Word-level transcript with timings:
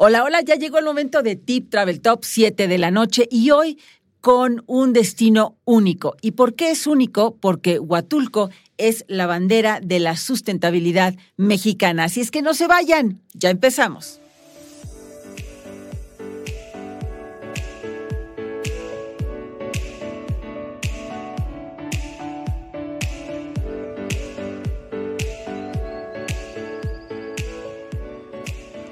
Hola, 0.00 0.22
hola, 0.22 0.42
ya 0.42 0.54
llegó 0.54 0.78
el 0.78 0.84
momento 0.84 1.24
de 1.24 1.34
Tip 1.34 1.70
Travel 1.70 2.00
Top 2.00 2.20
7 2.22 2.68
de 2.68 2.78
la 2.78 2.92
noche 2.92 3.26
y 3.32 3.50
hoy 3.50 3.80
con 4.20 4.62
un 4.68 4.92
destino 4.92 5.58
único. 5.64 6.14
¿Y 6.22 6.30
por 6.30 6.54
qué 6.54 6.70
es 6.70 6.86
único? 6.86 7.34
Porque 7.34 7.80
Huatulco 7.80 8.48
es 8.76 9.04
la 9.08 9.26
bandera 9.26 9.80
de 9.82 9.98
la 9.98 10.16
sustentabilidad 10.16 11.16
mexicana. 11.36 12.04
Así 12.04 12.20
es 12.20 12.30
que 12.30 12.42
no 12.42 12.54
se 12.54 12.68
vayan, 12.68 13.20
ya 13.34 13.50
empezamos. 13.50 14.20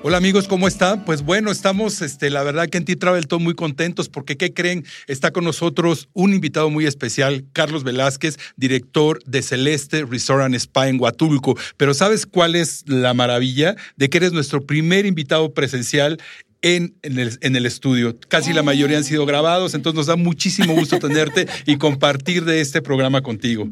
Hola 0.08 0.18
amigos, 0.18 0.46
¿cómo 0.46 0.68
están? 0.68 1.04
Pues 1.04 1.22
bueno, 1.22 1.50
estamos, 1.50 2.00
este, 2.00 2.30
la 2.30 2.44
verdad 2.44 2.68
que 2.68 2.78
en 2.78 2.84
T-Travel 2.84 3.26
muy 3.40 3.54
contentos 3.54 4.08
porque, 4.08 4.36
¿qué 4.36 4.54
creen? 4.54 4.84
Está 5.08 5.32
con 5.32 5.42
nosotros 5.42 6.08
un 6.12 6.32
invitado 6.32 6.70
muy 6.70 6.86
especial, 6.86 7.44
Carlos 7.52 7.82
Velázquez, 7.82 8.36
director 8.54 9.20
de 9.24 9.42
Celeste 9.42 10.04
Resort 10.04 10.44
and 10.44 10.54
Spa 10.54 10.86
en 10.86 11.00
Huatulco. 11.00 11.58
Pero 11.76 11.92
¿sabes 11.92 12.24
cuál 12.24 12.54
es 12.54 12.84
la 12.86 13.14
maravilla? 13.14 13.74
De 13.96 14.08
que 14.08 14.18
eres 14.18 14.32
nuestro 14.32 14.60
primer 14.60 15.06
invitado 15.06 15.52
presencial 15.52 16.18
en, 16.62 16.94
el, 17.02 17.36
en, 17.40 17.56
el, 17.56 17.66
estudio. 17.66 18.16
Casi 18.28 18.52
la 18.52 18.62
mayoría 18.62 18.98
han 18.98 19.04
sido 19.04 19.26
grabados, 19.26 19.74
entonces 19.74 19.96
nos 19.96 20.06
da 20.06 20.14
muchísimo 20.14 20.72
gusto 20.76 21.00
tenerte 21.00 21.48
y 21.66 21.78
compartir 21.78 22.44
de 22.44 22.60
este 22.60 22.80
programa 22.80 23.22
contigo. 23.22 23.68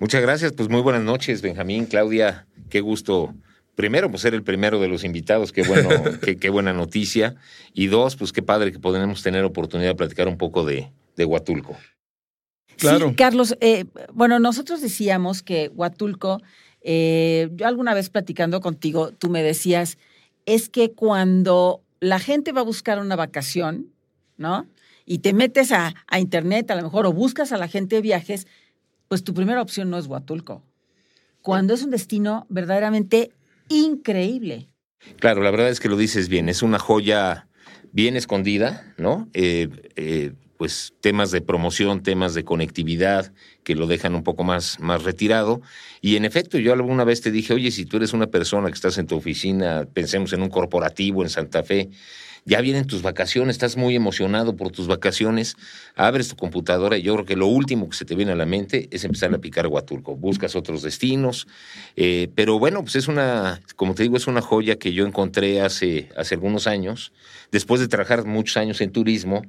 Muchas 0.00 0.22
gracias, 0.22 0.50
pues 0.54 0.68
muy 0.68 0.80
buenas 0.80 1.04
noches, 1.04 1.40
Benjamín, 1.40 1.86
Claudia, 1.86 2.48
qué 2.68 2.80
gusto 2.80 3.32
primero, 3.78 4.10
pues 4.10 4.22
ser 4.22 4.34
el 4.34 4.42
primero 4.42 4.80
de 4.80 4.88
los 4.88 5.04
invitados, 5.04 5.52
qué, 5.52 5.62
bueno, 5.62 5.88
qué, 6.40 6.50
buena 6.50 6.72
noticia. 6.72 7.36
Y 7.72 7.86
dos, 7.86 8.16
pues 8.16 8.32
qué 8.32 8.42
padre 8.42 8.72
que 8.72 8.80
podemos 8.80 9.22
tener 9.22 9.44
oportunidad 9.44 9.90
de 9.90 9.94
platicar 9.94 10.26
un 10.26 10.36
poco 10.36 10.64
de, 10.64 10.90
de 11.14 11.24
Huatulco. 11.24 11.76
Claro. 12.76 13.10
Sí, 13.10 13.14
Carlos, 13.14 13.56
eh, 13.60 13.84
bueno, 14.12 14.40
nosotros 14.40 14.80
decíamos 14.80 15.44
que 15.44 15.68
Huatulco, 15.68 16.42
eh, 16.80 17.50
yo 17.52 17.68
alguna 17.68 17.94
vez 17.94 18.10
platicando 18.10 18.60
contigo, 18.60 19.12
tú 19.12 19.30
me 19.30 19.44
decías, 19.44 19.96
es 20.44 20.68
que 20.68 20.90
cuando 20.90 21.80
la 22.00 22.18
gente 22.18 22.50
va 22.50 22.62
a 22.62 22.64
buscar 22.64 22.98
una 22.98 23.14
vacación, 23.14 23.92
¿no? 24.36 24.66
Y 25.06 25.18
te 25.18 25.32
metes 25.32 25.70
a, 25.70 25.94
a 26.08 26.18
internet, 26.18 26.68
a 26.72 26.74
lo 26.74 26.82
mejor, 26.82 27.06
o 27.06 27.12
buscas 27.12 27.52
a 27.52 27.58
la 27.58 27.68
gente 27.68 27.94
de 27.94 28.02
viajes, 28.02 28.48
pues 29.06 29.22
tu 29.22 29.34
primera 29.34 29.62
opción 29.62 29.88
no 29.88 29.98
es 29.98 30.06
Huatulco. 30.08 30.64
Cuando 31.42 31.74
es 31.74 31.84
un 31.84 31.90
destino 31.90 32.44
verdaderamente 32.48 33.30
increíble. 33.68 34.68
Claro, 35.20 35.42
la 35.42 35.50
verdad 35.50 35.68
es 35.68 35.80
que 35.80 35.88
lo 35.88 35.96
dices 35.96 36.28
bien, 36.28 36.48
es 36.48 36.62
una 36.62 36.78
joya 36.78 37.48
bien 37.92 38.16
escondida, 38.16 38.94
¿no? 38.96 39.28
Eh, 39.32 39.68
eh, 39.96 40.32
pues 40.56 40.92
temas 41.00 41.30
de 41.30 41.40
promoción, 41.40 42.02
temas 42.02 42.34
de 42.34 42.44
conectividad 42.44 43.32
que 43.62 43.76
lo 43.76 43.86
dejan 43.86 44.14
un 44.14 44.24
poco 44.24 44.42
más, 44.42 44.80
más 44.80 45.04
retirado. 45.04 45.62
Y 46.00 46.16
en 46.16 46.24
efecto, 46.24 46.58
yo 46.58 46.72
alguna 46.72 47.04
vez 47.04 47.20
te 47.20 47.30
dije, 47.30 47.54
oye, 47.54 47.70
si 47.70 47.86
tú 47.86 47.96
eres 47.96 48.12
una 48.12 48.26
persona 48.26 48.68
que 48.68 48.74
estás 48.74 48.98
en 48.98 49.06
tu 49.06 49.16
oficina, 49.16 49.86
pensemos 49.92 50.32
en 50.32 50.42
un 50.42 50.50
corporativo 50.50 51.22
en 51.22 51.30
Santa 51.30 51.62
Fe, 51.62 51.90
ya 52.48 52.62
vienen 52.62 52.86
tus 52.86 53.02
vacaciones, 53.02 53.56
estás 53.56 53.76
muy 53.76 53.94
emocionado 53.94 54.56
por 54.56 54.72
tus 54.72 54.86
vacaciones, 54.86 55.54
abres 55.94 56.28
tu 56.28 56.36
computadora 56.36 56.96
y 56.96 57.02
yo 57.02 57.12
creo 57.12 57.26
que 57.26 57.36
lo 57.36 57.46
último 57.46 57.90
que 57.90 57.96
se 57.96 58.06
te 58.06 58.14
viene 58.14 58.32
a 58.32 58.36
la 58.36 58.46
mente 58.46 58.88
es 58.90 59.04
empezar 59.04 59.34
a 59.34 59.38
picar 59.38 59.66
Huatulco. 59.66 60.16
Buscas 60.16 60.56
otros 60.56 60.80
destinos, 60.80 61.46
eh, 61.94 62.30
pero 62.34 62.58
bueno, 62.58 62.80
pues 62.80 62.96
es 62.96 63.06
una, 63.06 63.60
como 63.76 63.94
te 63.94 64.02
digo, 64.02 64.16
es 64.16 64.26
una 64.26 64.40
joya 64.40 64.78
que 64.78 64.94
yo 64.94 65.06
encontré 65.06 65.60
hace, 65.60 66.08
hace 66.16 66.36
algunos 66.36 66.66
años, 66.66 67.12
después 67.52 67.82
de 67.82 67.88
trabajar 67.88 68.24
muchos 68.24 68.56
años 68.56 68.80
en 68.80 68.92
turismo, 68.92 69.42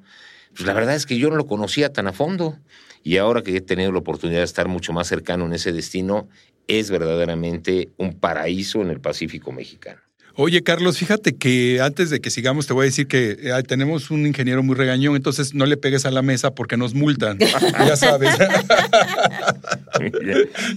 pues 0.54 0.68
la 0.68 0.74
verdad 0.74 0.96
es 0.96 1.06
que 1.06 1.18
yo 1.18 1.30
no 1.30 1.38
lo 1.38 1.48
conocía 1.48 1.94
tan 1.94 2.08
a 2.08 2.12
fondo. 2.12 2.60
Y 3.02 3.16
ahora 3.16 3.44
que 3.44 3.56
he 3.56 3.62
tenido 3.62 3.94
la 3.94 4.00
oportunidad 4.00 4.40
de 4.40 4.46
estar 4.46 4.68
mucho 4.68 4.92
más 4.92 5.08
cercano 5.08 5.46
en 5.46 5.54
ese 5.54 5.72
destino, 5.72 6.28
es 6.68 6.92
verdaderamente 6.92 7.88
un 7.96 8.20
paraíso 8.20 8.82
en 8.82 8.90
el 8.90 9.00
Pacífico 9.00 9.54
mexicano. 9.54 10.09
Oye, 10.36 10.64
Carlos, 10.64 10.98
fíjate 10.98 11.36
que 11.36 11.82
antes 11.82 12.10
de 12.10 12.22
que 12.22 12.30
sigamos 12.30 12.68
te 12.68 12.74
voy 12.74 12.84
a 12.84 12.86
decir 12.86 13.08
que 13.08 13.38
eh, 13.42 13.64
tenemos 13.68 14.10
un 14.12 14.26
ingeniero 14.26 14.64
muy 14.64 14.76
regañón, 14.76 15.16
entonces 15.16 15.54
no 15.54 15.66
le 15.66 15.76
pegues 15.78 16.06
a 16.06 16.12
la 16.12 16.22
mesa 16.22 16.56
porque 16.56 16.78
nos 16.78 16.94
multan. 16.94 17.38
ya 17.88 17.96
sabes. 17.96 18.34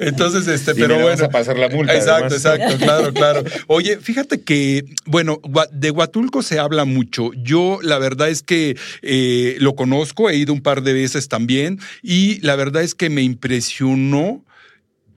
entonces, 0.01 0.49
este, 0.49 0.75
pero 0.75 0.95
bueno. 0.95 1.11
Vas 1.11 1.23
a 1.23 1.29
pasar 1.29 1.59
la 1.59 1.69
multa. 1.69 1.95
Exacto, 1.95 2.35
exacto, 2.35 2.77
claro, 2.79 3.13
claro. 3.13 3.45
Oye, 3.67 3.99
fíjate 3.99 4.41
que, 4.41 4.85
bueno, 5.05 5.41
de 5.71 5.91
Huatulco 5.91 6.43
se 6.43 6.59
habla 6.59 6.84
mucho. 6.84 7.31
Yo, 7.34 7.79
la 7.83 7.99
verdad 7.99 8.31
es 8.31 8.43
que 8.43 8.77
eh, 9.03 9.57
lo 9.61 9.75
conozco, 9.75 10.31
he 10.31 10.37
ido 10.37 10.53
un 10.53 10.63
par 10.63 10.83
de 10.83 10.93
veces 10.93 11.29
también, 11.29 11.79
y 12.03 12.41
la 12.41 12.57
verdad 12.57 12.83
es 12.83 12.95
que 12.95 13.11
me 13.11 13.23
impresionó 13.23 14.45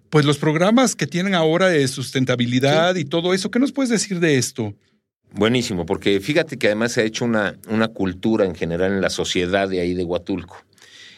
pues 0.09 0.25
los 0.25 0.37
programas 0.37 0.95
que 0.95 1.07
tienen 1.07 1.35
ahora 1.35 1.67
de 1.67 1.87
sustentabilidad 1.87 2.95
y 2.95 3.05
todo 3.05 3.33
eso, 3.33 3.51
¿qué 3.51 3.59
nos 3.59 3.71
puedes 3.71 3.89
decir 3.89 4.19
de 4.19 4.37
esto? 4.37 4.73
Buenísimo, 5.31 5.85
porque 5.85 6.19
fíjate 6.21 6.57
que 6.57 6.67
además 6.67 6.93
se 6.93 7.01
ha 7.01 7.03
hecho 7.03 7.25
una, 7.25 7.55
una 7.67 7.89
cultura 7.89 8.45
en 8.45 8.55
general 8.55 8.93
en 8.93 9.01
la 9.01 9.09
sociedad 9.09 9.67
de 9.67 9.81
ahí 9.81 9.93
de 9.93 10.05
Huatulco. 10.05 10.57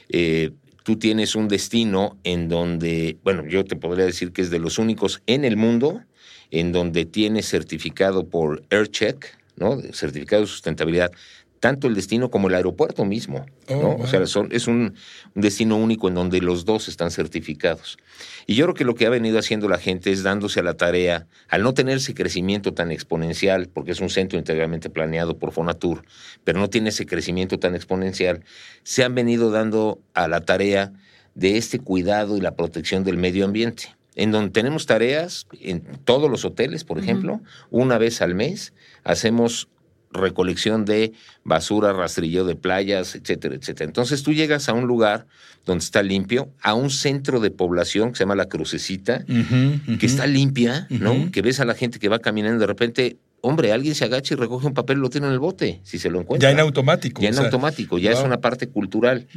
Eh, 0.10 0.52
tú 0.84 0.98
tienes 0.98 1.36
un 1.36 1.48
destino 1.48 2.18
en 2.24 2.50
donde, 2.50 3.18
bueno, 3.24 3.46
yo 3.46 3.64
te 3.64 3.76
podría 3.76 4.06
decir 4.06 4.32
que 4.32 4.42
es 4.42 4.50
de 4.50 4.60
los 4.60 4.80
únicos 4.80 5.22
en 5.28 5.46
el 5.46 5.58
mundo 5.58 6.02
en 6.50 6.72
donde 6.72 7.06
tienes 7.06 7.48
certificado 7.48 8.28
por 8.28 8.64
AirCheck, 8.70 9.38
¿no? 9.58 9.82
Certificado 9.92 10.44
de 10.44 10.48
sustentabilidad, 10.48 11.12
tanto 11.60 11.88
el 11.88 11.96
destino 11.96 12.30
como 12.30 12.48
el 12.48 12.56
aeropuerto 12.56 13.06
mismo. 13.06 13.46
Oh, 13.70 13.98
o 14.00 14.08
sea, 14.08 14.22
es 14.22 14.68
un, 14.68 14.94
destino 15.36 15.78
único 15.78 16.08
en 16.08 16.16
donde 16.16 16.40
los 16.40 16.66
dos 16.66 16.88
están 16.88 17.12
certificados. 17.12 17.98
Y 18.46 18.56
yo 18.56 18.66
creo 18.66 18.76
que 18.76 18.86
lo 18.86 18.96
que 18.96 19.06
ha 19.06 19.10
venido 19.10 19.40
haciendo 19.40 19.68
la 19.68 19.78
gente 19.78 20.12
es 20.12 20.24
dándose 20.24 20.60
a 20.60 20.64
la 20.64 20.76
tarea, 20.76 21.28
al 21.50 21.64
no 21.64 21.74
tener 21.74 21.98
ese 21.98 22.14
crecimiento 22.14 22.74
tan 22.74 22.92
exponencial, 22.92 23.68
porque 23.68 23.92
es 23.92 24.00
un 24.00 24.10
centro 24.10 24.38
integralmente 24.38 24.90
planeado 24.90 25.38
por 25.38 25.52
Fonatur, 25.52 26.04
pero 26.44 26.60
no 26.60 26.70
tiene 26.70 26.90
ese 26.90 27.06
crecimiento 27.06 27.60
tan 27.60 27.76
exponencial, 27.76 28.44
se 28.84 29.04
han 29.04 29.16
venido 29.16 29.52
dando 29.52 30.00
a 30.14 30.28
la 30.28 30.42
tarea 30.42 30.94
de 31.36 31.58
este 31.58 31.80
cuidado 31.80 32.38
y 32.38 32.42
la 32.42 32.56
protección 32.56 33.04
del 33.04 33.18
medio 33.18 33.46
ambiente 33.46 33.98
en 34.18 34.32
donde 34.32 34.50
tenemos 34.50 34.88
tareas 34.88 35.46
en 35.62 35.82
todos 36.04 36.30
los 36.30 36.44
hoteles, 36.44 36.84
por 36.84 36.98
ejemplo, 36.98 37.40
una 37.70 38.00
vez 38.00 38.24
al 38.24 38.34
mes 38.34 38.74
hacemos 39.04 39.70
recolección 40.12 40.86
de 40.86 41.14
basura, 41.44 41.94
rastrillo 41.94 42.46
de 42.46 42.56
playas, 42.56 43.16
etcétera, 43.16 43.56
etcétera. 43.56 43.88
Entonces 43.88 44.24
tú 44.24 44.34
llegas 44.34 44.70
a 44.70 44.74
un 44.74 44.88
lugar 44.88 45.28
donde 45.66 45.84
está 45.84 46.02
limpio, 46.02 46.50
a 46.62 46.74
un 46.74 46.90
centro 46.90 47.40
de 47.40 47.52
población 47.52 48.12
que 48.12 48.18
se 48.18 48.24
llama 48.24 48.36
La 48.36 48.48
Crucecita, 48.48 49.26
que 49.26 50.06
está 50.06 50.26
limpia, 50.28 50.88
¿no? 50.90 51.30
Que 51.32 51.42
ves 51.42 51.60
a 51.60 51.66
la 51.66 51.74
gente 51.74 52.00
que 52.00 52.10
va 52.10 52.20
caminando, 52.20 52.60
de 52.60 52.68
repente 52.68 53.18
hombre, 53.48 53.72
alguien 53.72 53.96
se 53.96 54.06
agacha 54.06 54.34
y 54.34 54.38
recoge 54.38 54.68
un 54.68 54.74
papel 54.74 54.98
y 54.98 55.02
lo 55.02 55.10
tiene 55.10 55.28
en 55.28 55.34
el 55.34 55.40
bote, 55.40 55.80
si 55.84 56.00
se 56.00 56.10
lo 56.10 56.20
encuentra. 56.20 56.50
Ya 56.50 56.54
en 56.54 56.60
automático. 56.60 57.22
Ya 57.22 57.30
en 57.30 57.38
automático, 57.38 57.98
ya 57.98 58.12
es 58.12 58.20
una 58.20 58.40
parte 58.40 58.68
cultural. 58.68 59.28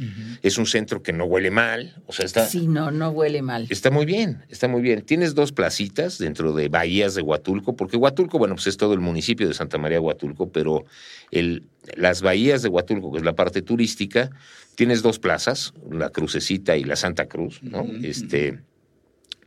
Es 0.41 0.57
un 0.57 0.65
centro 0.65 1.01
que 1.01 1.13
no 1.13 1.25
huele 1.25 1.51
mal, 1.51 2.01
o 2.07 2.13
sea, 2.13 2.25
está... 2.25 2.45
Sí, 2.45 2.67
no, 2.67 2.91
no 2.91 3.09
huele 3.09 3.41
mal. 3.41 3.67
Está 3.69 3.91
muy 3.91 4.05
bien, 4.05 4.45
está 4.49 4.67
muy 4.67 4.81
bien. 4.81 5.01
Tienes 5.01 5.35
dos 5.35 5.51
placitas 5.51 6.17
dentro 6.17 6.53
de 6.53 6.69
bahías 6.69 7.15
de 7.15 7.21
Huatulco, 7.21 7.75
porque 7.75 7.97
Huatulco, 7.97 8.37
bueno, 8.37 8.55
pues 8.55 8.67
es 8.67 8.77
todo 8.77 8.93
el 8.93 8.99
municipio 8.99 9.47
de 9.47 9.53
Santa 9.53 9.77
María 9.77 10.01
Huatulco, 10.01 10.51
pero 10.51 10.85
el, 11.31 11.63
las 11.95 12.21
bahías 12.21 12.61
de 12.61 12.69
Huatulco, 12.69 13.11
que 13.11 13.19
es 13.19 13.23
la 13.23 13.33
parte 13.33 13.61
turística, 13.61 14.29
tienes 14.75 15.01
dos 15.01 15.19
plazas, 15.19 15.73
la 15.89 16.09
Crucecita 16.09 16.75
y 16.77 16.83
la 16.83 16.95
Santa 16.95 17.27
Cruz, 17.27 17.61
¿no? 17.63 17.85
Este 18.03 18.59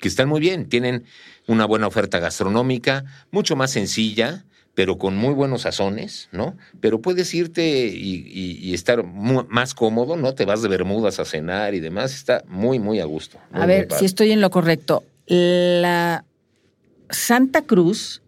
que 0.04 0.08
están 0.08 0.28
muy 0.28 0.40
bien, 0.40 0.68
tienen 0.68 1.04
una 1.46 1.64
buena 1.64 1.86
oferta 1.86 2.18
gastronómica, 2.18 3.04
mucho 3.30 3.56
más 3.56 3.70
sencilla, 3.70 4.44
pero 4.74 4.98
con 4.98 5.16
muy 5.16 5.34
buenos 5.34 5.62
sazones, 5.62 6.28
¿no? 6.32 6.56
Pero 6.80 7.00
puedes 7.00 7.32
irte 7.34 7.86
y, 7.86 8.74
estar 8.74 9.04
más 9.04 9.74
cómodo, 9.74 10.16
¿no? 10.16 10.34
Te 10.34 10.44
vas 10.44 10.62
de 10.62 10.68
Bermudas 10.68 11.20
a 11.20 11.24
cenar 11.24 11.74
y 11.74 11.80
demás, 11.80 12.14
está 12.14 12.42
muy, 12.48 12.78
muy 12.78 13.00
a 13.00 13.04
gusto. 13.04 13.38
a 13.52 13.66
ver, 13.66 13.88
si 13.98 14.04
estoy 14.04 14.32
en 14.32 14.40
lo 14.40 14.50
correcto. 14.50 15.04
La 15.26 16.24
Santa 17.08 17.62
Cruz 17.62 18.20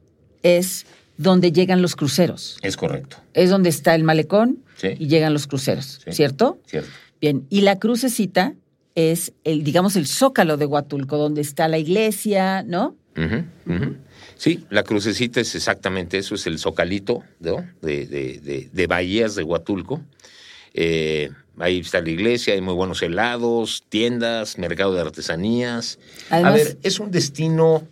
es 0.42 0.86
donde 1.16 1.52
llegan 1.52 1.82
los 1.82 1.96
cruceros. 1.96 2.58
Es 2.62 2.76
correcto. 2.76 3.16
Es 3.34 3.50
donde 3.50 3.68
está 3.68 3.94
el 3.94 4.04
malecón 4.04 4.58
y 4.82 5.08
llegan 5.08 5.32
los 5.32 5.46
cruceros, 5.46 6.00
¿cierto? 6.10 6.58
Cierto. 6.66 6.88
Bien, 7.20 7.46
y 7.48 7.62
la 7.62 7.78
crucecita 7.78 8.54
es 8.94 9.32
el, 9.44 9.64
digamos, 9.64 9.96
el 9.96 10.06
zócalo 10.06 10.56
de 10.56 10.66
Huatulco, 10.66 11.16
donde 11.16 11.40
está 11.40 11.68
la 11.68 11.78
iglesia, 11.78 12.62
¿no? 12.62 12.94
Sí, 14.36 14.64
la 14.70 14.82
crucecita 14.82 15.40
es 15.40 15.54
exactamente 15.54 16.18
eso, 16.18 16.34
es 16.34 16.46
el 16.46 16.58
zocalito 16.58 17.22
¿no? 17.40 17.66
de, 17.80 18.06
de, 18.06 18.68
de, 18.70 18.86
Bahías 18.86 19.34
de 19.34 19.42
Huatulco. 19.42 20.02
Eh, 20.74 21.30
ahí 21.58 21.80
está 21.80 22.02
la 22.02 22.10
iglesia, 22.10 22.54
hay 22.54 22.60
muy 22.60 22.74
buenos 22.74 23.02
helados, 23.02 23.84
tiendas, 23.88 24.58
mercado 24.58 24.94
de 24.94 25.00
artesanías. 25.00 25.98
A 26.30 26.50
ver, 26.50 26.76
es 26.82 27.00
un 27.00 27.10
destino 27.10 27.88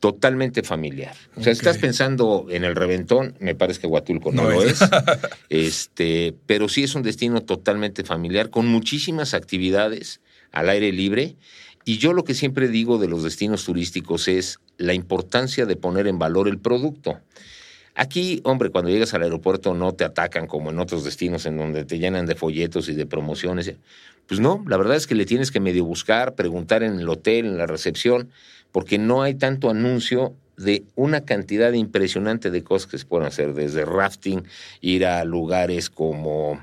totalmente 0.00 0.62
familiar. 0.62 1.16
O 1.36 1.42
sea, 1.42 1.52
estás 1.52 1.78
pensando 1.78 2.46
en 2.50 2.64
el 2.64 2.76
reventón, 2.76 3.34
me 3.40 3.54
parece 3.54 3.80
que 3.80 3.86
Huatulco 3.86 4.32
no, 4.32 4.48
lo 4.48 4.62
es. 4.62 4.80
este, 5.48 6.34
pero 6.46 6.68
sí 6.68 6.84
es 6.84 6.94
un 6.94 7.02
destino 7.02 7.42
totalmente 7.42 8.04
familiar, 8.04 8.50
con 8.50 8.66
muchísimas 8.66 9.34
actividades 9.34 10.20
al 10.52 10.68
aire 10.68 10.92
libre. 10.92 11.36
Y 11.88 11.96
yo 11.96 12.12
lo 12.12 12.22
que 12.22 12.34
siempre 12.34 12.68
digo 12.68 12.98
de 12.98 13.08
los 13.08 13.22
destinos 13.22 13.64
turísticos 13.64 14.28
es 14.28 14.58
la 14.76 14.92
importancia 14.92 15.64
de 15.64 15.74
poner 15.74 16.06
en 16.06 16.18
valor 16.18 16.46
el 16.46 16.58
producto. 16.58 17.18
Aquí, 17.94 18.42
hombre, 18.44 18.68
cuando 18.68 18.90
llegas 18.90 19.14
al 19.14 19.22
aeropuerto 19.22 19.72
no 19.72 19.94
te 19.94 20.04
atacan 20.04 20.46
como 20.46 20.68
en 20.68 20.80
otros 20.80 21.02
destinos 21.02 21.46
en 21.46 21.56
donde 21.56 21.86
te 21.86 21.98
llenan 21.98 22.26
de 22.26 22.34
folletos 22.34 22.90
y 22.90 22.94
de 22.94 23.06
promociones. 23.06 23.72
Pues 24.26 24.38
no, 24.38 24.62
la 24.68 24.76
verdad 24.76 24.96
es 24.98 25.06
que 25.06 25.14
le 25.14 25.24
tienes 25.24 25.50
que 25.50 25.60
medio 25.60 25.86
buscar, 25.86 26.34
preguntar 26.34 26.82
en 26.82 27.00
el 27.00 27.08
hotel, 27.08 27.46
en 27.46 27.56
la 27.56 27.66
recepción 27.66 28.28
porque 28.70 28.98
no 28.98 29.22
hay 29.22 29.36
tanto 29.36 29.70
anuncio 29.70 30.34
de 30.58 30.84
una 30.94 31.22
cantidad 31.22 31.72
impresionante 31.72 32.50
de 32.50 32.62
cosas 32.62 32.90
que 32.90 32.98
se 32.98 33.06
pueden 33.06 33.26
hacer, 33.26 33.54
desde 33.54 33.84
rafting, 33.84 34.42
ir 34.80 35.06
a 35.06 35.24
lugares 35.24 35.88
como 35.88 36.60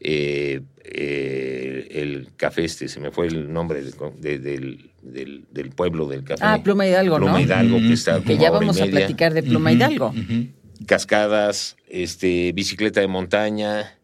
eh, 0.00 0.60
eh, 0.84 1.88
el 1.90 2.28
café 2.36 2.64
este, 2.64 2.88
se 2.88 3.00
me 3.00 3.10
fue 3.10 3.26
el 3.26 3.52
nombre 3.52 3.82
del, 3.82 4.90
del, 5.02 5.70
pueblo 5.70 6.06
del 6.06 6.24
café. 6.24 6.42
Ah, 6.44 6.60
Pluma 6.62 6.86
Hidalgo, 6.86 7.16
Pluma 7.16 7.42
Hidalgo, 7.42 7.78
que 7.78 7.92
está 7.92 8.20
Que 8.20 8.38
ya 8.38 8.50
vamos 8.50 8.80
a 8.80 8.86
platicar 8.86 9.34
de 9.34 9.42
Pluma 9.42 9.72
Hidalgo. 9.72 10.14
Cascadas, 10.86 11.76
este, 11.88 12.52
bicicleta 12.52 13.00
de 13.00 13.08
montaña, 13.08 13.97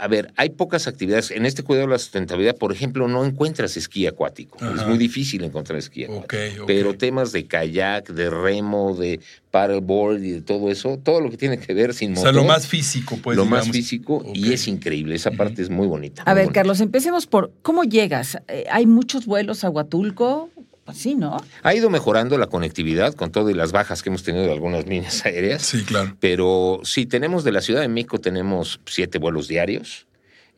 a 0.00 0.08
ver, 0.08 0.32
hay 0.36 0.48
pocas 0.48 0.86
actividades. 0.86 1.30
En 1.30 1.44
este 1.44 1.62
cuidado 1.62 1.86
de 1.86 1.92
la 1.92 1.98
sustentabilidad, 1.98 2.56
por 2.56 2.72
ejemplo, 2.72 3.06
no 3.06 3.22
encuentras 3.22 3.76
esquí 3.76 4.06
acuático. 4.06 4.56
Es 4.74 4.86
muy 4.86 4.96
difícil 4.96 5.44
encontrar 5.44 5.78
esquí 5.78 6.04
acuático. 6.04 6.64
Pero 6.66 6.94
temas 6.96 7.32
de 7.32 7.46
kayak, 7.46 8.08
de 8.08 8.30
remo, 8.30 8.96
de 8.96 9.20
paddleboard 9.50 10.22
y 10.24 10.30
de 10.30 10.40
todo 10.40 10.70
eso, 10.70 10.98
todo 11.02 11.20
lo 11.20 11.30
que 11.30 11.36
tiene 11.36 11.58
que 11.58 11.74
ver 11.74 11.92
sin 11.92 12.12
motor. 12.12 12.28
O 12.28 12.32
sea, 12.32 12.40
lo 12.40 12.48
más 12.48 12.66
físico, 12.66 13.18
pues. 13.22 13.36
Lo 13.36 13.44
más 13.44 13.68
físico 13.68 14.24
y 14.32 14.54
es 14.54 14.68
increíble. 14.68 15.14
Esa 15.14 15.32
parte 15.32 15.60
es 15.60 15.68
muy 15.68 15.86
bonita. 15.86 16.22
A 16.22 16.32
ver, 16.32 16.50
Carlos, 16.50 16.80
empecemos 16.80 17.26
por 17.26 17.52
cómo 17.60 17.84
llegas. 17.84 18.38
Eh, 18.48 18.64
¿Hay 18.70 18.86
muchos 18.86 19.26
vuelos 19.26 19.64
a 19.64 19.68
Huatulco? 19.68 20.48
Sí, 20.94 21.14
¿no? 21.14 21.36
Ha 21.62 21.74
ido 21.74 21.90
mejorando 21.90 22.38
la 22.38 22.46
conectividad 22.46 23.14
con 23.14 23.32
todo 23.32 23.50
y 23.50 23.54
las 23.54 23.72
bajas 23.72 24.02
que 24.02 24.08
hemos 24.08 24.22
tenido 24.22 24.44
de 24.44 24.52
algunas 24.52 24.86
líneas 24.86 25.24
aéreas. 25.26 25.62
Sí, 25.62 25.84
claro. 25.84 26.16
Pero 26.20 26.80
sí, 26.84 27.06
tenemos 27.06 27.44
de 27.44 27.52
la 27.52 27.60
Ciudad 27.60 27.80
de 27.80 27.88
México, 27.88 28.20
tenemos 28.20 28.80
siete 28.86 29.18
vuelos 29.18 29.48
diarios 29.48 30.06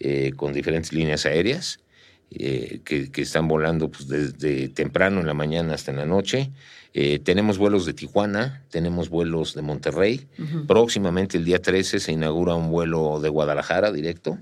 eh, 0.04 0.32
con 0.34 0.52
diferentes 0.52 0.92
líneas 0.92 1.26
aéreas 1.26 1.78
eh, 2.32 2.80
que, 2.84 3.08
están 3.22 3.46
volando 3.46 3.88
pues, 3.88 4.08
desde 4.08 4.68
temprano 4.68 5.20
en 5.20 5.28
la 5.28 5.34
mañana 5.34 5.74
hasta 5.74 5.92
en 5.92 5.98
la 5.98 6.06
noche. 6.06 6.50
Eh, 6.92 7.20
tenemos 7.20 7.56
vuelos 7.56 7.86
de 7.86 7.94
Tijuana, 7.94 8.64
tenemos 8.70 9.10
vuelos 9.10 9.54
de 9.54 9.62
Monterrey. 9.62 10.26
Próximamente, 10.66 11.38
el 11.38 11.44
día 11.44 11.62
13, 11.62 12.00
se 12.00 12.10
inaugura 12.10 12.56
un 12.56 12.68
vuelo 12.68 13.20
de 13.20 13.28
Guadalajara 13.28 13.92
directo. 13.92 14.38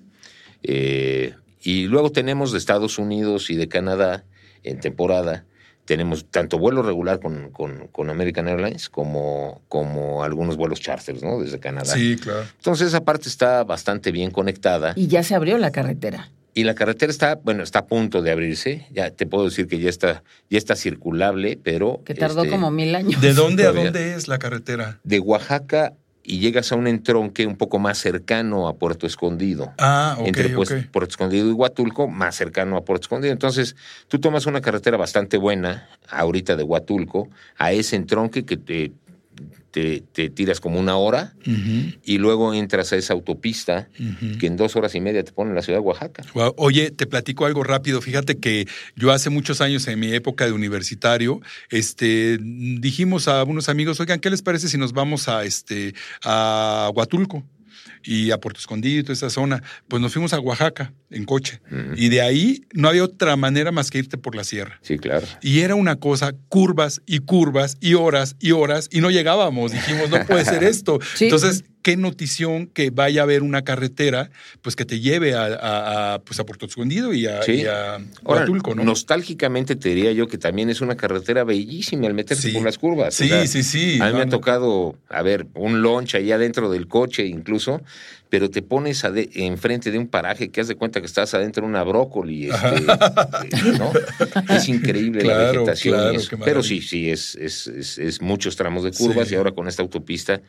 y 0.62 1.82
luego 1.84 2.10
tenemos 2.10 2.52
de 2.52 2.58
Estados 2.58 2.98
Unidos 2.98 3.50
y 3.50 3.56
de 3.56 3.68
Canadá 3.68 4.24
en 4.62 4.80
temporada 4.80 5.44
tenemos 5.90 6.24
tanto 6.30 6.56
vuelo 6.56 6.82
regular 6.82 7.18
con, 7.18 7.50
con, 7.50 8.10
American 8.10 8.46
Airlines 8.46 8.88
como, 8.88 9.60
como 9.66 10.22
algunos 10.22 10.56
vuelos 10.56 10.80
charters, 10.80 11.20
¿no? 11.20 11.40
Desde 11.40 11.58
Canadá. 11.58 11.92
Sí, 11.92 12.14
claro. 12.14 12.44
Entonces 12.58 12.86
esa 12.86 13.00
parte 13.00 13.28
está 13.28 13.64
bastante 13.64 14.12
bien 14.12 14.30
conectada. 14.30 14.92
Y 14.94 15.08
ya 15.08 15.24
se 15.24 15.34
abrió 15.34 15.58
la 15.58 15.72
carretera. 15.72 16.30
Y 16.54 16.62
la 16.62 16.76
carretera 16.76 17.10
está, 17.10 17.34
bueno, 17.34 17.64
está 17.64 17.80
a 17.80 17.86
punto 17.86 18.22
de 18.22 18.30
abrirse. 18.30 18.86
Ya 18.92 19.10
te 19.10 19.26
puedo 19.26 19.46
decir 19.46 19.66
que 19.66 19.80
ya 19.80 19.90
está, 19.90 20.22
ya 20.48 20.58
está 20.58 20.76
circulable, 20.76 21.58
pero. 21.60 22.02
Que 22.04 22.14
tardó 22.14 22.42
este, 22.42 22.52
como 22.52 22.70
mil 22.70 22.94
años. 22.94 23.20
¿De 23.20 23.34
dónde 23.34 23.66
a 23.66 23.72
dónde 23.72 24.14
es 24.14 24.28
la 24.28 24.38
carretera? 24.38 25.00
De 25.02 25.18
Oaxaca 25.18 25.94
y 26.22 26.38
llegas 26.38 26.70
a 26.72 26.76
un 26.76 26.86
entronque 26.86 27.46
un 27.46 27.56
poco 27.56 27.78
más 27.78 27.98
cercano 27.98 28.68
a 28.68 28.74
Puerto 28.74 29.06
Escondido. 29.06 29.72
Ah, 29.78 30.16
ok. 30.18 30.26
Entre 30.26 30.48
pues, 30.50 30.70
Puerto 30.90 31.10
Escondido 31.10 31.48
y 31.48 31.52
Huatulco, 31.52 32.08
más 32.08 32.34
cercano 32.34 32.76
a 32.76 32.84
Puerto 32.84 33.04
Escondido. 33.04 33.32
Entonces, 33.32 33.76
tú 34.08 34.18
tomas 34.18 34.46
una 34.46 34.60
carretera 34.60 34.96
bastante 34.96 35.38
buena, 35.38 35.88
ahorita 36.08 36.56
de 36.56 36.62
Huatulco, 36.62 37.28
a 37.56 37.72
ese 37.72 37.96
entronque 37.96 38.44
que 38.44 38.56
te 38.56 38.92
te, 39.70 40.00
tiras 40.30 40.60
como 40.60 40.80
una 40.80 40.96
hora 40.96 41.34
y 42.04 42.18
luego 42.18 42.52
entras 42.54 42.92
a 42.92 42.96
esa 42.96 43.12
autopista 43.12 43.88
que 44.38 44.46
en 44.46 44.56
dos 44.56 44.76
horas 44.76 44.94
y 44.94 45.00
media 45.00 45.24
te 45.24 45.32
pone 45.32 45.50
en 45.50 45.56
la 45.56 45.62
ciudad 45.62 45.78
de 45.78 45.84
Oaxaca. 45.84 46.24
Oye, 46.56 46.90
te 46.90 47.06
platico 47.06 47.46
algo 47.46 47.62
rápido. 47.62 48.00
Fíjate 48.00 48.38
que 48.38 48.66
yo 48.96 49.12
hace 49.12 49.30
muchos 49.30 49.60
años, 49.60 49.86
en 49.88 50.00
mi 50.00 50.12
época 50.12 50.46
de 50.46 50.52
universitario, 50.52 51.40
este, 51.70 52.38
dijimos 52.40 53.28
a 53.28 53.44
unos 53.44 53.68
amigos, 53.68 54.00
oigan, 54.00 54.20
¿qué 54.20 54.30
les 54.30 54.42
parece 54.42 54.68
si 54.68 54.78
nos 54.78 54.92
vamos 54.92 55.28
a, 55.28 55.44
este, 55.44 55.94
a 56.24 56.90
Huatulco? 56.94 57.44
Y 58.02 58.30
a 58.30 58.38
Puerto 58.38 58.60
Escondido 58.60 59.00
y 59.00 59.02
toda 59.02 59.14
esa 59.14 59.30
zona, 59.30 59.62
pues 59.88 60.00
nos 60.00 60.12
fuimos 60.12 60.32
a 60.32 60.40
Oaxaca 60.40 60.92
en 61.10 61.24
coche. 61.24 61.60
Y 61.96 62.08
de 62.08 62.22
ahí 62.22 62.64
no 62.72 62.88
había 62.88 63.04
otra 63.04 63.36
manera 63.36 63.72
más 63.72 63.90
que 63.90 63.98
irte 63.98 64.16
por 64.18 64.34
la 64.34 64.44
sierra. 64.44 64.78
Sí, 64.82 64.98
claro. 64.98 65.26
Y 65.42 65.60
era 65.60 65.74
una 65.74 65.96
cosa, 65.96 66.32
curvas 66.48 67.02
y 67.06 67.18
curvas 67.18 67.76
y 67.80 67.94
horas 67.94 68.36
y 68.38 68.52
horas 68.52 68.88
y 68.92 69.00
no 69.00 69.10
llegábamos. 69.10 69.72
Dijimos, 69.72 70.10
no 70.10 70.24
puede 70.26 70.44
ser 70.46 70.64
esto. 70.64 70.98
Entonces, 71.20 71.64
qué 71.82 71.96
notición 71.96 72.66
que 72.66 72.90
vaya 72.90 73.22
a 73.22 73.24
haber 73.24 73.42
una 73.42 73.62
carretera 73.62 74.30
pues 74.62 74.76
que 74.76 74.84
te 74.84 75.00
lleve 75.00 75.34
a, 75.34 76.20
pues 76.24 76.38
a 76.40 76.44
Puerto 76.44 76.66
Escondido 76.66 77.12
y 77.12 77.26
a, 77.26 77.40
Huatulco, 78.22 78.74
¿no? 78.74 78.84
Nostálgicamente 78.84 79.76
te 79.76 79.90
diría 79.90 80.12
yo 80.12 80.28
que 80.28 80.38
también 80.38 80.70
es 80.70 80.80
una 80.80 80.96
carretera 80.96 81.44
bellísima 81.44 82.06
al 82.06 82.14
meterse 82.14 82.52
por 82.52 82.62
las 82.62 82.78
curvas. 82.78 83.14
Sí, 83.14 83.30
sí, 83.46 83.62
sí. 83.62 83.98
A 84.00 84.08
mí 84.08 84.14
me 84.14 84.22
ha 84.22 84.28
tocado, 84.28 84.96
a 85.08 85.22
ver, 85.22 85.46
un 85.54 85.82
launch 85.82 86.14
allá 86.14 86.38
dentro 86.38 86.70
del 86.70 86.86
coche 86.88 87.26
incluso, 87.26 87.82
pero 88.30 88.48
te 88.48 88.62
pones 88.62 89.04
enfrente 89.34 89.90
de 89.90 89.98
un 89.98 90.06
paraje 90.06 90.50
que 90.50 90.60
haz 90.60 90.68
de 90.68 90.76
cuenta 90.76 91.00
que 91.00 91.06
estás 91.06 91.34
adentro 91.34 91.64
de 91.64 91.68
una 91.68 91.82
brócoli. 91.82 92.48
Este, 92.48 92.76
eh, 92.76 93.78
¿no? 93.78 93.92
Es 94.54 94.68
increíble 94.68 95.24
la 95.24 95.36
vegetación. 95.36 96.16
pero 96.44 96.62
sí, 96.62 96.80
sí, 96.80 97.10
es, 97.10 97.34
es, 97.34 97.66
es, 97.66 98.22
muchos 98.22 98.56
tramos 98.56 98.84
de 98.84 98.92
curvas 98.92 99.30
y 99.32 99.34
ahora 99.34 99.52
con 99.52 99.66
esta 99.68 99.82
autopista 99.82 100.40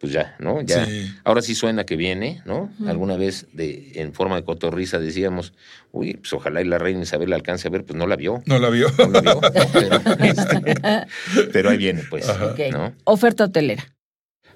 pues 0.00 0.12
ya, 0.12 0.36
¿no? 0.38 0.62
Ya. 0.62 0.86
Ahora 1.24 1.42
sí 1.42 1.54
suena 1.54 1.84
que 1.84 1.96
viene, 1.96 2.40
¿no? 2.44 2.70
Alguna 2.86 3.16
vez 3.16 3.46
de, 3.52 3.92
en 3.96 4.12
forma 4.12 4.36
de 4.36 4.44
cotorriza 4.44 5.00
decíamos, 5.00 5.54
uy, 5.90 6.14
pues 6.14 6.32
ojalá 6.32 6.62
y 6.62 6.64
la 6.64 6.78
reina 6.78 7.02
Isabel 7.02 7.30
la 7.30 7.36
alcance 7.36 7.66
a 7.66 7.70
ver, 7.70 7.84
pues 7.84 7.98
no 7.98 8.06
la 8.06 8.14
vio. 8.14 8.42
No 8.46 8.58
la 8.58 8.70
vio. 8.70 8.88
No 8.96 9.08
la 9.08 9.20
vio. 9.20 9.40
pero, 11.52 11.70
ahí 11.70 11.76
viene, 11.76 12.02
pues. 12.08 12.26
¿no? 12.72 12.94
Oferta 13.04 13.44
hotelera. 13.44 13.92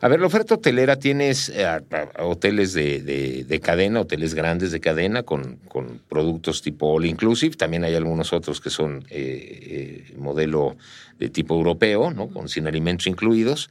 A 0.01 0.09
ver, 0.09 0.19
la 0.19 0.27
oferta 0.27 0.55
hotelera 0.55 0.97
tienes 0.97 1.49
eh, 1.49 1.65
hoteles 2.19 2.73
de, 2.73 3.45
de, 3.45 3.61
cadena, 3.61 4.01
hoteles 4.01 4.35
grandes 4.35 4.73
de 4.73 4.81
cadena 4.81 5.23
con, 5.23 5.59
con, 5.69 6.01
productos 6.09 6.61
tipo 6.61 6.93
all 6.93 7.05
inclusive. 7.05 7.57
También 7.57 7.85
hay 7.85 7.95
algunos 7.95 8.33
otros 8.33 8.61
que 8.61 8.69
son 8.69 9.05
eh, 9.11 10.07
eh, 10.11 10.15
modelo 10.19 10.77
de 11.21 11.29
tipo 11.29 11.55
europeo, 11.55 12.11
¿no? 12.11 12.31
Con 12.31 12.49
sin 12.49 12.67
alimentos 12.67 13.07
incluidos. 13.07 13.71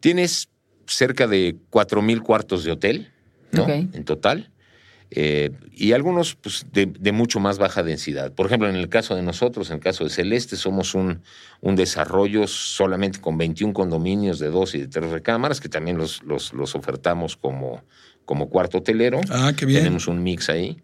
Tienes 0.00 0.48
cerca 0.86 1.26
de 1.26 1.56
cuatro 1.70 2.02
mil 2.02 2.22
cuartos 2.22 2.64
de 2.64 2.72
hotel, 2.72 3.12
¿no? 3.52 3.68
En 3.68 4.04
total. 4.04 4.50
Eh, 5.10 5.52
y 5.72 5.92
algunos 5.92 6.34
pues, 6.34 6.66
de, 6.72 7.12
mucho 7.12 7.40
más 7.40 7.58
baja 7.58 7.82
densidad. 7.82 8.32
Por 8.32 8.46
ejemplo, 8.46 8.68
en 8.68 8.76
el 8.76 8.88
caso 8.88 9.14
de 9.14 9.22
nosotros, 9.22 9.70
en 9.70 9.76
el 9.76 9.82
caso 9.82 10.04
de 10.04 10.10
Celeste, 10.10 10.56
somos 10.56 10.94
un, 10.94 11.22
un 11.60 11.76
desarrollo 11.76 12.46
solamente 12.46 13.20
con 13.20 13.38
21 13.38 13.72
condominios 13.72 14.38
de 14.38 14.50
dos 14.50 14.74
y 14.74 14.80
de 14.80 14.88
tres 14.88 15.10
recámaras, 15.10 15.60
que 15.60 15.68
también 15.68 15.96
los, 15.96 16.22
los, 16.24 16.52
los 16.52 16.74
ofertamos 16.74 17.36
como, 17.36 17.82
como 18.26 18.50
cuarto 18.50 18.78
hotelero. 18.78 19.20
Ah, 19.30 19.52
qué 19.56 19.64
bien. 19.64 19.80
Tenemos 19.80 20.08
un 20.08 20.22
mix 20.22 20.50
ahí. 20.50 20.78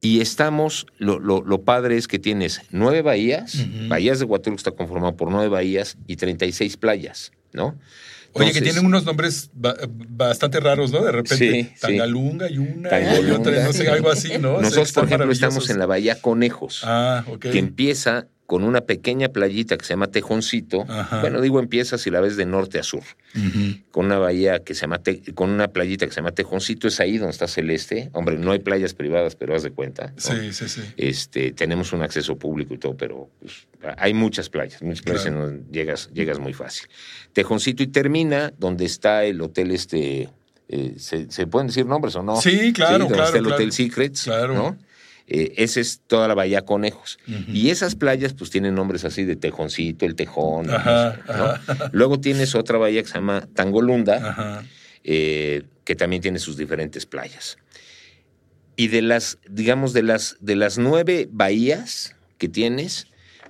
Y 0.00 0.22
estamos, 0.22 0.86
lo, 0.96 1.18
lo, 1.20 1.62
padre 1.62 1.98
es 1.98 2.08
que 2.08 2.18
tienes 2.18 2.62
nueve 2.70 3.02
bahías, 3.02 3.66
Bahías 3.86 4.18
de 4.18 4.24
Huatulco 4.24 4.56
está 4.56 4.70
conformado 4.70 5.14
por 5.14 5.30
nueve 5.30 5.48
bahías 5.48 5.98
y 6.06 6.16
36 6.16 6.78
playas, 6.78 7.32
¿no? 7.52 7.76
Oye, 8.34 8.52
que 8.52 8.62
tienen 8.62 8.86
unos 8.86 9.04
nombres 9.04 9.50
bastante 9.54 10.60
raros, 10.60 10.90
¿no? 10.90 11.04
De 11.04 11.12
repente, 11.12 11.36
sí, 11.36 11.70
Tangalunga 11.80 12.50
y 12.50 12.58
una 12.58 12.88
y 13.20 13.30
otra, 13.30 13.64
no 13.64 13.72
sé, 13.72 13.88
algo 13.88 14.10
así, 14.10 14.38
¿no? 14.38 14.60
Nosotros, 14.62 14.92
por 14.92 15.04
ejemplo, 15.04 15.30
estamos 15.30 15.68
en 15.70 15.78
la 15.78 15.86
Bahía 15.86 16.20
Conejos, 16.20 16.82
ah, 16.84 17.24
okay. 17.28 17.52
que 17.52 17.58
empieza 17.58 18.28
con 18.46 18.64
una 18.64 18.82
pequeña 18.82 19.28
playita 19.28 19.78
que 19.78 19.84
se 19.84 19.94
llama 19.94 20.08
Tejoncito. 20.08 20.84
Bueno, 21.20 21.40
digo 21.40 21.58
empieza 21.58 21.96
si 21.96 22.10
la 22.10 22.20
ves 22.20 22.36
de 22.36 22.44
norte 22.44 22.78
a 22.78 22.82
sur. 22.82 23.02
Con 23.90 24.06
una 24.06 24.18
bahía 24.18 24.62
que 24.62 24.74
se 24.74 24.82
llama, 24.82 25.00
con 25.34 25.50
una 25.50 25.68
playita 25.68 26.06
que 26.06 26.12
se 26.12 26.16
llama 26.20 26.32
Tejoncito, 26.32 26.88
es 26.88 27.00
ahí 27.00 27.18
donde 27.18 27.32
está 27.32 27.48
Celeste. 27.48 28.10
Hombre, 28.12 28.36
no 28.36 28.52
hay 28.52 28.58
playas 28.58 28.94
privadas, 28.94 29.36
pero 29.36 29.54
haz 29.54 29.62
de 29.62 29.70
cuenta. 29.70 30.12
Sí, 30.16 30.52
sí, 30.52 30.68
sí. 30.68 30.82
Este, 30.96 31.52
tenemos 31.52 31.92
un 31.92 32.02
acceso 32.02 32.36
público 32.36 32.74
y 32.74 32.78
todo, 32.78 32.96
pero 32.96 33.30
pues, 33.40 33.66
hay 33.96 34.12
muchas 34.12 34.48
playas, 34.48 34.82
muchas 34.82 35.02
playas 35.02 35.26
en 35.26 35.34
donde 35.34 35.72
llegas, 35.72 36.10
llegas 36.12 36.38
muy 36.38 36.52
fácil. 36.52 36.88
Tejoncito 37.32 37.82
y 37.82 37.86
termina 37.86 38.52
donde 38.58 38.84
está 38.84 39.24
el 39.24 39.40
hotel 39.40 39.70
este. 39.70 40.28
Eh, 40.68 40.94
¿se, 40.98 41.46
pueden 41.46 41.68
decir 41.68 41.86
nombres 41.86 42.16
o 42.16 42.22
no? 42.22 42.36
Sí, 42.36 42.72
claro, 42.72 43.06
claro. 43.06 43.24
Está 43.24 43.38
el 43.38 43.46
Hotel 43.46 43.72
Secrets, 43.72 44.24
claro. 44.24 44.54
¿no? 44.54 44.78
Eh, 45.34 45.54
esa 45.56 45.80
es 45.80 46.02
toda 46.06 46.28
la 46.28 46.34
bahía 46.34 46.66
Conejos. 46.66 47.18
Y 47.48 47.70
esas 47.70 47.94
playas 47.94 48.34
pues 48.34 48.50
tienen 48.50 48.74
nombres 48.74 49.06
así 49.06 49.24
de 49.24 49.34
Tejoncito, 49.34 50.04
el 50.04 50.14
Tejón. 50.14 50.68
Luego 51.92 52.20
tienes 52.20 52.54
otra 52.54 52.76
bahía 52.76 53.00
que 53.00 53.08
se 53.08 53.14
llama 53.14 53.48
Tangolunda, 53.54 54.62
eh, 55.04 55.62
que 55.84 55.96
también 55.96 56.20
tiene 56.20 56.38
sus 56.38 56.58
diferentes 56.58 57.06
playas. 57.06 57.56
Y 58.76 58.88
de 58.88 59.00
las, 59.00 59.38
digamos, 59.48 59.94
de 59.94 60.02
las, 60.02 60.36
de 60.40 60.54
las 60.54 60.76
nueve 60.76 61.28
bahías 61.32 62.14
que 62.36 62.50
tienes, 62.50 63.06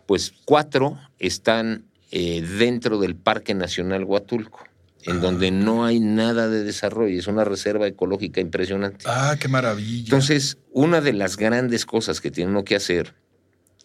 pues 0.07 0.35
cuatro 0.45 1.01
están 1.19 1.87
eh, 2.13 2.43
dentro 2.43 3.01
del 3.01 3.17
Parque 3.17 3.55
Nacional 3.55 4.05
Huatulco 4.05 4.61
en 5.05 5.21
donde 5.21 5.51
no 5.51 5.85
hay 5.85 6.01
nada 6.01 6.49
de 6.49 6.65
desarrollo, 6.65 7.19
es 7.19 7.27
una 7.27 7.45
reserva 7.45 7.87
ecológica 7.87 8.41
impresionante. 8.41 9.05
Ah, 9.07 9.37
qué 9.39 9.49
maravilla. 9.49 10.05
Entonces, 10.05 10.59
una 10.71 11.01
de 11.01 11.13
las 11.13 11.37
grandes 11.37 11.87
cosas 11.87 12.21
que 12.21 12.31
tiene 12.31 12.51
uno 12.51 12.65
que 12.65 12.77
hacer 12.77 13.15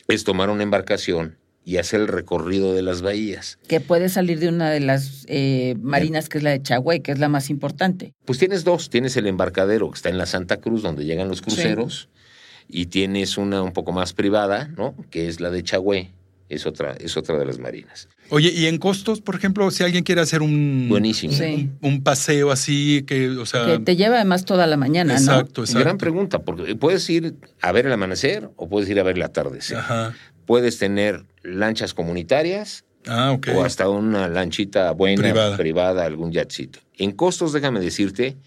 es 0.07 0.24
tomar 0.24 0.50
una 0.50 0.63
embarcación 0.63 1.38
y 1.65 1.77
hacer 1.77 2.00
el 2.00 2.07
recorrido 2.07 2.74
de 2.74 2.81
las 2.81 3.01
bahías. 3.01 3.59
Que 3.67 3.81
puede 3.81 4.07
salir 4.07 4.39
de 4.39 4.47
una 4.47 4.69
de 4.69 4.79
las 4.79 5.25
eh, 5.27 5.75
marinas, 5.81 6.29
que 6.29 6.38
es 6.38 6.43
la 6.43 6.51
de 6.51 6.62
Chagüey, 6.62 7.01
que 7.01 7.12
es 7.12 7.19
la 7.19 7.27
más 7.27 7.50
importante. 7.50 8.13
Pues 8.24 8.39
tienes 8.39 8.63
dos, 8.63 8.89
tienes 8.89 9.17
el 9.17 9.27
embarcadero 9.27 9.91
que 9.91 9.97
está 9.97 10.09
en 10.09 10.17
la 10.17 10.25
Santa 10.25 10.57
Cruz, 10.57 10.81
donde 10.81 11.03
llegan 11.03 11.27
los 11.27 11.41
cruceros, 11.41 12.07
y 12.69 12.86
tienes 12.86 13.38
una 13.38 13.62
un 13.63 13.74
poco 13.74 13.91
más 13.91 14.13
privada, 14.13 14.69
¿no? 14.77 14.95
Que 15.09 15.27
es 15.27 15.41
la 15.41 15.50
de 15.50 15.63
Chagüey 15.63 16.13
es 16.50 16.66
otra, 16.66 16.94
es 16.94 17.18
otra 17.18 17.38
de 17.38 17.46
las 17.46 17.60
marinas. 17.60 18.08
Oye, 18.30 18.51
y 18.51 18.68
en 18.68 18.77
costos, 18.77 19.22
por 19.22 19.36
ejemplo, 19.36 19.70
si 19.72 19.84
alguien 19.84 20.04
quiere 20.04 20.22
hacer 20.22 20.42
un, 20.42 20.88
Buenísimo. 20.89 21.34
un, 21.82 22.04
paseo 22.04 22.51
así, 22.51 23.04
que, 23.06 23.30
o 23.30 23.46
sea. 23.46 23.66
Que 23.66 23.80
te 23.80 23.96
lleva 23.96 24.16
además 24.16 24.46
toda 24.46 24.66
la 24.68 24.77
mañana, 24.77 25.13
exacto, 25.13 25.62
¿no? 25.62 25.63
Exacto, 25.63 25.80
Gran 25.84 25.98
pregunta, 25.98 26.39
porque 26.39 26.75
puedes 26.75 27.10
ir 27.10 27.36
a 27.62 27.72
ver 27.72 27.86
el 27.86 27.94
amanecer 27.94 28.50
o 28.56 28.70
puedes 28.70 28.89
ir 28.89 29.00
a 29.00 29.04
ver 29.04 29.18
el 29.18 29.24
atardecer. 29.24 29.77
Ajá. 29.77 30.13
Puedes 30.46 30.77
tener 30.77 31.25
lanchas 31.44 31.94
comunitarias. 31.94 32.86
Ah, 33.06 33.32
okay. 33.32 33.54
O 33.56 33.63
hasta 33.63 33.89
una 33.89 34.27
lanchita 34.27 34.92
buena, 34.92 35.22
privada. 35.22 35.58
privada, 35.58 36.06
algún 36.06 36.32
yatcito. 36.32 36.80
En 36.98 37.12
costos, 37.12 37.54
déjame 37.54 37.80
decirte 37.80 38.38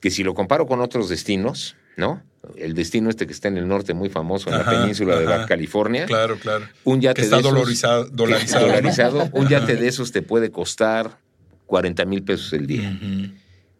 que 0.00 0.10
si 0.10 0.22
lo 0.24 0.34
comparo 0.34 0.66
con 0.66 0.80
otros 0.80 1.08
destinos, 1.08 1.76
¿no? 1.96 2.22
el 2.56 2.74
destino 2.74 3.08
este 3.08 3.26
que 3.26 3.32
está 3.32 3.48
en 3.48 3.56
el 3.56 3.68
norte, 3.68 3.94
muy 3.94 4.08
famoso, 4.08 4.50
en 4.50 4.58
la 4.58 4.64
península 4.68 5.18
de 5.18 5.26
Baja 5.26 5.46
California. 5.46 6.06
Claro, 6.06 6.36
claro. 6.38 6.66
Un 6.84 7.00
yate 7.00 7.22
está 7.22 7.36
de 7.36 7.42
esos, 7.42 7.52
dolarizado. 7.52 8.04
dolarizado. 8.10 9.30
un 9.32 9.48
yate 9.48 9.76
de 9.76 9.88
esos 9.88 10.12
te 10.12 10.22
puede 10.22 10.50
costar 10.50 11.18
40 11.66 12.04
mil 12.04 12.22
pesos 12.22 12.52
el 12.52 12.66
día. 12.66 12.98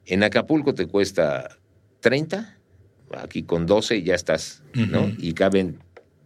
En 0.06 0.22
Acapulco 0.22 0.74
te 0.74 0.86
cuesta 0.86 1.58
30, 2.00 2.58
aquí 3.16 3.42
con 3.42 3.66
12 3.66 4.02
ya 4.02 4.14
estás, 4.14 4.62
¿no? 4.74 5.10
Y 5.18 5.34
caben 5.34 5.78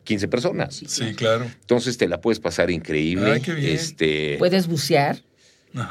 15 0.04 0.28
personas. 0.28 0.82
Sí, 0.86 1.14
claro. 1.14 1.44
Entonces 1.44 1.96
te 1.96 2.08
la 2.08 2.20
puedes 2.20 2.38
pasar 2.38 2.70
increíble. 2.70 3.32
Ay, 3.32 3.40
qué 3.40 3.54
bien. 3.54 3.74
Este, 3.74 4.36
Puedes 4.38 4.68
bucear. 4.68 5.22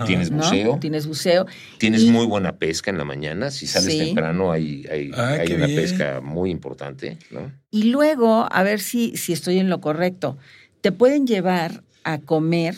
Tienes 0.08 0.32
buceo. 0.32 0.79
Tienes 0.79 1.05
buceo. 1.05 1.46
Tienes 1.77 2.05
muy 2.05 2.25
buena 2.25 2.55
pesca 2.58 2.89
en 2.89 2.98
la 2.98 3.05
mañana. 3.05 3.51
Si 3.51 3.67
sales 3.67 3.94
Sí. 3.94 4.00
temprano 4.00 4.51
hay, 4.51 4.86
hay, 4.91 5.12
Ah, 5.13 5.38
hay 5.39 5.53
una 5.53 5.67
bien. 5.67 5.79
pesca 5.79 6.22
muy 6.22 6.50
importante, 6.50 7.20
¿no? 7.29 7.51
Y 7.70 7.84
luego, 7.91 8.48
a 8.51 8.63
ver 8.63 8.79
si, 8.79 9.15
si 9.17 9.32
estoy 9.34 9.60
en 9.60 9.70
lo 9.70 9.82
correcto, 9.82 10.38
te 10.82 10.91
pueden 10.91 11.27
llevar 11.27 11.84
a 12.03 12.17
comer, 12.20 12.75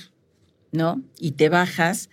¿no? 0.72 1.01
Y 1.20 1.32
te 1.32 1.48
bajas 1.50 2.10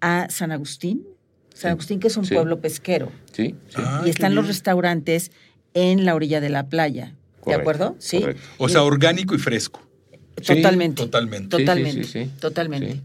a 0.00 0.28
San 0.30 0.52
Agustín. 0.52 1.06
San 1.54 1.72
Agustín, 1.72 2.00
que 2.00 2.06
es 2.08 2.16
un 2.16 2.24
Sí. 2.24 2.32
pueblo 2.34 2.60
pesquero. 2.60 3.12
Sí, 3.32 3.54
sí. 3.68 3.74
Ah, 3.76 4.02
y 4.06 4.08
están 4.10 4.34
los 4.34 4.46
restaurantes 4.46 5.32
en 5.74 6.06
la 6.06 6.14
orilla 6.14 6.40
de 6.40 6.48
la 6.48 6.68
playa. 6.68 7.06
¿De 7.36 7.40
Correcto, 7.42 7.60
acuerdo? 7.60 7.96
Sí. 7.98 8.20
correcto. 8.20 8.42
O 8.58 8.68
sea, 8.70 8.82
orgánico 8.84 9.34
y 9.34 9.38
fresco. 9.38 9.80
Sí, 10.40 10.54
Totalmente. 10.56 11.02
totalmente. 11.02 11.56
Sí, 11.56 11.62
sí, 11.62 11.66
Totalmente. 11.66 12.04
sí, 12.04 12.24
sí. 12.24 12.30
Totalmente. 12.40 13.00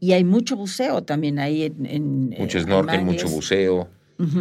Y 0.00 0.12
hay 0.12 0.24
mucho 0.24 0.56
buceo 0.56 1.02
también 1.02 1.38
ahí 1.38 1.64
en. 1.64 1.86
en 1.86 2.28
Mucho 2.38 2.60
snorkel, 2.60 3.02
mucho 3.04 3.28
buceo. 3.28 3.88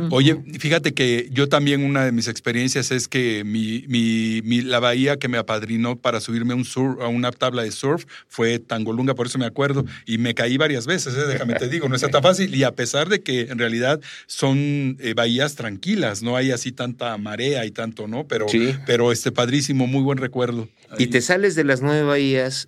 Oye, 0.10 0.36
fíjate 0.58 0.96
que 0.96 1.30
yo 1.32 1.50
también 1.50 1.84
una 1.84 2.04
de 2.04 2.12
mis 2.12 2.28
experiencias 2.28 2.90
es 2.90 3.08
que 3.08 3.44
mi, 3.44 3.86
mi, 3.88 4.42
mi- 4.44 4.62
la 4.64 4.80
bahía 4.80 5.18
que 5.20 5.28
me 5.28 5.38
apadrinó 5.38 5.96
para 6.00 6.20
subirme 6.20 6.54
a, 6.54 6.56
un 6.56 6.66
sur, 6.66 6.98
a 7.04 7.08
una 7.10 7.30
tabla 7.32 7.62
de 7.62 7.70
surf 7.70 8.06
fue 8.28 8.58
Tangolunga, 8.58 9.14
por 9.14 9.28
eso 9.28 9.38
me 9.38 9.46
acuerdo, 9.46 9.86
y 10.08 10.18
me 10.18 10.34
caí 10.34 10.58
varias 10.58 10.88
veces, 10.88 11.14
¿eh? 11.16 11.28
déjame 11.28 11.54
te 11.54 11.70
digo, 11.70 11.88
no 11.90 11.96
está 11.96 12.10
tan 12.10 12.24
fácil, 12.24 12.56
y 12.56 12.64
a 12.64 12.72
pesar 12.72 13.08
de 13.08 13.22
que 13.22 13.42
en 13.42 13.60
realidad 13.60 14.02
son 14.26 14.98
eh, 15.00 15.14
bahías 15.16 15.54
tranquilas, 15.54 16.24
no 16.24 16.36
hay 16.36 16.50
así 16.50 16.72
tanta 16.72 17.16
marea 17.20 17.64
y 17.66 17.70
tanto, 17.70 18.08
¿no? 18.08 18.28
Pero, 18.28 18.48
Sí. 18.50 18.74
pero 18.88 19.12
este 19.12 19.32
padrísimo, 19.32 19.86
muy 19.86 20.02
buen 20.02 20.18
recuerdo. 20.18 20.70
Y 20.98 21.04
Ahí. 21.04 21.08
te 21.08 21.22
sales 21.22 21.54
de 21.54 21.64
las 21.66 21.84
nueve 21.84 22.02
bahías 22.02 22.68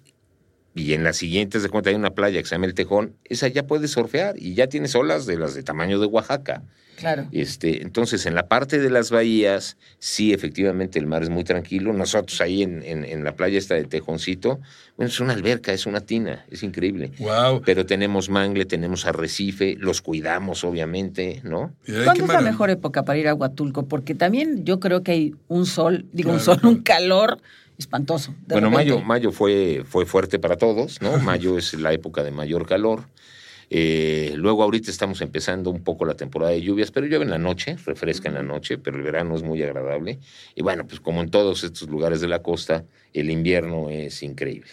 y 0.76 0.94
en 0.94 1.04
las 1.04 1.18
siguientes 1.18 1.64
de 1.64 1.70
cuenta 1.70 1.90
hay 1.90 1.96
una 1.96 2.12
playa 2.12 2.40
que 2.42 2.48
se 2.48 2.56
llama 2.56 2.66
El 2.68 2.74
Tejón, 2.74 3.16
esa 3.26 3.48
ya 3.48 3.66
puedes 3.68 3.92
surfear 3.92 4.36
y 4.38 4.54
ya 4.54 4.68
tienes 4.68 4.96
olas 4.96 5.26
de 5.26 5.38
las 5.38 5.54
de 5.56 5.64
tamaño 5.64 6.00
de 6.00 6.06
Oaxaca. 6.06 6.64
Claro. 6.98 7.28
Este, 7.32 7.82
entonces, 7.82 8.26
en 8.26 8.36
la 8.36 8.50
parte 8.50 8.78
de 8.78 8.90
las 8.90 9.10
bahías, 9.10 9.78
sí, 10.00 10.34
efectivamente, 10.34 11.00
el 11.00 11.08
mar 11.08 11.24
es 11.24 11.30
muy 11.30 11.46
tranquilo. 11.46 11.94
Nosotros 11.94 12.42
ahí 12.42 12.62
en, 12.62 12.84
en- 12.84 13.06
en 13.06 13.24
la 13.24 13.38
playa 13.38 13.58
esta 13.58 13.76
de 13.76 13.86
Tejoncito, 13.86 14.60
bueno, 14.98 15.08
es 15.10 15.18
una 15.22 15.32
alberca, 15.32 15.72
es 15.72 15.86
una 15.86 16.02
tina, 16.02 16.46
es 16.52 16.62
increíble. 16.62 17.12
Wow. 17.20 17.62
Pero 17.66 17.86
tenemos 17.86 18.30
mangle, 18.30 18.66
tenemos 18.66 19.06
arrecife, 19.06 19.78
los 19.80 20.02
cuidamos, 20.02 20.66
obviamente, 20.66 21.40
¿no? 21.46 21.74
¿Cuándo 22.04 22.26
es 22.26 22.34
la 22.34 22.42
mejor 22.42 22.70
época 22.70 23.06
para 23.06 23.18
ir 23.18 23.30
a 23.30 23.34
Huatulco? 23.34 23.88
Porque 23.88 24.14
también 24.14 24.66
yo 24.66 24.82
creo 24.82 25.02
que 25.02 25.12
hay 25.14 25.36
un 25.48 25.66
sol, 25.66 26.06
digo 26.12 26.32
un 26.32 26.40
Claro, 26.40 26.60
sol, 26.60 26.70
un 26.70 26.84
calor 26.84 27.38
espantoso. 27.80 28.34
de 28.46 28.56
bueno, 28.56 28.70
repente. 28.70 28.92
mayo, 28.92 29.06
mayo 29.06 29.32
fue, 29.32 29.84
fue 29.86 30.06
fuerte 30.06 30.38
para 30.38 30.58
todos, 30.58 31.02
¿no? 31.02 31.18
Mayo 31.18 31.58
es 31.58 31.74
la 31.74 31.94
época 31.94 32.24
de 32.24 32.32
mayor 32.32 32.68
calor. 32.68 33.06
Eh, 33.72 34.34
luego 34.36 34.64
ahorita 34.64 34.90
estamos 34.90 35.22
empezando 35.22 35.70
un 35.70 35.84
poco 35.84 36.04
la 36.04 36.16
temporada 36.16 36.52
de 36.52 36.62
lluvias, 36.62 36.90
pero 36.90 37.06
llueve 37.06 37.26
en 37.26 37.30
la 37.30 37.38
noche, 37.38 37.78
refresca 37.86 38.28
en 38.28 38.36
la 38.36 38.42
noche, 38.42 38.80
pero 38.80 38.98
el 38.98 39.04
verano 39.04 39.36
es 39.36 39.44
muy 39.44 39.62
agradable. 39.62 40.20
Y 40.56 40.64
bueno, 40.64 40.88
pues 40.88 41.00
como 41.00 41.22
en 41.22 41.30
todos 41.30 41.64
estos 41.64 41.88
lugares 41.88 42.20
de 42.20 42.28
la 42.28 42.42
costa, 42.42 42.84
el 43.14 43.30
invierno 43.30 43.90
es 43.90 44.24
increíble, 44.24 44.70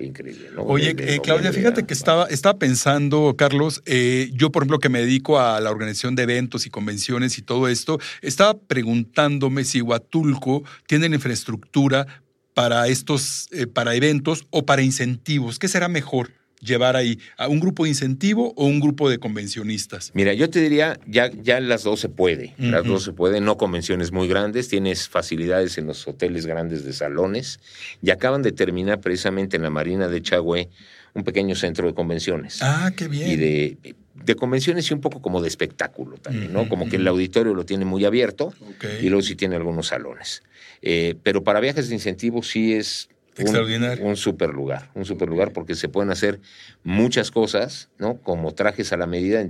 increíble. 0.00 0.48
¿no? 0.54 0.62
Oye, 0.62 0.96
eh, 0.98 1.20
Claudia, 1.22 1.52
fíjate 1.52 1.86
que 1.86 1.94
estaba, 1.94 2.26
estaba 2.26 2.58
pensando, 2.58 3.34
Carlos, 3.38 3.82
eh, 3.86 4.30
yo 4.32 4.50
por 4.50 4.62
ejemplo 4.62 4.78
que 4.80 4.88
me 4.88 5.00
dedico 5.00 5.38
a 5.38 5.60
la 5.60 5.70
organización 5.70 6.16
de 6.16 6.24
eventos 6.24 6.66
y 6.66 6.70
convenciones 6.70 7.38
y 7.38 7.42
todo 7.42 7.68
esto, 7.68 8.00
estaba 8.20 8.58
preguntándome 8.58 9.64
si 9.64 9.80
Huatulco 9.80 10.64
tiene 10.86 11.08
la 11.08 11.14
infraestructura 11.16 12.22
para 12.54 12.88
estos, 12.88 13.48
eh, 13.52 13.66
para 13.66 13.94
eventos 13.94 14.46
o 14.50 14.64
para 14.66 14.82
incentivos. 14.82 15.58
¿Qué 15.58 15.68
será 15.68 15.88
mejor 15.88 16.32
llevar 16.60 16.96
ahí? 16.96 17.18
¿A 17.36 17.48
un 17.48 17.60
grupo 17.60 17.84
de 17.84 17.90
incentivo 17.90 18.52
o 18.56 18.66
un 18.66 18.80
grupo 18.80 19.08
de 19.08 19.18
convencionistas? 19.18 20.10
Mira, 20.14 20.32
yo 20.34 20.50
te 20.50 20.60
diría, 20.60 20.98
ya, 21.06 21.30
ya 21.30 21.60
las 21.60 21.84
dos 21.84 22.00
se 22.00 22.08
puede, 22.08 22.54
las 22.58 22.84
dos 22.84 23.04
se 23.04 23.12
puede, 23.12 23.40
no 23.40 23.56
convenciones 23.56 24.12
muy 24.12 24.28
grandes, 24.28 24.68
tienes 24.68 25.08
facilidades 25.08 25.78
en 25.78 25.86
los 25.86 26.06
hoteles 26.06 26.46
grandes 26.46 26.84
de 26.84 26.92
salones 26.92 27.60
y 28.02 28.10
acaban 28.10 28.42
de 28.42 28.52
terminar 28.52 29.00
precisamente 29.00 29.56
en 29.56 29.62
la 29.62 29.70
Marina 29.70 30.08
de 30.08 30.22
Chagüe 30.22 30.68
un 31.14 31.24
pequeño 31.24 31.54
centro 31.54 31.86
de 31.86 31.94
convenciones. 31.94 32.62
Ah, 32.62 32.90
qué 32.96 33.08
bien. 33.08 33.28
y 33.30 33.36
de, 33.36 33.78
de 34.14 34.34
convenciones 34.34 34.90
y 34.90 34.94
un 34.94 35.00
poco 35.00 35.20
como 35.22 35.40
de 35.40 35.48
espectáculo 35.48 36.16
también, 36.18 36.52
¿no? 36.52 36.68
Como 36.68 36.88
que 36.88 36.96
el 36.96 37.08
auditorio 37.08 37.54
lo 37.54 37.64
tiene 37.64 37.84
muy 37.84 38.04
abierto 38.04 38.52
y 39.00 39.08
luego 39.08 39.22
sí 39.22 39.34
tiene 39.36 39.56
algunos 39.56 39.88
salones. 39.88 40.42
Eh, 40.82 41.16
pero 41.22 41.42
para 41.42 41.60
viajes 41.60 41.88
de 41.88 41.94
incentivo 41.94 42.42
sí 42.42 42.74
es 42.74 43.08
un- 43.38 43.42
Extraordinario. 43.46 44.04
Un, 44.04 44.16
super 44.16 44.50
lugar, 44.50 44.90
un 44.94 45.04
super 45.06 45.28
lugar 45.28 45.52
porque 45.52 45.74
se 45.74 45.88
pueden 45.88 46.10
hacer 46.10 46.40
muchas 46.82 47.30
cosas, 47.30 47.88
¿no? 47.98 48.18
Como 48.18 48.52
trajes 48.52 48.92
a 48.92 48.96
la 48.96 49.06
medida. 49.06 49.42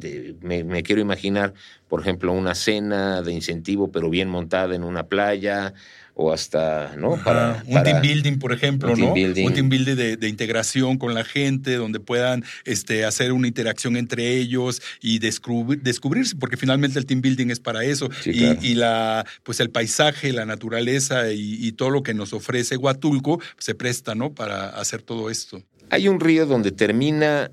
Me, 0.43 0.63
me 0.65 0.83
quiero 0.83 1.01
imaginar, 1.01 1.55
por 1.89 2.01
ejemplo, 2.01 2.33
una 2.33 2.55
cena 2.55 3.23
de 3.23 3.33
incentivo, 3.33 3.91
pero 3.91 4.09
bien 4.11 4.29
montada 4.29 4.75
en 4.77 4.85
una 4.85 5.05
playa 5.09 5.73
o 6.21 6.33
hasta, 6.33 6.95
¿no? 6.99 7.15
Ajá, 7.15 7.63
un 7.67 7.73
para- 7.75 7.85
team 7.85 8.03
building, 8.03 8.39
por 8.39 8.53
ejemplo, 8.53 8.91
un 8.91 8.97
team 8.97 9.09
¿no? 9.09 9.15
building. 9.15 9.47
Un 9.47 9.55
team 9.55 9.69
building 9.71 9.97
de, 9.97 10.17
de 10.17 10.29
integración 10.29 10.99
con 10.99 11.15
la 11.15 11.25
gente, 11.25 11.75
donde 11.77 11.99
puedan 11.99 12.45
este, 12.65 13.05
hacer 13.07 13.33
una 13.33 13.47
interacción 13.49 13.97
entre 13.97 14.37
ellos 14.37 14.83
y 15.01 15.19
descubrir, 15.19 15.81
descubrirse, 15.83 16.37
porque 16.37 16.57
finalmente 16.57 16.99
el 16.99 17.07
team 17.07 17.23
building 17.23 17.49
es 17.51 17.61
para 17.61 17.85
eso. 17.85 18.11
Sí, 18.23 18.31
y, 18.31 18.39
claro. 18.41 18.59
y 18.63 18.75
la, 18.75 19.27
pues 19.43 19.61
el 19.61 19.71
paisaje, 19.71 20.33
la 20.33 20.45
naturaleza 20.45 21.33
y, 21.33 21.57
y 21.67 21.73
todo 21.73 21.91
lo 21.91 22.03
que 22.03 22.13
nos 22.13 22.33
ofrece 22.33 22.77
Huatulco 22.77 23.41
se 23.59 23.75
presta, 23.75 24.15
¿no? 24.15 24.35
Para 24.35 24.69
hacer 24.71 25.03
todo 25.03 25.31
esto. 25.31 25.63
Hay 25.89 26.07
un 26.07 26.21
río 26.21 26.47
donde 26.47 26.71
termina, 26.71 27.51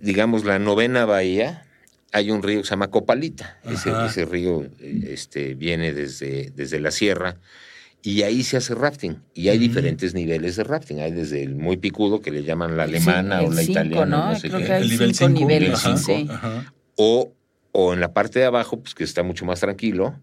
digamos, 0.00 0.44
la 0.44 0.58
novena 0.58 1.04
bahía. 1.04 1.64
Hay 2.14 2.30
un 2.30 2.42
río 2.42 2.58
que 2.60 2.64
se 2.64 2.70
llama 2.70 2.90
Copalita. 2.90 3.58
Ese, 3.64 3.90
ese 4.06 4.26
río 4.26 4.66
este, 4.80 5.54
viene 5.54 5.94
desde, 5.94 6.52
desde 6.54 6.78
la 6.78 6.90
sierra 6.90 7.38
y 8.02 8.22
ahí 8.22 8.42
se 8.42 8.56
hace 8.56 8.74
rafting. 8.74 9.16
Y 9.32 9.48
hay 9.48 9.58
diferentes 9.58 10.12
niveles 10.14 10.56
de 10.56 10.64
rafting. 10.64 10.98
Hay 11.00 11.12
desde 11.12 11.42
el 11.42 11.54
muy 11.54 11.76
picudo, 11.76 12.20
que 12.20 12.30
le 12.32 12.42
llaman 12.42 12.76
la 12.76 12.82
alemana 12.84 13.42
o 13.42 13.50
la 13.50 13.60
cinco, 13.60 13.72
italiana, 13.72 14.06
¿no? 14.06 14.30
no 14.32 14.38
sé 14.38 14.48
Creo 14.48 14.60
qué. 14.60 14.66
que 14.66 14.72
hay 14.72 14.82
El 14.82 14.88
nivel 14.90 15.14
cinco 15.14 15.28
cinco, 15.28 15.40
niveles, 15.40 15.84
nivel 15.84 15.98
sí. 15.98 16.28
O, 16.96 17.32
o 17.70 17.94
en 17.94 18.00
la 18.00 18.12
parte 18.12 18.40
de 18.40 18.44
abajo, 18.46 18.80
pues 18.80 18.94
que 18.94 19.04
está 19.04 19.22
mucho 19.22 19.44
más 19.44 19.60
tranquilo. 19.60 20.18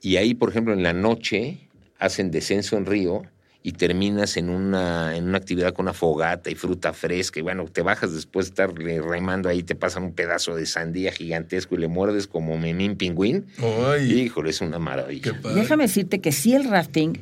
Y 0.00 0.16
ahí, 0.16 0.32
por 0.34 0.48
ejemplo, 0.48 0.72
en 0.72 0.82
la 0.82 0.94
noche 0.94 1.68
hacen 1.98 2.30
descenso 2.30 2.78
en 2.78 2.86
río 2.86 3.22
y 3.62 3.72
terminas 3.72 4.36
en 4.36 4.48
una, 4.48 5.16
en 5.16 5.28
una 5.28 5.38
actividad 5.38 5.74
con 5.74 5.84
una 5.84 5.92
fogata 5.92 6.50
y 6.50 6.54
fruta 6.54 6.92
fresca. 6.92 7.40
Y 7.40 7.42
bueno, 7.42 7.66
te 7.66 7.82
bajas 7.82 8.14
después 8.14 8.46
de 8.46 8.50
estar 8.50 8.74
remando 8.74 9.48
ahí, 9.48 9.62
te 9.62 9.74
pasan 9.74 10.04
un 10.04 10.12
pedazo 10.12 10.54
de 10.56 10.64
sandía 10.66 11.12
gigantesco 11.12 11.74
y 11.74 11.78
le 11.78 11.88
muerdes 11.88 12.26
como 12.26 12.56
memín 12.56 12.96
pingüín. 12.96 13.46
Ay, 13.58 14.20
Híjole, 14.20 14.50
es 14.50 14.60
una 14.60 14.78
maravilla. 14.78 15.38
Déjame 15.54 15.84
decirte 15.84 16.20
que 16.20 16.32
sí 16.32 16.54
el 16.54 16.64
rafting 16.64 17.18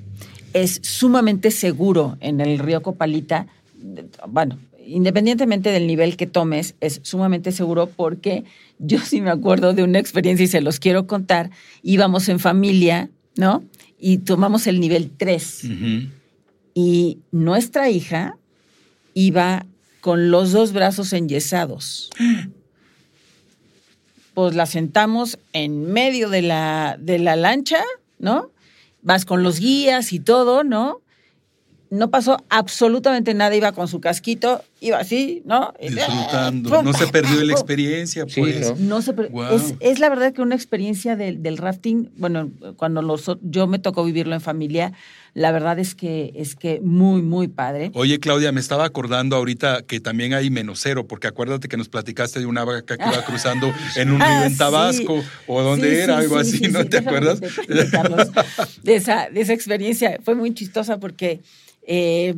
es 0.53 0.81
sumamente 0.83 1.51
seguro 1.51 2.17
en 2.21 2.41
el 2.41 2.59
río 2.59 2.83
Copalita. 2.83 3.47
Bueno, 4.29 4.59
independientemente 4.87 5.71
del 5.71 5.87
nivel 5.87 6.17
que 6.17 6.27
tomes, 6.27 6.75
es 6.81 7.01
sumamente 7.03 7.53
seguro 7.53 7.89
porque 7.89 8.45
yo 8.79 8.99
sí 9.01 9.21
me 9.21 9.31
acuerdo 9.31 9.75
de 9.75 9.83
una 9.83 9.99
experiencia 9.99 10.45
y 10.45 10.49
se 10.49 10.61
los 10.61 10.79
quiero 10.79 11.07
contar. 11.07 11.51
Íbamos 11.83 12.29
en 12.29 12.39
familia, 12.39 13.11
¿no? 13.37 13.65
Y 13.99 14.19
tomamos 14.19 14.69
el 14.69 14.79
nivel 14.79 15.11
3. 15.17 15.65
Y 16.81 17.19
nuestra 17.33 17.91
hija 17.91 18.39
iba 19.13 19.67
con 20.01 20.31
los 20.31 20.53
dos 20.53 20.73
brazos 20.73 21.13
enyesados. 21.13 22.09
Pues 24.33 24.55
la 24.55 24.65
sentamos 24.65 25.41
en 25.53 25.93
medio 25.93 26.29
de 26.29 26.43
la, 26.43 26.97
de 27.01 27.19
la 27.19 27.35
lancha, 27.35 27.83
¿no? 28.21 28.53
Vas 29.03 29.25
con 29.25 29.43
los 29.43 29.59
guías 29.59 30.13
y 30.13 30.21
todo, 30.21 30.63
¿no? 30.63 31.03
no 31.91 32.11
pasó 32.11 32.45
absolutamente 32.49 33.35
nada, 33.35 33.57
iba 33.57 33.73
con 33.73 33.89
su 33.89 34.01
casquito, 34.01 34.63
iba 34.81 34.99
así, 34.99 35.43
¿no? 35.45 35.75
Disfrutando, 35.81 36.83
no 36.83 36.93
se 36.93 37.07
perdió 37.09 37.43
la 37.45 37.53
experiencia, 37.55 38.27
pues. 38.27 38.79
no. 38.79 39.03
se 39.03 39.15
es, 39.81 39.99
la 39.99 40.09
verdad 40.09 40.33
que 40.33 40.43
una 40.43 40.55
experiencia 40.55 41.17
del, 41.17 41.57
rafting, 41.57 42.11
bueno, 42.17 42.51
cuando 42.77 43.03
los, 43.03 43.31
yo 43.43 43.67
me 43.67 43.79
tocó 43.79 44.05
vivirlo 44.05 44.35
en 44.35 44.41
familia, 44.41 44.93
la 45.35 45.53
verdad 45.53 45.79
es 45.79 45.95
que 45.95 46.33
es 46.35 46.55
que 46.55 46.81
muy, 46.81 47.23
muy 47.23 47.49
padre. 47.49 47.91
Oye, 47.95 48.19
Claudia, 48.19 48.53
me 48.53 48.61
estaba 48.61 48.85
acordando 48.85 49.37
ahorita 49.37 49.83
que 49.83 50.01
también 50.01 50.35
hay 50.35 50.51
menos 50.51 50.81
cero, 50.81 51.07
porque 51.07 51.27
acuérdate 51.27 51.69
que 51.69 51.77
nos 51.77 51.89
platicaste 51.89 52.41
de 52.41 52.47
una 52.47 52.65
vaca 52.65 52.97
que 52.97 53.05
iba 53.05 53.25
cruzando 53.25 53.73
en 53.97 54.11
un 54.11 54.21
río 54.21 54.45
en 54.45 54.53
ah, 54.53 54.57
Tabasco, 54.57 55.23
o 55.47 55.63
donde 55.63 56.03
era, 56.03 56.19
algo 56.19 56.39
así, 56.39 56.69
¿no 56.69 56.85
te 56.85 56.99
acuerdas? 56.99 57.41
de, 58.83 58.95
esa, 58.97 59.29
de 59.31 59.41
esa 59.41 59.53
experiencia. 59.53 60.19
Fue 60.25 60.35
muy 60.35 60.55
chistosa 60.55 60.99
porque 60.99 61.41
eh, 61.87 62.35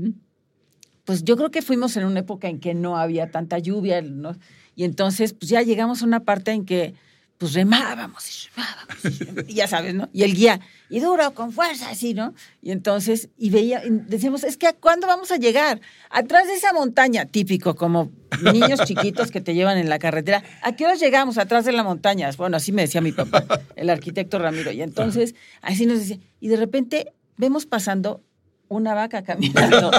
pues 1.10 1.24
yo 1.24 1.36
creo 1.36 1.50
que 1.50 1.60
fuimos 1.60 1.96
en 1.96 2.04
una 2.04 2.20
época 2.20 2.46
en 2.46 2.60
que 2.60 2.72
no 2.72 2.96
había 2.96 3.32
tanta 3.32 3.58
lluvia, 3.58 4.00
¿no? 4.00 4.36
Y 4.76 4.84
entonces, 4.84 5.32
pues 5.32 5.48
ya 5.50 5.60
llegamos 5.60 6.02
a 6.02 6.04
una 6.04 6.20
parte 6.20 6.52
en 6.52 6.64
que, 6.64 6.94
pues 7.36 7.52
remábamos 7.52 8.24
y 8.30 8.48
remábamos, 8.54 9.48
y, 9.50 9.54
ya 9.54 9.66
sabes, 9.66 9.92
¿no? 9.92 10.08
Y 10.12 10.22
el 10.22 10.36
guía, 10.36 10.60
y 10.88 11.00
duro, 11.00 11.34
con 11.34 11.50
fuerza, 11.50 11.90
así, 11.90 12.14
¿no? 12.14 12.32
Y 12.62 12.70
entonces, 12.70 13.28
y 13.36 13.50
veía, 13.50 13.82
decíamos, 13.84 14.44
es 14.44 14.56
que 14.56 14.72
¿cuándo 14.74 15.08
vamos 15.08 15.32
a 15.32 15.36
llegar? 15.36 15.80
Atrás 16.10 16.46
de 16.46 16.54
esa 16.54 16.72
montaña, 16.72 17.24
típico, 17.24 17.74
como 17.74 18.12
niños 18.52 18.78
chiquitos 18.84 19.32
que 19.32 19.40
te 19.40 19.54
llevan 19.54 19.78
en 19.78 19.88
la 19.88 19.98
carretera, 19.98 20.44
¿a 20.62 20.76
qué 20.76 20.84
hora 20.84 20.94
llegamos 20.94 21.38
atrás 21.38 21.64
de 21.64 21.72
la 21.72 21.82
montaña? 21.82 22.30
Bueno, 22.38 22.56
así 22.56 22.70
me 22.70 22.82
decía 22.82 23.00
mi 23.00 23.10
papá, 23.10 23.44
el 23.74 23.90
arquitecto 23.90 24.38
Ramiro. 24.38 24.70
Y 24.70 24.80
entonces, 24.80 25.34
así 25.60 25.86
nos 25.86 25.98
decía, 25.98 26.20
y 26.38 26.46
de 26.46 26.56
repente 26.56 27.12
vemos 27.36 27.66
pasando 27.66 28.22
una 28.70 28.94
vaca 28.94 29.22
caminando. 29.22 29.90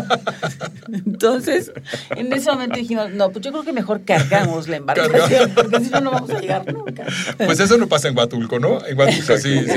Entonces, 0.92 1.72
en 2.16 2.32
ese 2.32 2.50
momento 2.50 2.78
dijimos, 2.78 3.12
no, 3.12 3.30
pues 3.30 3.44
yo 3.44 3.52
creo 3.52 3.64
que 3.64 3.74
mejor 3.74 4.04
cargamos 4.06 4.70
la 4.70 4.78
embarcación, 4.78 5.52
porque 5.54 5.82
si 5.82 5.90
no, 5.92 6.00
no 6.00 6.12
vamos 6.12 6.30
a 6.30 6.40
llegar 6.40 6.74
nunca. 6.74 7.06
Pues 7.38 7.60
eso 7.60 7.78
no 7.78 7.88
pasa 7.88 8.08
en 8.08 8.18
Huatulco, 8.18 8.60
¿no? 8.60 8.84
En 8.86 8.98
Huatulco 8.98 9.38
sí, 9.38 9.60
sí, 9.66 9.72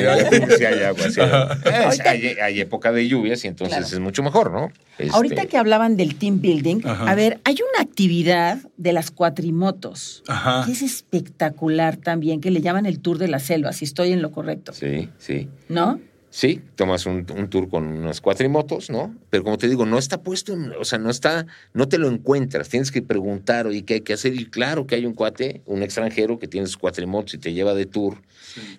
hay, 0.65 0.83
agua. 0.85 1.11
Sí, 1.11 1.21
hay, 2.41 2.61
época 2.61 2.93
de 2.93 3.09
lluvias 3.09 3.45
y 3.45 3.49
entonces 3.49 3.93
es 3.93 3.99
mucho 3.99 4.23
mejor, 4.23 4.53
¿no? 4.53 4.71
Ahorita 5.13 5.35
este 5.35 5.49
que 5.49 5.57
hablaban 5.59 5.97
del 5.97 6.15
team 6.15 6.41
building, 6.41 6.83
a 6.87 7.15
ver, 7.17 7.41
hay 7.45 7.55
una 7.55 7.83
actividad 7.83 8.59
de 8.77 8.93
las 8.93 9.11
cuatrimotos 9.11 10.23
que 10.65 10.73
es 10.73 10.83
espectacular 10.83 11.97
también, 11.97 12.41
que 12.41 12.53
le 12.53 12.61
llaman 12.61 12.87
el 12.87 13.01
Tour 13.01 13.19
de 13.19 13.27
la 13.27 13.41
Selva, 13.41 13.73
si 13.73 13.85
estoy 13.85 14.13
en 14.13 14.23
lo 14.23 14.31
correcto. 14.31 14.73
Sí, 14.73 15.09
sí. 15.19 15.49
¿No? 15.69 15.99
Sí, 16.35 16.61
tomas 16.75 17.07
un, 17.07 17.25
tour 17.25 17.69
con 17.69 17.87
unas 17.87 18.21
cuatrimotos, 18.21 18.91
¿no? 18.91 19.15
Pero 19.31 19.45
como 19.45 19.57
te 19.57 19.69
digo, 19.69 19.87
no 19.87 19.99
está 19.99 20.21
puesto, 20.21 20.57
o 20.81 20.85
sea, 20.85 20.99
no 20.99 21.09
está, 21.09 21.47
no 21.75 21.87
te 21.87 21.97
lo 21.97 22.09
encuentras, 22.09 22.69
tienes 22.69 22.91
que 22.91 23.03
preguntar, 23.03 23.69
oye, 23.69 23.85
¿qué 23.85 23.95
hay 23.95 24.01
que 24.01 24.15
hacer? 24.15 24.35
Y 24.35 24.47
claro 24.47 24.85
que 24.85 24.97
hay 24.97 25.07
un 25.07 25.15
cuate, 25.15 25.63
un 25.65 25.85
extranjero 25.85 26.41
que 26.41 26.49
tiene 26.49 26.67
sus 26.67 26.77
cuatrimotos 26.77 27.35
y 27.35 27.39
te 27.39 27.53
lleva 27.53 27.73
de 27.73 27.87
tour, 27.87 28.17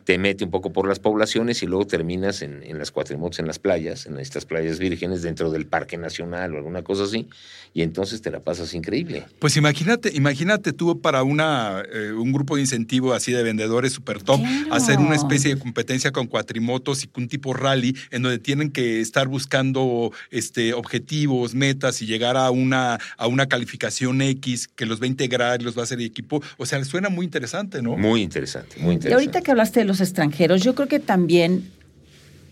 te 0.03 0.17
mete 0.17 0.43
un 0.43 0.51
poco 0.51 0.73
por 0.73 0.85
las 0.85 0.99
poblaciones 0.99 1.63
y 1.63 1.65
luego 1.65 1.87
terminas 1.87 2.41
en, 2.41 2.61
en 2.61 2.77
las 2.77 2.91
cuatrimotos 2.91 3.39
en 3.39 3.47
las 3.47 3.57
playas, 3.57 4.05
en 4.05 4.19
estas 4.19 4.43
playas 4.43 4.77
vírgenes 4.77 5.21
dentro 5.21 5.49
del 5.49 5.65
Parque 5.65 5.95
Nacional 5.95 6.55
o 6.55 6.57
alguna 6.57 6.83
cosa 6.83 7.05
así, 7.05 7.29
y 7.73 7.83
entonces 7.83 8.21
te 8.21 8.31
la 8.31 8.41
pasas 8.41 8.73
increíble. 8.73 9.27
Pues 9.39 9.55
imagínate, 9.55 10.11
imagínate 10.13 10.73
tú 10.73 10.99
para 10.99 11.23
una, 11.23 11.83
eh, 11.89 12.11
un 12.11 12.33
grupo 12.33 12.55
de 12.55 12.63
incentivo 12.63 13.13
así 13.13 13.31
de 13.31 13.43
vendedores 13.43 13.93
super 13.93 14.21
top, 14.21 14.41
hacer 14.71 14.99
una 14.99 15.15
especie 15.15 15.55
de 15.55 15.59
competencia 15.61 16.11
con 16.11 16.27
cuatrimotos 16.27 17.05
y 17.05 17.09
un 17.15 17.29
tipo 17.29 17.44
rally 17.53 17.95
en 18.11 18.21
donde 18.21 18.39
tienen 18.39 18.71
que 18.71 19.01
estar 19.01 19.27
buscando 19.27 20.11
este, 20.31 20.73
objetivos, 20.73 21.53
metas 21.53 22.01
y 22.01 22.05
llegar 22.05 22.37
a 22.37 22.51
una, 22.51 22.99
a 23.17 23.27
una 23.27 23.47
calificación 23.47 24.21
X 24.21 24.67
que 24.67 24.85
los 24.85 25.01
va 25.01 25.05
a 25.05 25.07
integrar 25.07 25.61
y 25.61 25.65
los 25.65 25.77
va 25.77 25.81
a 25.81 25.83
hacer 25.83 26.01
equipo. 26.01 26.41
O 26.57 26.65
sea, 26.65 26.83
suena 26.85 27.09
muy 27.09 27.25
interesante, 27.25 27.81
¿no? 27.81 27.97
Muy 27.97 28.21
interesante, 28.21 28.77
muy 28.79 28.95
interesante. 28.95 29.09
Y 29.09 29.13
ahorita 29.13 29.41
que 29.41 29.51
hablaste 29.51 29.79
de 29.81 29.85
los 29.85 30.01
extranjeros, 30.01 30.63
yo 30.63 30.75
creo 30.75 30.87
que 30.87 30.99
también 30.99 31.71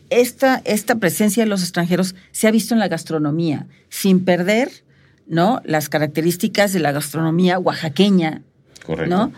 esta, 0.10 0.62
esta 0.66 0.96
presencia 0.96 1.44
de 1.44 1.50
los 1.50 1.62
extranjeros 1.62 2.16
se 2.32 2.48
ha 2.48 2.52
visto 2.52 2.74
en 2.74 2.80
la 2.80 2.88
gastronomía, 2.88 3.68
sin 3.90 4.24
perder 4.26 4.70
¿no? 5.28 5.62
las 5.66 5.90
características 5.90 6.74
de 6.74 6.80
la 6.80 6.92
gastronomía 6.92 7.60
oaxaqueña. 7.60 8.42
Correcto. 8.86 9.16
¿no? 9.16 9.32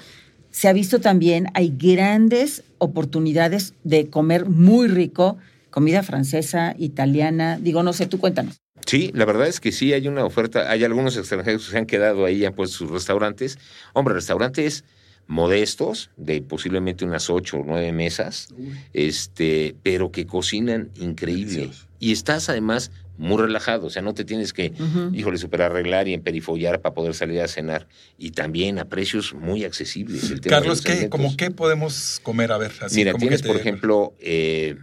se 0.55 0.69
ha 0.69 0.73
visto 0.73 1.01
también, 1.01 1.47
hay 1.53 1.73
grandes 1.77 2.63
oportunidades 2.85 3.73
de 3.83 4.09
comer 4.09 4.45
muy 4.45 4.87
rico, 4.87 5.37
comida 5.69 6.03
francesa, 6.03 6.75
italiana, 6.77 7.57
digo, 7.61 7.83
no 7.83 7.93
sé, 7.93 8.05
tú 8.05 8.19
cuéntanos. 8.19 8.61
Sí, 8.85 9.11
la 9.13 9.25
verdad 9.25 9.47
es 9.47 9.59
que 9.59 9.71
sí 9.71 9.93
hay 9.93 10.07
una 10.07 10.23
oferta, 10.23 10.69
hay 10.69 10.83
algunos 10.83 11.17
extranjeros 11.17 11.65
que 11.65 11.71
se 11.71 11.77
han 11.77 11.85
quedado 11.85 12.25
ahí 12.25 12.37
y 12.37 12.45
han 12.45 12.53
puesto 12.53 12.77
sus 12.77 12.91
restaurantes. 12.91 13.57
Hombre, 13.93 14.13
restaurantes 14.13 14.83
modestos, 15.27 16.11
de 16.17 16.41
posiblemente 16.41 17.03
unas 17.03 17.29
ocho 17.29 17.57
o 17.57 17.63
nueve 17.65 17.91
mesas, 17.91 18.49
este, 18.93 19.75
pero 19.81 20.11
que 20.11 20.27
cocinan 20.27 20.91
increíble. 20.95 21.71
Y 21.99 22.11
estás 22.11 22.47
además 22.49 22.91
muy 23.17 23.41
relajado, 23.41 23.87
o 23.87 23.89
sea, 23.89 24.01
no 24.01 24.13
te 24.13 24.25
tienes 24.25 24.53
que, 24.53 24.73
híjole, 25.13 25.37
super 25.37 25.61
arreglar 25.61 26.07
y 26.07 26.13
emperifollar 26.13 26.81
para 26.81 26.93
poder 26.93 27.13
salir 27.13 27.41
a 27.41 27.47
cenar. 27.47 27.87
Y 28.17 28.31
también 28.31 28.79
a 28.79 28.85
precios 28.85 29.33
muy 29.33 29.63
accesibles. 29.63 30.33
Carlos, 30.41 30.81
¿qué, 30.81 31.09
como 31.09 31.35
qué 31.37 31.51
podemos 31.51 32.19
comer? 32.23 32.51
A 32.51 32.57
ver, 32.57 32.71
así 32.81 32.97
Mira, 32.97 33.13
tienes, 33.13 33.41
por 33.41 33.55
ejemplo, 33.55 34.13
eh, 34.19 34.75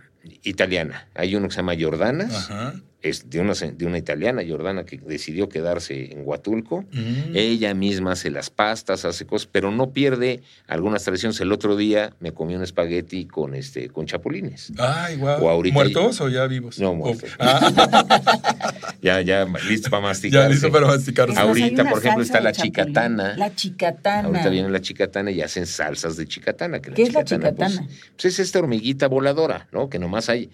italiana. 0.43 1.09
Hay 1.15 1.35
uno 1.35 1.49
que 1.49 1.55
se 1.55 1.59
llama 1.59 1.75
Jordana. 1.79 2.25
Ajá 2.25 2.75
es 3.03 3.29
de 3.31 3.41
una, 3.41 3.53
de 3.53 3.87
una 3.87 3.99
italiana, 3.99 4.43
Jordana, 4.49 4.85
que 4.85 4.99
decidió 4.99 5.49
quedarse 5.49 6.13
en 6.13 6.23
Huatulco. 6.25 6.85
Mm. 6.93 7.35
Ella 7.35 7.75
misma 7.75 8.13
hace 8.13 8.31
las 8.31 8.51
pastas, 8.51 9.05
hace 9.05 9.27
cosas, 9.27 9.49
pero 9.51 9.71
no 9.71 9.91
pierde 9.91 10.41
algunas 10.69 11.03
tradiciones. 11.05 11.41
El 11.41 11.53
otro 11.53 11.77
día 11.77 12.15
me 12.21 12.33
comí 12.33 12.55
un 12.55 12.63
espagueti 12.63 13.27
con, 13.27 13.55
este, 13.55 13.89
con 13.91 14.07
chapulines. 14.07 14.73
Ay. 14.79 15.17
¿Muertos 15.17 16.21
o 16.21 16.29
ya 16.29 16.47
vivos? 16.47 16.79
No, 16.79 16.95
muertos. 16.95 17.31
Ah. 17.39 18.92
ya, 19.03 19.21
ya, 19.21 19.45
listo 19.69 19.91
para 19.91 20.03
masticar. 20.09 20.45
Ya 20.45 20.49
listo 20.49 20.73
para 20.73 20.87
masticar. 20.87 21.29
Ahorita, 21.37 21.89
por 21.91 21.99
ejemplo, 21.99 22.23
está 22.23 22.41
la 22.41 22.53
chicatana. 22.53 23.37
La 23.37 23.55
chicatana. 23.55 24.29
Ahorita 24.29 24.49
viene 24.49 24.71
la 24.71 24.81
chicatana 24.81 25.31
y 25.31 25.43
hacen 25.43 25.67
salsas 25.67 26.17
de 26.17 26.27
chicatana. 26.27 26.81
Que 26.81 26.93
¿Qué 26.93 27.03
es 27.03 27.13
la 27.13 27.25
chicatana? 27.25 27.77
Pues, 27.77 27.99
pues, 28.17 28.25
es 28.27 28.39
esta 28.39 28.61
hormiguita 28.61 29.09
voladora, 29.09 29.69
¿no? 29.73 29.91
Que 29.91 29.99
nomás 29.99 30.29
hay 30.29 30.51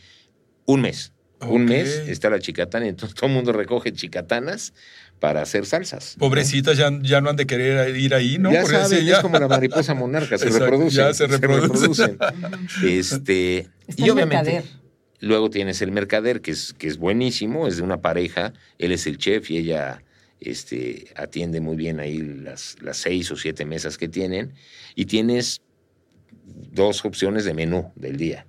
un 0.65 0.81
mes 0.81 1.13
un 1.47 1.65
mes 1.65 2.03
está 2.09 2.31
la 2.31 2.41
chicatana 2.41 2.87
y 2.87 2.89
entonces 2.91 3.15
todo 3.17 3.27
el 3.27 3.33
mundo 3.33 3.53
recoge 3.53 3.93
chicatanas 3.93 4.73
para 5.21 5.43
hacer 5.43 5.67
salsas. 5.67 6.15
Pobrecitas 6.19 6.79
ya, 6.79 6.91
ya 7.03 7.21
no 7.21 7.31
han 7.31 7.37
de 7.37 7.47
querer 7.47 7.97
ir 7.97 8.15
ahí, 8.15 8.39
¿no? 8.39 8.53
Ya 8.53 8.65
saben, 8.65 9.09
es 9.09 9.19
como 9.19 9.39
la 9.39 9.49
mariposa 9.49 9.95
monarca, 9.95 10.39
se 10.39 10.49
reproducen. 10.51 10.91
Ya 10.91 11.13
se 11.13 11.27
reproducen. 11.27 12.19
este, 12.85 13.69
y 13.97 14.11
obviamente, 14.11 14.63
luego 15.20 15.50
tienes 15.50 15.83
el 15.83 15.92
mercader, 15.92 16.40
que 16.40 16.52
es, 16.52 16.72
que 16.72 16.87
es 16.87 16.98
buenísimo, 16.98 17.66
es 17.66 17.76
de 17.76 17.83
una 17.83 18.00
pareja, 18.00 18.52
él 18.78 18.92
es 18.92 19.07
el 19.07 19.18
chef 19.18 19.50
y 19.50 19.59
ella 19.59 20.02
este, 20.40 21.09
atiende 21.16 21.61
muy 21.61 21.76
bien 21.76 22.00
ahí 22.00 22.18
las, 22.18 22.76
las 22.81 22.98
seis 22.98 23.31
o 23.31 23.37
siete 23.37 23.64
mesas 23.64 23.98
que 23.98 24.09
tienen, 24.09 24.52
y 24.94 25.07
tienes 25.07 25.61
dos 26.44 27.04
opciones 27.04 27.44
de 27.44 27.54
menú 27.54 27.92
del 27.96 28.16
día 28.16 28.46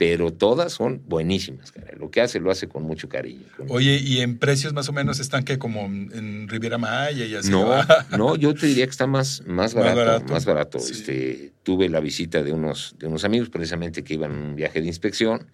pero 0.00 0.32
todas 0.32 0.72
son 0.72 1.02
buenísimas. 1.08 1.74
Lo 1.98 2.10
que 2.10 2.22
hace 2.22 2.40
lo 2.40 2.50
hace 2.50 2.66
con 2.68 2.84
mucho 2.84 3.10
cariño. 3.10 3.44
Oye, 3.68 4.00
¿y 4.02 4.20
en 4.20 4.38
precios 4.38 4.72
más 4.72 4.88
o 4.88 4.94
menos 4.94 5.20
están 5.20 5.44
que 5.44 5.58
como 5.58 5.80
en 5.82 6.48
Riviera 6.48 6.78
Maya 6.78 7.26
y 7.26 7.34
así? 7.34 7.50
No, 7.50 7.68
no, 8.16 8.34
yo 8.34 8.54
te 8.54 8.66
diría 8.66 8.86
que 8.86 8.92
está 8.92 9.06
más, 9.06 9.42
más 9.46 9.74
barato. 9.74 10.32
Más 10.32 10.46
barato. 10.46 10.78
Este, 10.78 11.52
tuve 11.62 11.90
la 11.90 12.00
visita 12.00 12.42
de 12.42 12.50
unos, 12.50 12.96
de 12.98 13.08
unos 13.08 13.24
amigos 13.24 13.50
precisamente 13.50 14.02
que 14.02 14.14
iban 14.14 14.32
en 14.32 14.38
un 14.38 14.56
viaje 14.56 14.80
de 14.80 14.86
inspección 14.86 15.46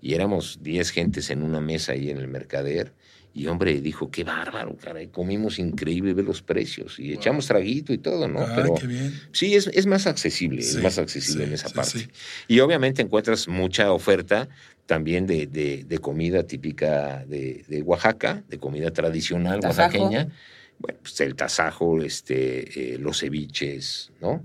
y 0.00 0.14
éramos 0.14 0.58
10 0.62 0.90
gentes 0.90 1.30
en 1.30 1.42
una 1.42 1.60
mesa 1.60 1.92
ahí 1.92 2.10
en 2.10 2.18
el 2.18 2.28
mercader. 2.28 2.92
Y 3.32 3.46
hombre, 3.46 3.80
dijo, 3.80 4.10
qué 4.10 4.24
bárbaro, 4.24 4.76
caray, 4.76 5.06
comimos 5.06 5.60
increíble, 5.60 6.14
ver 6.14 6.24
los 6.24 6.42
precios. 6.42 6.98
Y 6.98 7.12
echamos 7.12 7.46
traguito 7.46 7.92
y 7.92 7.98
todo, 7.98 8.26
¿no? 8.26 8.44
Pero 8.56 8.74
sí, 9.30 9.54
es, 9.54 9.68
es, 9.68 9.86
más 9.86 10.08
accesible, 10.08 10.60
es 10.60 10.82
más 10.82 10.98
accesible 10.98 11.44
en 11.44 11.52
esa 11.52 11.68
parte. 11.68 12.08
Y 12.48 12.58
obviamente 12.58 13.02
encuentras 13.02 13.46
mucha 13.46 13.92
oferta 13.92 14.48
también 14.86 15.28
de, 15.28 15.46
de, 15.46 15.98
comida 15.98 16.42
típica 16.42 17.24
de, 17.24 17.64
de, 17.68 17.82
Oaxaca, 17.82 18.42
de 18.48 18.58
comida 18.58 18.90
tradicional 18.90 19.60
oaxaqueña. 19.62 20.26
Bueno, 20.80 20.98
pues 21.02 21.20
el 21.20 21.36
tasajo, 21.36 22.02
este, 22.02 22.94
eh, 22.94 22.98
los 22.98 23.20
ceviches, 23.20 24.10
¿no? 24.20 24.44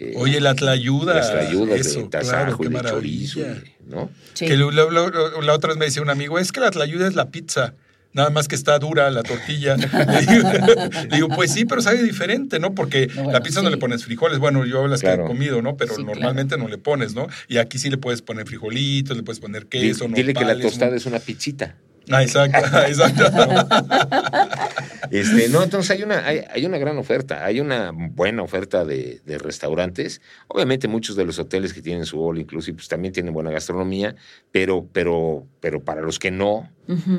Eh, 0.00 0.14
Oye, 0.16 0.40
la 0.40 0.54
tlayuda. 0.54 1.14
Las 1.14 1.30
tlayudas 1.30 1.94
de 1.94 2.02
tasajo 2.04 2.64
y 2.64 2.68
de 2.68 2.80
chorizo, 2.80 3.40
¿no? 3.86 4.10
Que 4.34 4.56
la 4.56 5.54
otra 5.54 5.68
vez 5.68 5.76
me 5.76 5.84
decía 5.84 6.02
un 6.02 6.10
amigo, 6.10 6.38
es 6.38 6.52
que 6.52 6.60
la 6.60 6.70
tlayuda 6.70 7.06
es 7.06 7.14
la 7.14 7.30
pizza 7.30 7.74
nada 8.12 8.30
más 8.30 8.48
que 8.48 8.54
está 8.54 8.78
dura 8.78 9.10
la 9.10 9.22
tortilla. 9.22 9.76
le, 11.10 11.16
digo, 11.16 11.28
pues 11.28 11.52
sí, 11.52 11.64
pero 11.64 11.80
sabe 11.82 12.02
diferente, 12.02 12.58
¿no? 12.58 12.74
Porque 12.74 13.08
la 13.30 13.40
pizza 13.40 13.62
no 13.62 13.70
le 13.70 13.76
pones 13.76 14.04
frijoles. 14.04 14.38
Bueno, 14.38 14.64
yo 14.64 14.86
las 14.86 15.00
que 15.00 15.12
he 15.12 15.18
comido, 15.18 15.62
¿no? 15.62 15.76
Pero 15.76 15.96
normalmente 15.98 16.56
no 16.56 16.68
le 16.68 16.78
pones, 16.78 17.14
¿no? 17.14 17.28
Y 17.48 17.58
aquí 17.58 17.78
sí 17.78 17.90
le 17.90 17.98
puedes 17.98 18.22
poner 18.22 18.46
frijolitos, 18.46 19.16
le 19.16 19.22
puedes 19.22 19.40
poner 19.40 19.66
queso. 19.66 20.08
Dile, 20.08 20.34
que 20.34 20.44
la 20.44 20.58
tostada 20.58 20.96
es 20.96 21.06
una 21.06 21.18
pizzita. 21.18 21.76
Ah, 22.10 22.22
exacto, 22.22 22.58
exacto. 22.86 23.24
Este, 25.10 25.48
no, 25.48 25.60
entonces 25.64 25.90
hay 25.90 26.04
una, 26.04 26.24
hay, 26.24 26.64
una 26.64 26.78
gran 26.78 26.96
oferta, 26.96 27.44
hay 27.44 27.58
una 27.58 27.90
buena 27.92 28.44
oferta 28.44 28.84
de, 28.84 29.20
restaurantes. 29.26 30.20
Obviamente 30.46 30.86
muchos 30.86 31.16
de 31.16 31.24
los 31.24 31.40
hoteles 31.40 31.72
que 31.72 31.82
tienen 31.82 32.06
su 32.06 32.22
all 32.22 32.38
inclusive 32.38 32.76
pues, 32.76 32.86
también 32.86 33.12
tienen 33.12 33.34
buena 33.34 33.50
gastronomía, 33.50 34.14
pero, 34.52 34.86
pero, 34.92 35.48
pero 35.58 35.82
para 35.82 36.00
los 36.00 36.20
que 36.20 36.30
no, 36.30 36.70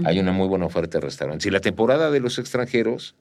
hay 0.06 0.20
una 0.20 0.32
muy 0.32 0.48
buena 0.48 0.68
oferta 0.68 1.00
de 1.00 1.06
restaurantes. 1.06 1.46
Y 1.48 1.50
la 1.50 1.60
temporada 1.60 2.12
de 2.12 2.22
los 2.22 2.40
extranjeros, 2.40 3.16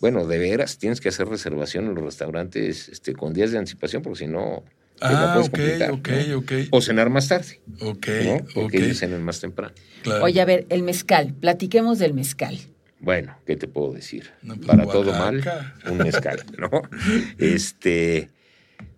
bueno, 0.00 0.26
de 0.26 0.38
veras, 0.38 0.78
tienes 0.78 1.00
que 1.00 1.08
hacer 1.10 1.28
reservación 1.28 1.86
en 1.86 1.94
los 1.94 2.02
restaurantes 2.02 2.88
este, 2.88 3.14
con 3.14 3.32
días 3.32 3.52
de 3.52 3.58
anticipación, 3.58 4.02
porque 4.02 4.20
si 4.20 4.26
no, 4.26 4.64
Ah, 5.00 5.40
ok, 5.44 5.58
ok, 5.90 6.08
ok. 6.36 6.52
O 6.70 6.80
cenar 6.80 7.10
más 7.10 7.28
tarde. 7.28 7.60
Ok, 7.80 8.06
Porque 8.54 8.78
ellos 8.78 8.98
cenan 8.98 9.22
más 9.22 9.40
temprano. 9.40 9.74
Oye, 10.22 10.40
a 10.40 10.44
ver, 10.44 10.66
el 10.70 10.82
mezcal. 10.82 11.34
Platiquemos 11.34 11.98
del 11.98 12.14
mezcal. 12.14 12.58
Bueno, 13.00 13.36
¿qué 13.46 13.56
te 13.56 13.68
puedo 13.68 13.92
decir? 13.92 14.30
Pues, 14.46 14.58
Para 14.60 14.86
todo 14.86 15.12
mal, 15.12 15.42
un 15.90 15.98
mezcal, 15.98 16.44
¿no? 16.58 16.82
este, 17.38 18.30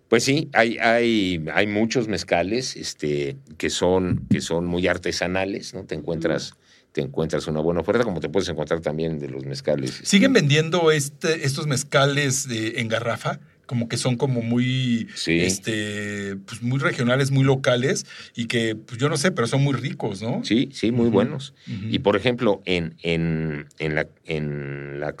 pues 0.07 0.23
sí, 0.23 0.49
hay, 0.53 0.77
hay, 0.77 1.45
hay 1.53 1.67
muchos 1.67 2.07
mezcales 2.07 2.75
este, 2.77 3.35
que, 3.57 3.69
son, 3.69 4.25
que 4.29 4.39
son 4.41 4.65
muy 4.65 4.87
artesanales, 4.87 5.73
¿no? 5.73 5.83
Te 5.83 5.95
encuentras 5.95 6.53
te 6.91 7.01
encuentras 7.01 7.47
una 7.47 7.59
buena 7.59 7.81
oferta, 7.81 8.03
como 8.03 8.19
te 8.19 8.29
puedes 8.29 8.49
encontrar 8.49 8.81
también 8.81 9.19
de 9.19 9.29
los 9.29 9.45
mezcales. 9.45 9.91
Este, 9.91 10.05
¿Siguen 10.07 10.33
vendiendo 10.33 10.91
este, 10.91 11.45
estos 11.45 11.67
mezcales 11.67 12.47
de, 12.47 12.79
en 12.79 12.87
garrafa? 12.87 13.39
Como 13.69 13.87
que 13.87 13.97
son 13.97 14.17
como 14.17 14.41
muy 14.41 15.07
este 15.27 16.35
pues 16.47 16.63
muy 16.63 16.79
regionales, 16.79 17.29
muy 17.29 17.43
locales 17.43 18.07
y 18.35 18.45
que 18.45 18.75
pues 18.75 18.99
yo 18.99 19.09
no 19.09 19.15
sé, 19.15 19.31
pero 19.31 19.45
son 19.45 19.63
muy 19.63 19.75
ricos, 19.75 20.23
¿no? 20.23 20.43
Sí, 20.43 20.69
sí, 20.73 20.91
muy 20.91 21.09
buenos. 21.09 21.53
Y 21.67 21.99
por 21.99 22.15
ejemplo, 22.15 22.63
en, 22.65 22.95
en, 23.03 23.67
en 23.77 23.93
la 23.93 24.07
en 24.25 24.99
la 24.99 25.13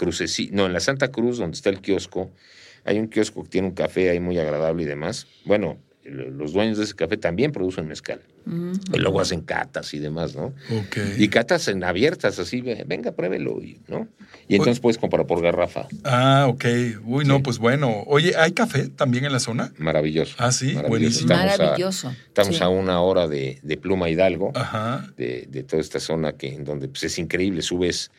no, 0.51 0.65
en 0.65 0.73
la 0.73 0.79
Santa 0.79 1.11
Cruz 1.11 1.37
donde 1.37 1.57
está 1.57 1.69
el 1.69 1.79
kiosco, 1.79 2.31
hay 2.85 2.97
un 2.97 3.07
kiosco 3.07 3.43
que 3.43 3.49
tiene 3.49 3.67
un 3.67 3.75
café 3.75 4.09
ahí 4.09 4.19
muy 4.19 4.39
agradable 4.39 4.81
y 4.81 4.87
demás. 4.87 5.27
Bueno, 5.45 5.77
los 6.09 6.53
dueños 6.53 6.77
de 6.77 6.83
ese 6.83 6.95
café 6.95 7.17
también 7.17 7.51
producen 7.51 7.87
mezcal. 7.87 8.21
Y 8.93 8.97
luego 8.97 9.21
hacen 9.21 9.41
catas 9.41 9.93
y 9.93 9.99
demás, 9.99 10.35
¿no? 10.35 10.53
Y 11.17 11.27
catas 11.27 11.67
en 11.67 11.83
abiertas, 11.83 12.39
así, 12.39 12.61
venga, 12.61 13.11
pruébelo, 13.11 13.59
¿no? 13.87 14.07
Y 14.47 14.55
entonces 14.55 14.79
puedes 14.79 14.97
comprar 14.97 15.27
por 15.27 15.41
garrafa. 15.41 15.87
Ah, 16.03 16.47
ok. 16.49 16.65
Uy, 17.05 17.25
no, 17.25 17.43
pues 17.43 17.59
bueno. 17.59 18.03
Oye, 18.07 18.35
¿hay 18.35 18.53
café 18.53 18.89
también 18.89 19.25
en 19.25 19.31
la 19.31 19.39
zona? 19.39 19.71
Maravilloso. 19.77 20.35
Ah, 20.39 20.51
sí, 20.51 20.75
buenísimo. 20.87 21.35
Maravilloso. 21.35 22.11
estamos 22.27 22.61
a 22.61 22.69
una 22.69 23.01
hora 23.01 23.27
de, 23.27 23.59
Pluma 23.81 24.09
Hidalgo, 24.09 24.51
De, 25.15 25.47
de, 25.49 25.63
toda 25.63 25.81
esta 25.81 25.99
zona 25.99 26.33
que 26.33 26.53
en 26.53 26.65
donde 26.65 26.87
pues, 26.87 27.03
es 27.03 27.19
increíble, 27.19 27.61
subes 27.61 28.11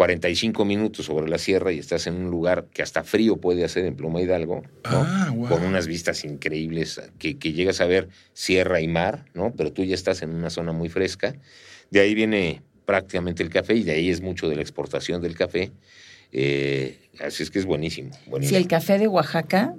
45 0.00 0.64
minutos 0.64 1.04
sobre 1.04 1.28
la 1.28 1.36
sierra 1.36 1.72
y 1.72 1.78
estás 1.78 2.06
en 2.06 2.14
un 2.14 2.30
lugar 2.30 2.64
que 2.72 2.80
hasta 2.80 3.04
frío 3.04 3.36
puede 3.36 3.64
hacer 3.64 3.84
en 3.84 3.96
Pluma 3.96 4.22
Hidalgo, 4.22 4.62
ah, 4.84 5.30
con 5.46 5.62
unas 5.62 5.86
vistas 5.86 6.24
increíbles 6.24 7.02
que, 7.18 7.34
llegas 7.34 7.82
a 7.82 7.84
ver 7.84 8.08
sierra 8.32 8.80
y 8.80 8.88
mar, 8.88 9.26
¿no? 9.34 9.52
Pero 9.54 9.74
tú 9.74 9.84
ya 9.84 9.94
estás 9.94 10.22
en 10.22 10.30
una 10.30 10.48
zona 10.48 10.72
muy 10.72 10.88
fresca. 10.88 11.34
De 11.90 12.00
ahí 12.00 12.14
viene 12.14 12.62
prácticamente 12.86 13.42
el 13.42 13.50
café 13.50 13.74
y 13.74 13.82
de 13.82 13.92
ahí 13.92 14.08
es 14.08 14.22
mucho 14.22 14.48
de 14.48 14.56
la 14.56 14.62
exportación 14.62 15.20
del 15.20 15.34
café. 15.34 15.70
Eh, 16.32 16.98
así 17.22 17.42
es 17.42 17.50
que 17.50 17.58
es 17.58 17.66
buenísimo, 17.66 18.08
buenísimo. 18.26 18.56
Si 18.56 18.62
el 18.62 18.68
café 18.68 18.98
de 18.98 19.06
Oaxaca 19.06 19.74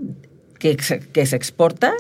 que 0.60 0.78
se, 0.84 1.00
que 1.00 1.26
se 1.26 1.36
exporta 1.36 1.96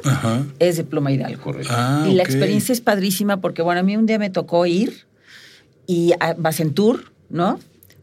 es 0.60 0.78
de 0.78 0.84
Pluma 0.84 1.12
Hidalgo. 1.12 1.56
Ah, 1.72 2.08
y 2.08 2.14
la 2.14 2.22
experiencia 2.22 2.72
es 2.72 2.82
padrísima 2.82 3.42
porque, 3.42 3.64
bueno, 3.64 3.80
a 3.80 3.84
mí 3.84 3.98
un 3.98 4.06
día 4.06 4.20
me 4.20 4.30
tocó 4.30 4.68
ir 4.68 5.08
y 5.88 6.14
vas 6.38 6.60
en 6.60 6.76
tour, 6.76 7.12
¿no? 7.32 7.60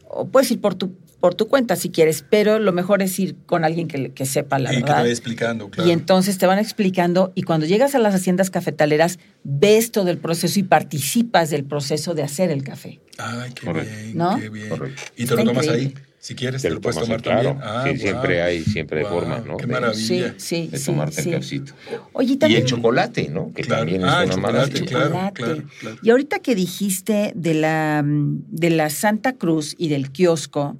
O 0.09 0.25
puedes 0.27 0.51
ir 0.51 0.59
por 0.59 0.75
tu, 0.75 0.91
por 1.19 1.35
tu 1.35 1.47
cuenta 1.47 1.75
si 1.75 1.89
quieres, 1.89 2.25
pero 2.29 2.59
lo 2.59 2.71
mejor 2.73 3.01
es 3.01 3.17
ir 3.19 3.35
con 3.45 3.63
alguien 3.63 3.87
que, 3.87 4.11
que 4.11 4.25
sepa 4.25 4.59
la 4.59 4.73
y 4.73 4.77
verdad. 4.77 4.87
que 4.87 4.93
te 4.93 4.99
vaya 5.01 5.11
explicando, 5.11 5.69
claro. 5.69 5.89
Y 5.89 5.93
entonces 5.93 6.37
te 6.37 6.45
van 6.45 6.59
explicando 6.59 7.31
y 7.35 7.43
cuando 7.43 7.65
llegas 7.65 7.95
a 7.95 7.99
las 7.99 8.15
haciendas 8.15 8.49
cafetaleras 8.49 9.19
ves 9.43 9.91
todo 9.91 10.09
el 10.09 10.17
proceso 10.17 10.59
y 10.59 10.63
participas 10.63 11.49
del 11.49 11.63
proceso 11.63 12.13
de 12.15 12.23
hacer 12.23 12.51
el 12.51 12.63
café. 12.63 12.99
Ay, 13.17 13.51
qué 13.53 13.71
bien, 13.71 14.17
qué 14.39 14.49
bien. 14.49 14.95
Y 15.15 15.25
te 15.25 15.35
lo 15.35 15.43
tomas 15.45 15.67
ahí. 15.67 15.93
Si 16.19 16.35
quieres, 16.35 16.61
te, 16.61 16.69
lo 16.69 16.81
puedes 16.81 16.99
tomar 16.99 17.21
claro. 17.21 17.57
también. 17.57 17.67
Ah, 17.67 17.97
siempre 17.97 18.41
hay, 18.41 18.63
siempre 18.63 18.99
hay 18.99 19.05
forma, 19.05 19.39
¿no? 19.39 19.55
Qué 19.55 19.67
maravilla. 19.67 20.33
Sí, 20.37 20.65
sí, 20.65 20.67
de 20.67 20.77
tomarte 20.77 21.21
el 21.21 21.31
cafecito. 21.31 21.73
Oye, 22.11 22.35
también... 22.35 22.59
Y 22.59 22.63
el 22.63 22.67
chocolate, 22.67 23.29
¿no? 23.29 23.53
Que 23.53 23.63
también 23.63 24.01
es 24.01 24.07
ah, 24.09 24.25
una 24.25 24.37
maravilla. 24.37 24.85
Claro, 24.85 25.31
claro, 25.33 25.63
Y 26.03 26.09
ahorita 26.09 26.39
que 26.39 26.55
dijiste 26.55 27.31
de 27.35 27.53
la, 27.53 28.03
de 28.05 28.69
la 28.69 28.89
Santa 28.89 29.33
Cruz 29.33 29.75
y 29.77 29.87
del 29.87 30.11
kiosco, 30.11 30.77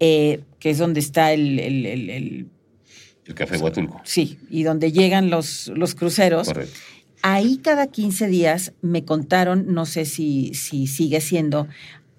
eh, 0.00 0.40
que 0.58 0.70
es 0.70 0.78
donde 0.78 0.98
está 0.98 1.32
el, 1.32 1.60
el, 1.60 1.86
el, 1.86 2.10
el 3.24 3.34
Café 3.34 3.58
Huatulco. 3.58 4.00
Sí, 4.04 4.38
y 4.50 4.64
donde 4.64 4.90
llegan 4.90 5.30
los, 5.30 5.68
los 5.68 5.94
cruceros. 5.94 6.48
Correcto. 6.48 6.80
Ahí 7.22 7.58
cada 7.58 7.86
15 7.86 8.26
días 8.26 8.72
me 8.82 9.04
contaron, 9.04 9.72
no 9.72 9.86
sé 9.86 10.04
si, 10.04 10.54
si 10.54 10.88
sigue 10.88 11.20
siendo, 11.20 11.68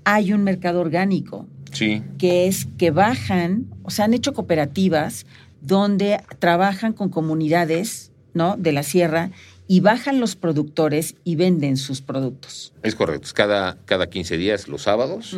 hay 0.05 0.31
un 0.31 0.43
mercado 0.43 0.79
orgánico. 0.79 1.47
Sí. 1.73 2.03
Que 2.17 2.47
es 2.47 2.67
que 2.77 2.91
bajan, 2.91 3.65
o 3.83 3.89
sea, 3.89 4.05
han 4.05 4.13
hecho 4.13 4.33
cooperativas 4.33 5.25
donde 5.61 6.19
trabajan 6.39 6.93
con 6.93 7.09
comunidades, 7.09 8.11
¿no? 8.33 8.55
De 8.57 8.71
la 8.71 8.83
sierra 8.83 9.31
y 9.67 9.79
bajan 9.79 10.19
los 10.19 10.35
productores 10.35 11.15
y 11.23 11.35
venden 11.35 11.77
sus 11.77 12.01
productos. 12.01 12.73
Es 12.83 12.95
correcto, 12.95 13.29
cada, 13.33 13.77
cada 13.85 14.09
15 14.09 14.37
días, 14.37 14.67
los 14.67 14.83
sábados, 14.83 15.37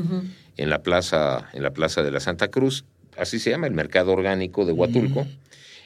en, 0.57 0.69
la 0.69 0.81
plaza, 0.81 1.49
en 1.53 1.63
la 1.63 1.71
plaza 1.71 2.01
de 2.03 2.11
la 2.11 2.19
Santa 2.19 2.49
Cruz, 2.49 2.85
así 3.17 3.39
se 3.39 3.51
llama, 3.51 3.67
el 3.67 3.73
mercado 3.73 4.11
orgánico 4.11 4.65
de 4.65 4.73
Huatulco, 4.73 5.27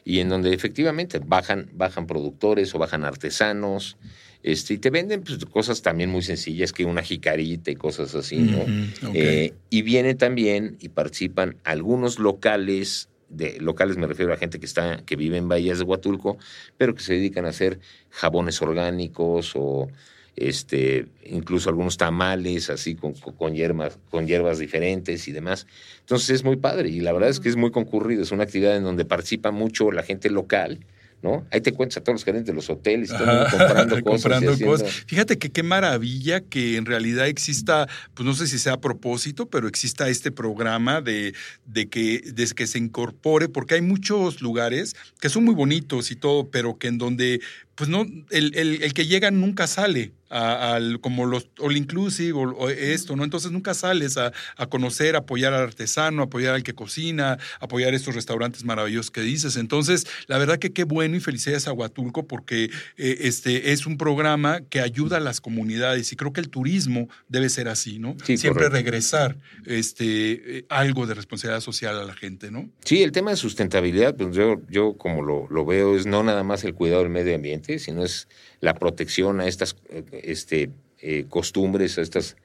y 0.06 0.20
en 0.20 0.30
donde 0.30 0.54
efectivamente 0.54 1.20
bajan, 1.20 1.70
bajan 1.74 2.08
productores 2.08 2.74
o 2.74 2.80
bajan 2.80 3.04
artesanos, 3.04 3.98
este, 4.42 4.76
y 4.76 4.78
te 4.78 4.90
venden 4.90 5.22
pues, 5.22 5.44
cosas 5.46 5.82
también 5.82 6.10
muy 6.10 6.22
sencillas, 6.22 6.72
que 6.72 6.86
una 6.86 7.04
jicarita 7.04 7.72
y 7.72 7.76
cosas 7.76 8.16
así, 8.16 8.38
¿no? 8.38 8.66
Eh, 9.14 9.54
y 9.70 9.82
vienen 9.82 10.18
también 10.18 10.78
y 10.80 10.90
participan 10.90 11.58
algunos 11.66 12.20
locales, 12.20 13.10
de 13.28 13.60
locales 13.60 13.98
me 13.98 14.08
refiero 14.08 14.34
a 14.34 14.38
gente 14.38 14.60
que 14.60 14.66
está, 14.66 15.04
que 15.06 15.18
vive 15.18 15.38
en 15.38 15.50
bahías 15.50 15.80
de 15.80 15.84
Huatulco, 15.84 16.38
pero 16.78 16.96
que 16.96 17.02
se 17.02 17.14
dedican 17.14 17.46
a 17.46 17.50
hacer 17.50 17.80
jabones 18.12 18.62
orgánicos 18.62 19.54
o 19.56 19.90
este, 20.38 21.08
incluso 21.26 21.70
algunos 21.70 21.98
tamales 21.98 22.70
así 22.70 22.96
con, 22.96 23.14
con, 23.14 23.54
hierbas, 23.54 24.00
con 24.10 24.26
hierbas 24.26 24.58
diferentes 24.58 25.28
y 25.28 25.34
demás. 25.34 25.68
Entonces 26.00 26.30
es 26.30 26.44
muy 26.46 26.56
padre 26.56 26.88
y 26.88 27.02
la 27.02 27.12
verdad 27.12 27.30
es 27.30 27.42
que 27.42 27.50
es 27.50 27.58
muy 27.58 27.72
concurrido, 27.72 28.24
es 28.24 28.32
una 28.32 28.44
actividad 28.44 28.78
en 28.78 28.84
donde 28.84 29.04
participa 29.04 29.52
mucho 29.52 29.92
la 29.92 30.04
gente 30.04 30.30
local 30.30 30.80
¿no? 31.22 31.46
Ahí 31.52 31.62
te 31.62 31.74
cuentas 31.74 31.98
a 31.98 32.02
todos 32.02 32.16
los 32.16 32.24
gerentes 32.24 32.48
de 32.48 32.54
los 32.54 32.70
hoteles, 32.70 33.12
comprando 33.12 34.02
cosas. 34.04 35.04
Fíjate 35.06 35.38
que 35.38 35.50
qué 35.50 35.64
maravilla 35.64 36.42
que 36.42 36.78
en 36.78 36.86
realidad 36.86 37.28
exista, 37.28 37.88
pues 38.14 38.26
no 38.26 38.34
sé 38.34 38.48
si 38.48 38.58
sea 38.58 38.74
a 38.74 38.82
propósito, 38.82 39.50
pero 39.50 39.68
exista 39.68 40.08
este 40.10 40.32
programa 40.32 41.02
de, 41.02 41.34
de 41.66 41.90
que, 41.90 42.22
de 42.22 42.48
que 42.48 42.68
se 42.68 42.78
incorpore, 42.78 43.50
porque 43.50 43.76
hay 43.76 43.82
muchos 43.82 44.42
lugares 44.42 44.96
que 45.20 45.30
son 45.30 45.46
muy 45.46 45.56
bonitos 45.56 46.12
y 46.12 46.16
todo, 46.16 46.50
pero 46.50 46.78
que 46.78 46.88
en 46.88 46.98
donde 46.98 47.42
pues 47.80 47.90
no, 47.90 48.06
el, 48.30 48.54
el, 48.56 48.94
que 48.94 49.08
llega 49.08 49.32
nunca 49.32 49.66
sale 49.66 50.12
al, 50.30 51.00
como 51.00 51.26
los 51.26 51.48
all 51.60 51.78
inclusive 51.78 52.34
o, 52.34 52.70
esto, 52.70 53.16
¿no? 53.16 53.24
Entonces 53.24 53.52
nunca 53.52 53.74
sales 53.74 54.18
a, 54.18 54.34
conocer, 54.68 55.16
apoyar 55.16 55.54
al 55.54 55.62
artesano, 55.62 56.24
apoyar 56.24 56.56
al 56.56 56.64
que 56.64 56.74
cocina, 56.74 57.38
apoyar 57.62 57.94
estos 57.94 58.16
restaurantes 58.16 58.66
maravillosos 58.66 59.12
que 59.12 59.22
dices. 59.22 59.56
Entonces, 59.56 60.06
la 60.28 60.38
verdad 60.38 60.60
que 60.60 60.74
qué 60.74 60.84
bueno 60.84 61.16
y 61.16 61.22
felicidades 61.22 61.70
a 61.70 61.72
Huatulco 61.72 62.28
porque 62.28 62.66
eh, 62.98 63.18
este 63.22 63.72
es 63.72 63.86
un 63.86 63.98
programa 63.98 64.60
que 64.70 64.82
ayuda 64.82 65.18
a 65.18 65.22
las 65.22 65.40
comunidades 65.40 66.12
y 66.12 66.18
creo 66.18 66.34
que 66.34 66.42
el 66.42 66.50
turismo 66.50 67.08
debe 67.30 67.48
ser 67.48 67.70
así, 67.70 67.98
¿no? 67.98 68.18
Siempre 68.26 68.68
regresar 68.68 69.38
este, 69.66 70.58
eh, 70.58 70.66
algo 70.68 71.08
de 71.08 71.14
responsabilidad 71.14 71.62
social 71.62 71.98
a 71.98 72.04
la 72.04 72.14
gente, 72.14 72.52
¿no? 72.52 72.70
Sí, 72.84 73.04
el 73.04 73.14
tema 73.14 73.32
de 73.32 73.38
sustentabilidad, 73.38 74.18
pues 74.18 74.36
yo, 74.36 74.62
yo 74.70 74.98
como 74.98 75.22
lo, 75.22 75.48
lo 75.50 75.66
veo, 75.66 75.96
es 75.96 76.06
no 76.06 76.24
nada 76.24 76.44
más 76.44 76.66
el 76.66 76.74
cuidado 76.74 77.04
del 77.04 77.12
medio 77.12 77.34
ambiente, 77.34 77.69
sino 77.78 78.04
es 78.04 78.28
la 78.62 78.74
protección 78.74 79.42
a 79.42 79.48
estas 79.48 79.76
este, 80.12 80.72
eh, 81.02 81.26
costumbres, 81.30 81.98
a 81.98 82.02
estas 82.02 82.38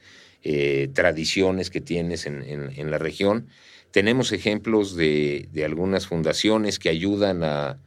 eh, 0.42 0.90
tradiciones 0.92 1.70
que 1.70 1.80
tienes 1.80 2.26
en, 2.26 2.90
la 2.90 2.98
región. 2.98 3.46
Tenemos 3.90 4.32
ejemplos 4.32 4.94
de, 4.96 5.48
algunas 5.64 6.06
fundaciones 6.06 6.78
que 6.78 6.90
ayudan 6.90 7.42
a, 7.42 7.78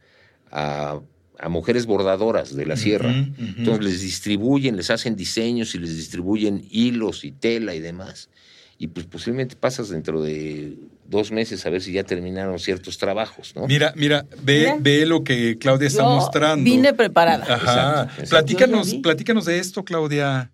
mujeres 1.48 1.86
bordadoras 1.86 2.56
de 2.56 2.66
la 2.66 2.76
sierra. 2.76 3.12
Entonces 3.12 3.84
les 3.84 4.00
distribuyen, 4.00 4.76
les 4.76 4.90
hacen 4.90 5.14
diseños 5.14 5.76
y 5.76 5.78
les 5.78 5.94
distribuyen 5.94 6.66
hilos 6.68 7.24
y 7.24 7.30
tela 7.30 7.76
y 7.76 7.80
demás 7.80 8.28
y 8.78 8.86
pues 8.86 9.06
posiblemente 9.06 9.56
pasas 9.56 9.88
dentro 9.88 10.22
de 10.22 10.76
dos 11.04 11.32
meses 11.32 11.66
a 11.66 11.70
ver 11.70 11.82
si 11.82 11.92
ya 11.92 12.04
terminaron 12.04 12.58
ciertos 12.60 12.96
trabajos, 12.96 13.52
¿no? 13.56 13.66
Mira, 13.66 13.92
mira, 13.96 14.24
ve, 14.42 14.76
ve 14.80 15.04
lo 15.04 15.24
que 15.24 15.58
Claudia 15.58 15.88
está 15.88 16.04
mostrando. 16.04 16.64
Vine 16.64 16.94
preparada. 16.94 17.44
Ajá. 17.52 18.08
Platícanos, 18.30 18.94
platícanos 19.02 19.46
de 19.46 19.58
esto, 19.58 19.84
Claudia. 19.84 20.52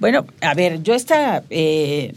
Bueno, 0.00 0.26
a 0.40 0.54
ver, 0.54 0.82
yo 0.82 0.94
esta 0.94 1.44
eh, 1.48 2.12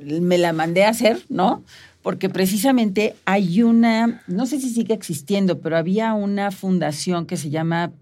me 0.00 0.36
la 0.36 0.52
mandé 0.52 0.84
a 0.84 0.90
hacer, 0.90 1.20
¿no? 1.30 1.64
Porque 2.02 2.28
precisamente 2.28 3.14
hay 3.24 3.62
una, 3.62 4.22
no 4.26 4.46
sé 4.46 4.60
si 4.60 4.68
sigue 4.68 4.92
existiendo, 4.92 5.60
pero 5.60 5.78
había 5.78 6.12
una 6.12 6.50
fundación 6.50 7.26
que 7.26 7.36
se 7.38 7.48
llama 7.48 7.92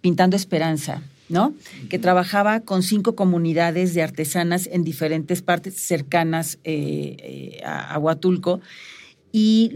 Pintando 0.00 0.36
Esperanza 0.36 1.02
¿no? 1.30 1.54
Que 1.88 1.98
trabajaba 1.98 2.60
con 2.60 2.82
cinco 2.82 3.14
comunidades 3.14 3.94
de 3.94 4.02
artesanas 4.02 4.68
en 4.70 4.84
diferentes 4.84 5.42
partes 5.42 5.74
cercanas 5.76 6.58
eh, 6.64 7.16
eh, 7.18 7.62
a, 7.64 7.98
Huatulco 7.98 8.60
y 9.32 9.72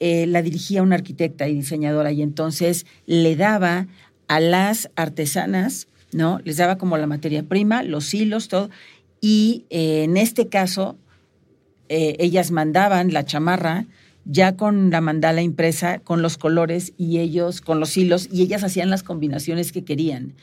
eh, 0.00 0.26
la 0.26 0.42
dirigía 0.42 0.82
una 0.82 0.96
arquitecta 0.96 1.48
y 1.48 1.54
diseñadora 1.54 2.12
y 2.12 2.22
entonces 2.22 2.84
le 3.06 3.36
daba 3.36 3.88
a 4.28 4.38
las 4.38 4.90
artesanas, 4.96 5.88
¿no? 6.12 6.40
Les 6.44 6.58
daba 6.58 6.76
como 6.76 6.98
la 6.98 7.06
materia 7.06 7.42
prima, 7.42 7.82
los 7.82 8.12
hilos, 8.12 8.48
todo, 8.48 8.68
y 9.20 9.64
en 9.70 10.16
este 10.16 10.48
caso 10.48 10.96
ellas 11.88 12.50
mandaban 12.50 13.14
la 13.14 13.24
chamarra 13.24 13.86
ya 14.26 14.56
con 14.56 14.90
la 14.90 15.00
mandala 15.00 15.40
impresa, 15.40 16.00
con 16.00 16.20
los 16.20 16.36
colores 16.36 16.92
y 16.98 17.18
ellos 17.18 17.62
con 17.62 17.80
los 17.80 17.96
hilos 17.96 18.28
y 18.30 18.42
ellas 18.42 18.62
hacían 18.62 18.90
las 18.90 19.02
combinaciones 19.02 19.72
que 19.72 19.84
querían. 19.84 20.34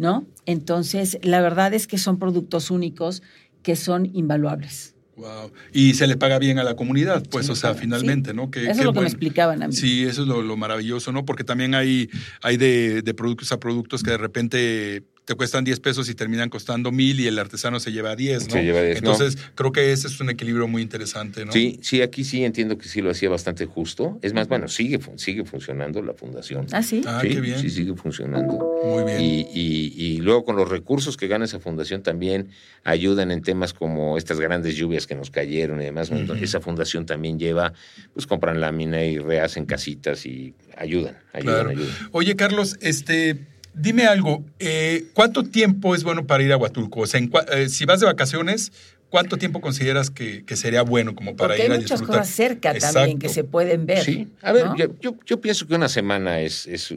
¿No? 0.00 0.26
Entonces, 0.46 1.18
la 1.22 1.40
verdad 1.42 1.74
es 1.74 1.86
que 1.86 1.98
son 1.98 2.18
productos 2.18 2.70
únicos 2.70 3.22
que 3.62 3.76
son 3.76 4.06
invaluables. 4.14 4.94
Wow. 5.16 5.52
Y 5.74 5.92
se 5.92 6.06
le 6.06 6.16
paga 6.16 6.38
bien 6.38 6.58
a 6.58 6.64
la 6.64 6.74
comunidad, 6.74 7.22
pues, 7.30 7.50
o 7.50 7.54
sea, 7.54 7.74
finalmente, 7.74 8.32
¿no? 8.32 8.50
Que, 8.50 8.62
eso 8.62 8.80
es 8.80 8.84
lo 8.84 8.94
que 8.94 9.00
me 9.00 9.06
explicaban 9.06 9.62
a 9.62 9.68
mí. 9.68 9.74
Sí, 9.74 10.04
eso 10.04 10.22
es 10.22 10.28
lo, 10.28 10.56
maravilloso, 10.56 11.12
¿no? 11.12 11.26
Porque 11.26 11.44
también 11.44 11.74
hay, 11.74 12.08
hay 12.40 12.56
de, 12.56 13.02
de, 13.02 13.12
productos 13.12 13.52
a 13.52 13.60
productos 13.60 14.02
que 14.02 14.12
de 14.12 14.16
repente 14.16 15.04
te 15.30 15.36
cuestan 15.36 15.62
10 15.62 15.78
pesos 15.78 16.10
y 16.10 16.16
terminan 16.16 16.48
costando 16.48 16.90
mil 16.90 17.20
y 17.20 17.28
el 17.28 17.38
artesano 17.38 17.78
se 17.78 17.92
lleva 17.92 18.16
10, 18.16 18.48
¿no? 18.48 18.54
Se 18.54 18.64
lleva 18.64 18.82
10, 18.82 18.96
Entonces, 18.98 19.38
creo 19.54 19.70
que 19.70 19.92
ese 19.92 20.08
es 20.08 20.18
un 20.18 20.28
equilibrio 20.28 20.66
muy 20.66 20.82
interesante, 20.82 21.44
¿no? 21.44 21.52
Sí, 21.52 21.78
sí, 21.82 22.02
aquí 22.02 22.24
sí 22.24 22.44
entiendo 22.44 22.76
que 22.76 22.88
sí 22.88 23.00
lo 23.00 23.12
hacía 23.12 23.28
bastante 23.28 23.64
justo. 23.64 24.18
Es 24.22 24.32
más, 24.32 24.48
bueno, 24.48 24.66
sigue, 24.66 24.98
sigue 25.14 25.44
funcionando 25.44 26.02
la 26.02 26.14
fundación. 26.14 26.66
Ah, 26.72 26.82
sí. 26.82 27.02
Ah, 27.06 27.20
qué 27.22 27.40
bien. 27.40 27.60
Sí, 27.60 27.70
sigue 27.70 27.94
funcionando. 27.94 28.58
Muy 28.84 29.04
bien. 29.04 29.20
Y, 29.20 29.92
y, 29.94 30.16
luego 30.16 30.44
con 30.44 30.56
los 30.56 30.68
recursos 30.68 31.16
que 31.16 31.28
gana 31.28 31.44
esa 31.44 31.60
fundación 31.60 32.02
también 32.02 32.48
ayudan 32.82 33.30
en 33.30 33.42
temas 33.42 33.72
como 33.72 34.18
estas 34.18 34.40
grandes 34.40 34.74
lluvias 34.74 35.06
que 35.06 35.14
nos 35.14 35.30
cayeron 35.30 35.80
y 35.80 35.84
demás. 35.84 36.10
Esa 36.42 36.60
fundación 36.60 37.06
también 37.06 37.38
lleva, 37.38 37.72
pues 38.14 38.26
compran 38.26 38.60
lámina 38.60 39.04
y 39.04 39.18
rehacen 39.18 39.64
casitas 39.64 40.26
y 40.26 40.54
ayudan, 40.76 41.18
ayudan, 41.32 41.68
ayudan. 41.68 41.94
Oye, 42.10 42.34
Carlos, 42.34 42.76
este 42.80 43.49
Dime 43.74 44.06
algo, 44.06 44.44
eh, 44.58 45.06
¿cuánto 45.14 45.44
tiempo 45.44 45.94
es 45.94 46.04
bueno 46.04 46.26
para 46.26 46.42
ir 46.42 46.52
a 46.52 46.56
Huatulco? 46.56 47.00
O 47.00 47.06
sea, 47.06 47.20
eh, 47.52 47.68
si 47.68 47.84
vas 47.84 48.00
de 48.00 48.06
vacaciones, 48.06 48.72
¿cuánto 49.10 49.36
tiempo 49.36 49.60
consideras 49.60 50.10
que, 50.10 50.44
sería 50.54 50.82
bueno 50.82 51.14
como 51.14 51.36
para 51.36 51.56
ir 51.56 51.70
a 51.70 51.78
disfrutar? 51.78 51.78
hay 51.78 51.82
muchas 51.82 52.02
cosas 52.02 52.28
cerca 52.28 52.74
también 52.74 53.18
que 53.18 53.28
se 53.28 53.44
pueden 53.44 53.86
ver. 53.86 54.04
Sí, 54.04 54.28
a 54.42 54.52
ver, 54.52 54.66
yo, 55.00 55.40
pienso 55.40 55.66
que 55.66 55.74
una 55.74 55.88
semana 55.88 56.40
es, 56.40 56.66
es, 56.66 56.90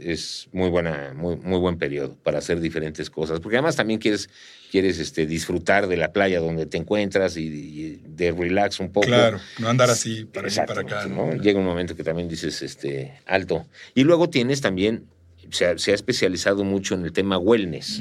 es, 0.00 0.48
muy 0.52 0.68
buena, 0.68 1.12
muy, 1.14 1.36
muy 1.36 1.58
buen 1.58 1.78
periodo 1.78 2.16
para 2.22 2.38
hacer 2.38 2.60
diferentes 2.60 3.10
cosas, 3.10 3.40
porque 3.40 3.56
además 3.56 3.76
también 3.76 4.00
quieres, 4.00 4.30
quieres 4.70 4.98
este, 4.98 5.26
disfrutar 5.26 5.86
de 5.86 5.96
la 5.96 6.12
playa 6.12 6.40
donde 6.40 6.66
te 6.66 6.76
encuentras 6.76 7.36
y, 7.36 8.00
de 8.06 8.32
relax 8.32 8.80
un 8.80 8.90
poco. 8.90 9.06
Claro, 9.06 9.38
no 9.58 9.68
andar 9.68 9.90
así 9.90 10.24
para, 10.24 10.48
para 10.66 10.80
acá. 10.80 11.06
¿no? 11.06 11.34
Llega 11.34 11.58
un 11.58 11.66
momento 11.66 11.94
que 11.96 12.04
también 12.04 12.28
dices 12.28 12.62
este, 12.62 13.12
alto. 13.26 13.66
Y 13.94 14.04
luego 14.04 14.30
tienes 14.30 14.60
también 14.60 15.04
se 15.50 15.66
ha, 15.66 15.94
especializado 15.94 16.64
mucho 16.64 16.94
en 16.94 17.04
el 17.04 17.12
tema 17.12 17.38
wellness. 17.38 18.00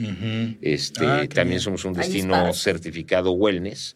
este, 0.62 1.06
ah, 1.06 1.28
también 1.28 1.60
somos 1.60 1.86
un 1.86 1.94
destino 1.94 2.54
certificado 2.54 3.32
wellness 3.32 3.96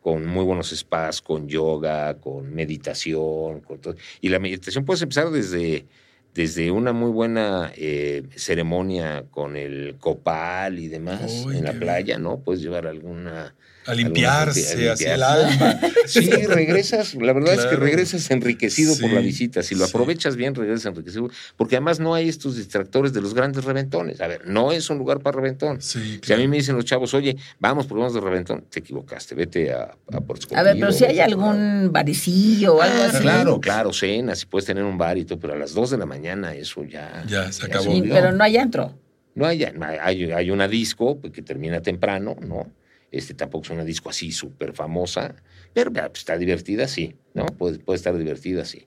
con 0.00 0.26
muy 0.26 0.44
buenos 0.44 0.70
spas, 0.70 1.20
con 1.20 1.48
yoga, 1.48 2.14
con 2.14 2.54
meditación. 2.54 3.60
Con 3.60 3.80
todo. 3.80 3.96
Y 4.20 4.28
la 4.28 4.38
meditación 4.38 4.84
puedes 4.84 5.02
empezar 5.02 5.30
desde, 5.30 5.86
desde 6.34 6.70
una 6.70 6.92
muy 6.92 7.10
buena 7.10 7.72
eh, 7.76 8.22
ceremonia 8.34 9.24
con 9.30 9.56
el 9.56 9.96
copal 9.98 10.78
y 10.78 10.88
demás 10.88 11.46
en 11.52 11.64
la 11.64 11.72
playa, 11.74 12.18
¿no? 12.18 12.40
Puedes 12.40 12.62
llevar 12.62 12.86
alguna 12.86 13.54
a 13.90 13.94
limpiarse, 13.94 14.90
hacia 14.90 15.14
el 15.14 15.22
alma. 15.22 15.80
Sí, 16.06 16.28
regresas, 16.28 17.14
la 17.14 17.32
verdad 17.32 17.54
es 17.54 17.66
que 17.66 17.76
regresas 17.76 18.30
enriquecido 18.30 18.96
por 18.98 19.12
la 19.12 19.20
visita. 19.20 19.62
Si 19.62 19.76
lo 19.76 19.84
aprovechas 19.84 20.34
bien, 20.34 20.54
regresas 20.54 20.86
enriquecido. 20.86 21.28
Porque 21.56 21.76
además 21.76 22.00
no 22.00 22.14
hay 22.14 22.28
estos 22.28 22.56
distractores 22.56 23.12
de 23.12 23.20
los 23.20 23.32
grandes 23.32 23.64
reventones. 23.64 24.20
A 24.20 24.26
ver, 24.26 24.48
no 24.48 24.72
es 24.72 24.90
un 24.90 24.98
lugar 24.98 25.20
para 25.20 25.36
reventón. 25.36 25.80
Si 25.80 26.32
a 26.32 26.36
mí 26.36 26.48
me 26.48 26.56
dicen 26.56 26.74
los 26.74 26.84
chavos, 26.84 27.14
oye, 27.14 27.36
vamos, 27.60 27.86
porque 27.86 28.00
vamos 28.00 28.14
de 28.14 28.20
reventón, 28.20 28.64
te 28.68 28.80
equivocaste, 28.80 29.34
vete 29.34 29.72
a, 29.72 29.94
a 30.12 30.20
Puerto 30.20 30.48
A 30.56 30.62
ver, 30.62 30.76
pero 30.80 30.90
si 30.90 31.04
hay 31.04 31.20
algún 31.20 31.90
baricillo 31.92 32.76
o 32.76 32.82
algo 32.82 33.02
ah, 33.02 33.06
así. 33.06 33.22
Claro, 33.22 33.60
claro, 33.60 33.92
cenas, 33.92 34.40
si 34.40 34.46
puedes 34.46 34.66
tener 34.66 34.82
un 34.82 34.98
bar 34.98 35.16
y 35.16 35.24
todo, 35.24 35.38
pero 35.38 35.52
a 35.52 35.56
las 35.56 35.74
dos 35.74 35.90
de 35.90 35.98
la 35.98 36.06
mañana 36.06 36.54
eso 36.54 36.82
ya. 36.84 37.24
Ya, 37.28 37.52
se 37.52 37.66
acabó. 37.66 37.92
pero 38.08 38.32
no 38.32 38.42
hay 38.42 38.56
antro. 38.56 38.94
No 39.34 39.46
hay, 39.46 39.64
hay, 39.64 40.32
hay 40.32 40.50
una 40.50 40.66
disco 40.66 41.18
pues, 41.20 41.32
que 41.32 41.42
termina 41.42 41.80
temprano, 41.80 42.36
¿no? 42.40 42.66
Este 43.10 43.34
tampoco 43.34 43.64
es 43.64 43.70
una 43.70 43.84
disco 43.84 44.10
así 44.10 44.32
súper 44.32 44.72
famosa, 44.72 45.34
pero 45.72 45.92
pues, 45.92 46.10
está 46.14 46.38
divertida, 46.38 46.86
sí, 46.88 47.14
¿no? 47.34 47.46
Puede, 47.46 47.78
puede 47.78 47.96
estar 47.96 48.16
divertida, 48.16 48.64
sí. 48.64 48.86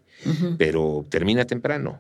Pero 0.58 1.06
termina 1.10 1.46
temprano. 1.46 2.00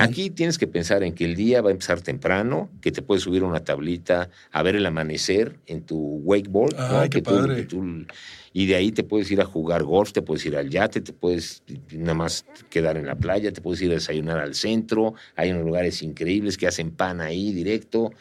Aquí 0.00 0.30
tienes 0.30 0.58
que 0.58 0.66
pensar 0.66 1.02
en 1.02 1.14
que 1.14 1.24
el 1.24 1.36
día 1.36 1.62
va 1.62 1.68
a 1.68 1.72
empezar 1.72 2.00
temprano, 2.00 2.70
que 2.80 2.90
te 2.90 3.02
puedes 3.02 3.22
subir 3.22 3.42
a 3.42 3.46
una 3.46 3.60
tablita 3.60 4.30
a 4.50 4.62
ver 4.62 4.76
el 4.76 4.84
amanecer 4.84 5.58
en 5.66 5.82
tu 5.82 5.96
wakeboard, 6.24 6.76
¿no? 6.76 7.08
que, 7.10 7.22
padre. 7.22 7.64
tú, 7.64 8.04
y 8.52 8.66
de 8.66 8.74
ahí 8.74 8.90
te 8.90 9.04
puedes 9.04 9.30
ir 9.30 9.40
a 9.40 9.44
jugar 9.44 9.84
golf, 9.84 10.12
te 10.12 10.22
puedes 10.22 10.44
ir 10.44 10.56
al 10.56 10.68
yate, 10.68 11.00
te 11.00 11.12
puedes 11.12 11.62
nada 11.92 12.14
más 12.14 12.44
quedar 12.68 12.96
en 12.96 13.06
la 13.06 13.14
playa, 13.14 13.52
te 13.52 13.60
puedes 13.60 13.80
ir 13.82 13.90
a 13.92 13.94
desayunar 13.94 14.38
al 14.38 14.54
centro, 14.54 15.14
hay 15.36 15.52
unos 15.52 15.64
lugares 15.64 16.02
increíbles 16.02 16.56
que 16.56 16.66
hacen 16.66 16.90
pan 16.90 17.20
ahí 17.20 17.52
directo. 17.52 18.12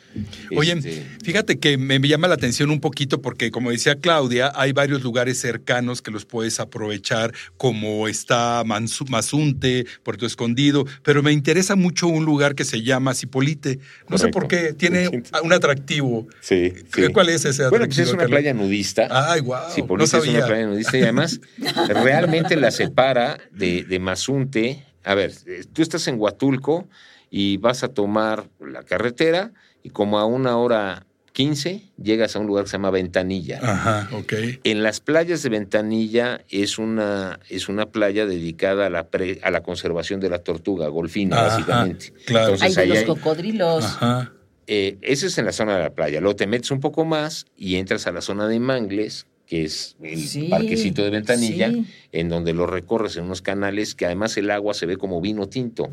Oye, 0.56 0.74
este, 0.74 1.04
fíjate 1.24 1.60
que 1.60 1.78
me 1.78 2.00
llama 2.00 2.28
la 2.28 2.36
atención 2.36 2.70
un 2.70 2.80
poquito 2.80 3.22
porque 3.22 3.50
como 3.50 3.72
decía 3.72 3.96
Claudia, 3.96 4.52
hay 4.56 4.72
varios 4.72 5.02
lugares 5.02 5.40
cercanos 5.40 6.02
que 6.02 6.12
los 6.12 6.26
puedes 6.26 6.60
aprovechar, 6.60 7.34
como 7.58 8.08
está 8.08 8.64
Mazunte, 8.66 9.86
Puerto 10.04 10.26
Escondido, 10.26 10.86
pero 11.04 11.24
me 11.24 11.32
interesa 11.32 11.76
mucho 11.76 12.08
un 12.08 12.26
lugar 12.26 12.54
que 12.54 12.66
se 12.66 12.84
llama 12.84 13.16
Cipolite. 13.16 13.80
No 14.08 14.18
sé 14.18 14.28
por 14.28 14.48
qué, 14.48 14.74
tiene 14.74 15.10
un 15.44 15.54
atractivo. 15.54 16.28
Sí, 16.40 16.74
¿Cuál 17.14 17.30
es 17.30 17.46
ese 17.46 17.64
atractivo? 17.64 17.70
Bueno, 17.72 17.86
pues 17.86 17.98
es 17.98 18.14
una 18.14 18.26
playa 18.26 18.54
nudista. 18.54 19.08
Ay, 19.10 19.42
wow 19.42 20.19
es 20.24 20.30
una 20.30 20.46
playa 20.46 20.66
nudista 20.68 20.98
y 20.98 21.02
además 21.04 21.40
realmente 21.90 22.56
la 22.56 22.72
separa 22.72 23.38
de, 23.52 23.84
de 23.84 24.00
Mazunte. 24.00 24.86
A 25.04 25.16
ver, 25.16 25.34
tú 25.74 25.82
estás 25.82 26.08
en 26.08 26.20
Huatulco 26.20 26.88
y 27.30 27.58
vas 27.58 27.84
a 27.84 27.90
tomar 27.90 28.50
la 28.60 28.84
carretera 28.84 29.52
y 29.84 29.90
como 29.90 30.20
a 30.20 30.26
una 30.26 30.58
hora 30.58 31.06
15 31.34 31.92
llegas 32.02 32.36
a 32.36 32.40
un 32.40 32.48
lugar 32.48 32.66
que 32.66 32.72
se 32.72 32.78
llama 32.78 32.90
Ventanilla. 32.90 33.60
Ajá, 33.64 34.10
ok. 34.12 34.34
En 34.66 34.84
las 34.84 35.00
playas 35.00 35.42
de 35.42 35.50
Ventanilla 35.50 36.42
es 36.50 36.78
una, 36.78 37.40
es 37.50 37.70
una 37.70 37.86
playa 37.86 38.26
dedicada 38.26 38.88
a 38.88 38.90
la, 38.90 39.08
a 39.42 39.52
la 39.52 39.64
conservación 39.64 40.20
de 40.20 40.30
la 40.30 40.40
tortuga 40.40 40.88
golfina, 40.90 41.42
básicamente. 41.42 42.14
Claro. 42.26 42.56
hay 42.60 42.74
de 42.74 42.88
los 42.88 43.04
cocodrilos. 43.04 43.86
Ajá. 43.86 44.34
eh, 44.68 44.98
ese 45.02 45.28
es 45.28 45.38
en 45.38 45.46
la 45.46 45.54
zona 45.54 45.78
de 45.78 45.84
la 45.84 45.92
playa. 45.92 46.20
Luego 46.20 46.36
te 46.36 46.46
metes 46.46 46.72
un 46.72 46.82
poco 46.82 47.06
más 47.06 47.46
y 47.56 47.76
entras 47.76 48.06
a 48.08 48.12
la 48.12 48.20
zona 48.22 48.48
de 48.48 48.60
Mangles, 48.60 49.26
que 49.50 49.64
es 49.64 49.96
el 50.00 50.48
parquecito 50.48 51.04
de 51.04 51.10
Ventanilla, 51.10 51.74
en 52.12 52.30
donde 52.30 52.54
lo 52.54 52.68
recorres 52.68 53.18
en 53.18 53.24
unos 53.24 53.42
canales 53.42 53.96
que 53.96 54.06
además 54.06 54.38
el 54.38 54.52
agua 54.52 54.76
se 54.76 54.86
ve 54.86 54.96
como 54.96 55.22
vino 55.22 55.50
tinto, 55.50 55.90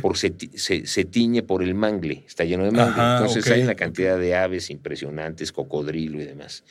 porque 0.00 0.32
se, 0.54 1.04
tiñe 1.04 1.42
por 1.42 1.64
el 1.64 1.74
mangle, 1.74 2.22
está 2.24 2.44
lleno 2.44 2.64
de 2.64 2.70
mangle. 2.70 3.02
Entonces 3.02 3.50
hay 3.50 3.62
una 3.62 3.74
cantidad 3.74 4.16
de 4.16 4.36
aves 4.36 4.70
impresionantes, 4.70 5.50
cocodrilo 5.50 6.22
y 6.22 6.24
demás. 6.24 6.62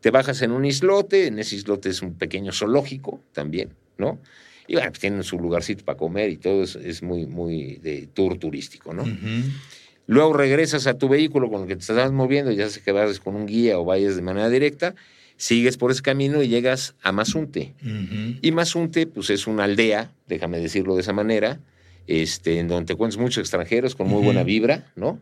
Te 0.00 0.10
bajas 0.10 0.40
en 0.40 0.52
un 0.52 0.64
islote, 0.64 1.26
en 1.26 1.38
ese 1.38 1.56
islote 1.56 1.90
es 1.90 2.00
un 2.00 2.14
pequeño 2.14 2.52
zoológico 2.52 3.20
también, 3.32 3.74
¿no? 3.98 4.18
Y 4.66 4.76
bueno, 4.76 4.88
pues 4.88 5.00
tienen 5.00 5.22
su 5.24 5.38
lugarcito 5.38 5.84
para 5.84 5.98
comer 5.98 6.30
y 6.30 6.38
todo, 6.38 6.62
es, 6.62 7.02
muy, 7.02 7.26
muy 7.26 7.76
de 7.82 8.08
tour 8.14 8.38
turístico, 8.38 8.94
¿no? 8.94 9.04
Luego 10.06 10.32
regresas 10.32 10.86
a 10.86 10.94
tu 10.94 11.10
vehículo 11.10 11.50
con 11.50 11.62
el 11.62 11.68
que 11.68 11.76
te 11.76 11.80
estás 11.80 12.12
moviendo, 12.12 12.50
ya 12.50 12.70
sea 12.70 12.82
que 12.82 12.92
vas 12.92 13.20
con 13.20 13.36
un 13.36 13.44
guía 13.44 13.78
o 13.78 13.84
vayas 13.84 14.16
de 14.16 14.22
manera 14.22 14.48
directa, 14.48 14.94
sigues 15.36 15.76
por 15.76 15.90
ese 15.90 16.02
camino 16.02 16.42
y 16.42 16.48
llegas 16.48 16.94
a 17.02 17.12
Mazunte. 17.12 17.74
Y 18.40 18.52
Mazunte, 18.52 19.06
pues 19.06 19.30
es 19.30 19.46
una 19.46 19.64
aldea, 19.64 20.12
déjame 20.26 20.58
decirlo 20.58 20.94
de 20.94 21.02
esa 21.02 21.12
manera, 21.12 21.60
este, 22.06 22.58
en 22.58 22.68
donde 22.68 22.86
te 22.86 22.92
encuentras 22.94 23.20
muchos 23.20 23.38
extranjeros 23.38 23.94
con 23.94 24.08
muy 24.08 24.22
buena 24.22 24.42
vibra, 24.42 24.90
¿no? 24.96 25.18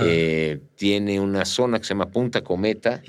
Eh, 0.00 0.60
tiene 0.76 1.20
una 1.20 1.44
zona 1.44 1.78
que 1.78 1.84
se 1.84 1.90
llama 1.90 2.08
Punta 2.08 2.42
Cometa, 2.42 3.02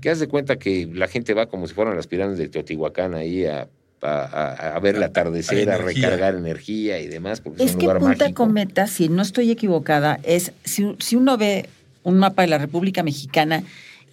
que 0.00 0.10
haz 0.10 0.20
de 0.20 0.28
cuenta 0.28 0.56
que 0.56 0.88
la 0.92 1.08
gente 1.08 1.32
va 1.34 1.46
como 1.46 1.66
si 1.66 1.74
fueran 1.74 1.96
las 1.96 2.06
pirámides 2.06 2.38
de 2.38 2.48
Teotihuacán 2.48 3.14
ahí 3.14 3.46
a, 3.46 3.68
a, 4.02 4.78
ver 4.82 4.96
el 4.96 5.02
atardecer, 5.02 5.70
a, 5.70 5.78
recargar 5.78 6.34
energía 6.34 7.00
y 7.00 7.06
demás. 7.06 7.40
Porque 7.40 7.64
es, 7.64 7.76
que 7.76 7.88
Punta 7.88 8.32
Cometa, 8.34 8.86
si 8.86 9.08
no 9.08 9.22
estoy 9.22 9.50
equivocada, 9.50 10.20
es, 10.22 10.52
si, 10.64 10.94
si 10.98 11.16
uno 11.16 11.38
ve 11.38 11.68
un 12.02 12.18
mapa 12.18 12.42
de 12.42 12.48
la 12.48 12.58
República 12.58 13.02
Mexicana, 13.02 13.64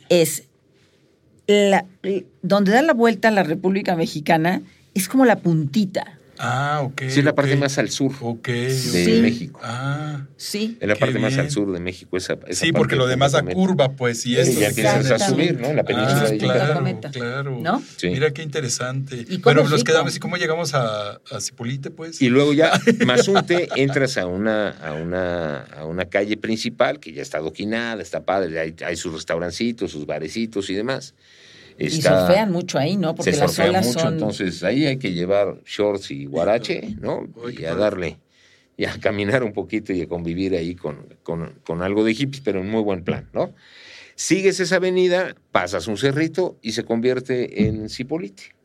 es 0.09 0.45
la, 1.47 1.85
donde 2.41 2.71
da 2.71 2.81
la 2.81 2.93
vuelta 2.93 3.27
a 3.27 3.31
la 3.31 3.43
República 3.43 3.95
Mexicana 3.95 4.61
es 4.93 5.07
como 5.07 5.25
la 5.25 5.37
puntita. 5.37 6.19
Ah, 6.37 6.81
ok. 6.83 7.01
Sí, 7.07 7.19
es 7.19 7.25
la 7.25 7.35
parte 7.35 7.55
más 7.55 7.77
al 7.77 7.89
sur 7.89 8.11
de 8.11 9.19
México. 9.21 9.59
Ah. 9.63 10.25
Sí. 10.37 10.77
Es 10.79 10.87
la 10.87 10.95
parte 10.95 11.19
más 11.19 11.37
al 11.37 11.49
sur 11.49 11.71
de 11.71 11.79
México. 11.79 12.17
Esa, 12.17 12.37
sí, 12.51 12.71
porque 12.71 12.95
lo 12.95 13.07
demás 13.07 13.31
da 13.33 13.43
curva, 13.43 13.93
pues. 13.93 14.25
Y, 14.25 14.35
ya 14.35 14.41
empiezas 14.41 15.11
a 15.11 15.19
subir, 15.19 15.59
¿no? 15.59 15.73
La 15.73 15.83
península 15.83 16.29
de 16.29 16.37
Yucatán. 16.37 16.99
Claro, 16.99 17.11
claro. 17.11 17.59
¿No? 17.61 17.83
Mira 18.03 18.31
qué 18.31 18.43
interesante. 18.43 19.25
Bueno, 19.43 19.63
nos 19.63 19.83
quedamos. 19.83 20.15
¿Y 20.15 20.19
cómo 20.19 20.37
llegamos 20.37 20.73
a, 20.73 21.21
a 21.31 21.41
Cipolite, 21.41 21.91
pues? 21.91 22.21
Y 22.21 22.29
luego 22.29 22.53
ya, 22.53 22.71
Mazunte, 23.05 23.69
entras 23.75 24.17
a 24.17 24.27
una, 24.27 24.69
a, 24.69 24.93
una, 24.93 25.61
a 25.61 25.85
una 25.85 26.05
calle 26.05 26.37
principal 26.37 26.99
que 26.99 27.13
ya 27.13 27.21
está 27.21 27.37
adoquinada, 27.37 28.01
está 28.01 28.23
padre. 28.23 28.59
Hay, 28.59 28.75
hay 28.85 28.95
sus 28.95 29.13
restaurancitos, 29.13 29.91
sus 29.91 30.05
barecitos 30.05 30.69
y 30.69 30.73
demás 30.73 31.13
y 31.77 31.89
surfean 31.89 32.51
mucho 32.51 32.77
ahí, 32.77 32.97
¿no? 32.97 33.15
Porque 33.15 33.33
se 33.33 33.39
las 33.39 33.59
olas 33.59 33.85
mucho, 33.87 34.07
entonces 34.07 34.63
ahí 34.63 34.85
hay 34.85 34.97
que 34.97 35.13
llevar 35.13 35.61
shorts 35.65 36.11
y 36.11 36.25
guarache, 36.25 36.95
¿no? 36.99 37.27
y 37.57 37.65
a 37.65 37.75
darle, 37.75 38.19
y 38.77 38.85
a 38.85 38.99
caminar 38.99 39.43
un 39.43 39.53
poquito 39.53 39.93
y 39.93 40.01
a 40.01 40.07
convivir 40.07 40.55
ahí 40.55 40.75
con, 40.75 41.15
con, 41.23 41.81
algo 41.81 42.03
de 42.03 42.13
hippies, 42.13 42.41
pero 42.41 42.61
en 42.61 42.69
muy 42.69 42.81
buen 42.81 43.03
plan, 43.03 43.29
¿no? 43.33 43.53
Sigues 44.15 44.59
esa 44.61 44.77
avenida, 44.77 45.35
pasas 45.51 45.87
un 45.87 45.97
cerrito 45.97 46.57
y 46.61 46.71
se 46.71 46.83
convierte 46.83 47.67
en 47.67 47.89
Cipolite. 47.89 48.55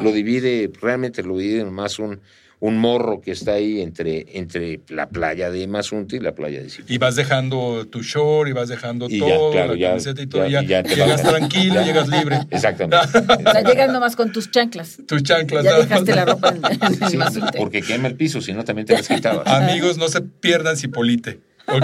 Lo 0.00 0.12
divide, 0.12 0.70
realmente 0.80 1.22
lo 1.22 1.36
divide 1.36 1.64
más 1.64 1.98
un, 1.98 2.20
un 2.60 2.76
morro 2.78 3.22
que 3.22 3.32
está 3.32 3.54
ahí 3.54 3.80
entre, 3.80 4.38
entre 4.38 4.80
la 4.88 5.08
playa 5.08 5.50
de 5.50 5.66
Mazunte 5.66 6.16
y 6.16 6.20
la 6.20 6.34
playa 6.34 6.60
de 6.62 6.68
Cipolite. 6.68 6.92
Y 6.92 6.98
vas 6.98 7.16
dejando 7.16 7.86
tu 7.86 8.02
shore 8.02 8.50
y 8.50 8.52
vas 8.52 8.68
dejando 8.68 9.08
todo, 9.08 9.54
la 9.54 9.88
camiseta 9.88 10.20
y 10.20 10.26
todo, 10.26 10.46
ya, 10.46 10.62
ya, 10.62 10.82
llegas 10.82 11.22
tranquilo, 11.22 11.82
llegas 11.82 12.08
libre. 12.08 12.40
Exactamente. 12.50 13.18
o 13.18 13.50
sea, 13.50 13.62
llegas 13.62 13.90
nomás 13.90 14.14
con 14.14 14.30
tus 14.30 14.50
chanclas. 14.50 14.98
Tus 15.06 15.22
chanclas. 15.22 15.64
Ya 15.64 15.78
dejaste 15.78 16.14
la 16.14 16.26
ropa 16.26 16.50
en, 16.50 17.18
Mazunte. 17.18 17.58
Porque 17.58 17.80
quema 17.80 18.08
el 18.08 18.16
piso, 18.16 18.42
si 18.42 18.52
no 18.52 18.62
también 18.62 18.86
te 18.86 18.92
las 18.92 19.08
quitabas. 19.08 19.46
Amigos, 19.46 19.96
no 19.96 20.08
se 20.08 20.20
pierdan 20.20 20.76
Cipolite, 20.76 21.40
¿ok? 21.66 21.82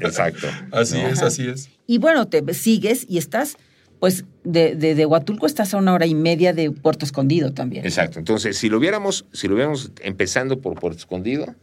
Exacto. 0.00 0.46
Así 0.72 0.98
es, 0.98 1.22
así 1.22 1.46
es. 1.46 1.68
Y 1.86 1.98
bueno, 1.98 2.26
te 2.26 2.42
sigues 2.54 3.04
y 3.06 3.18
estás 3.18 3.58
pues 4.04 4.26
de, 4.42 4.74
de, 4.74 5.06
Huatulco 5.06 5.46
estás 5.46 5.72
a 5.72 5.78
una 5.78 5.94
hora 5.94 6.04
y 6.04 6.14
media 6.14 6.52
de 6.52 6.70
Puerto 6.70 7.06
Escondido 7.06 7.54
también. 7.54 7.86
Exacto. 7.86 8.18
Entonces, 8.18 8.58
si 8.58 8.68
lo 8.68 8.78
viéramos, 8.78 9.24
si 9.32 9.48
lo 9.48 9.54
viéramos 9.54 9.92
empezando 10.02 10.60
por 10.60 10.78
Puerto 10.78 10.98
Escondido, 10.98 11.54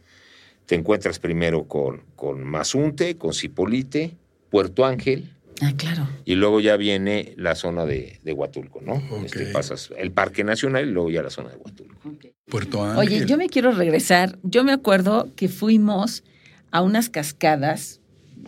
te 0.66 0.74
encuentras 0.74 1.20
primero 1.20 1.68
con, 1.68 2.02
con 2.16 2.42
Mazunte, 2.42 3.16
con 3.16 3.32
Cipolite, 3.32 4.16
Puerto 4.50 4.84
Ángel. 4.84 5.30
Ah, 5.60 5.72
claro. 5.76 6.08
Y 6.24 6.34
luego 6.34 6.58
ya 6.58 6.76
viene 6.76 7.32
la 7.36 7.54
zona 7.54 7.86
de, 7.86 8.18
de 8.24 8.32
Huatulco, 8.32 8.80
¿no? 8.80 9.00
Este, 9.24 9.46
pasas 9.52 9.90
el 9.96 10.10
Parque 10.10 10.42
Nacional 10.42 10.88
y 10.88 10.90
luego 10.90 11.12
ya 11.12 11.22
la 11.22 11.30
zona 11.30 11.50
de 11.50 11.58
Huatulco. 11.58 12.12
Puerto 12.46 12.82
Ángel. 12.82 12.98
Oye, 12.98 13.24
yo 13.24 13.36
me 13.36 13.48
quiero 13.50 13.70
regresar. 13.70 14.36
Yo 14.42 14.64
me 14.64 14.72
acuerdo 14.72 15.28
que 15.36 15.48
fuimos 15.48 16.24
a 16.72 16.82
unas 16.82 17.08
cascadas 17.08 18.00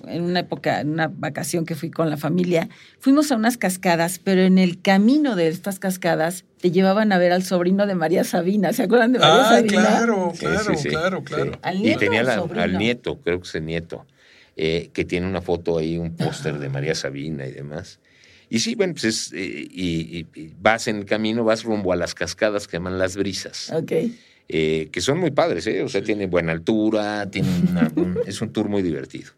en 0.08 0.22
una 0.22 0.40
época, 0.40 0.80
en 0.80 0.90
una 0.90 1.08
vacación 1.08 1.66
que 1.66 1.74
fui 1.74 1.90
con 1.90 2.10
la 2.10 2.16
familia, 2.16 2.68
fuimos 2.98 3.30
a 3.32 3.36
unas 3.36 3.56
cascadas, 3.56 4.18
pero 4.22 4.42
en 4.42 4.58
el 4.58 4.80
camino 4.80 5.36
de 5.36 5.48
estas 5.48 5.78
cascadas 5.78 6.44
te 6.60 6.70
llevaban 6.70 7.12
a 7.12 7.18
ver 7.18 7.32
al 7.32 7.42
sobrino 7.42 7.86
de 7.86 7.94
María 7.94 8.24
Sabina. 8.24 8.72
¿Se 8.72 8.84
acuerdan 8.84 9.12
de 9.12 9.18
María 9.18 9.42
ah, 9.42 9.54
Sabina? 9.56 9.82
Claro, 9.82 10.32
claro, 10.38 10.74
claro, 10.82 11.24
claro. 11.24 11.52
y 11.74 11.94
tenía 11.96 12.20
al 12.22 12.78
nieto, 12.78 13.20
creo 13.20 13.40
que 13.40 13.48
es 13.48 13.54
el 13.54 13.66
nieto, 13.66 14.06
eh, 14.56 14.90
que 14.92 15.04
tiene 15.04 15.26
una 15.26 15.40
foto 15.40 15.78
ahí, 15.78 15.98
un 15.98 16.16
póster 16.16 16.58
de 16.58 16.68
María 16.68 16.94
Sabina 16.94 17.46
y 17.46 17.52
demás. 17.52 18.00
Y 18.48 18.60
sí, 18.60 18.74
bueno, 18.74 18.94
pues 18.94 19.04
es, 19.04 19.32
eh, 19.34 19.68
y, 19.70 20.26
vas 20.60 20.88
en 20.88 20.96
el 20.96 21.04
camino, 21.04 21.44
vas 21.44 21.64
rumbo 21.64 21.92
a 21.92 21.96
las 21.96 22.14
cascadas 22.14 22.66
que 22.66 22.76
llaman 22.76 22.98
las 22.98 23.16
brisas. 23.16 23.70
Ok. 23.70 23.92
Eh, 24.48 24.88
que 24.92 25.00
son 25.00 25.18
muy 25.18 25.30
padres, 25.30 25.66
¿eh? 25.66 25.82
O 25.82 25.88
sea, 25.88 26.02
tiene 26.02 26.26
buena 26.26 26.52
altura, 26.52 27.30
tiene 27.30 27.48
es 28.26 28.42
un 28.42 28.52
tour 28.52 28.68
muy 28.68 28.82
divertido 28.82 29.32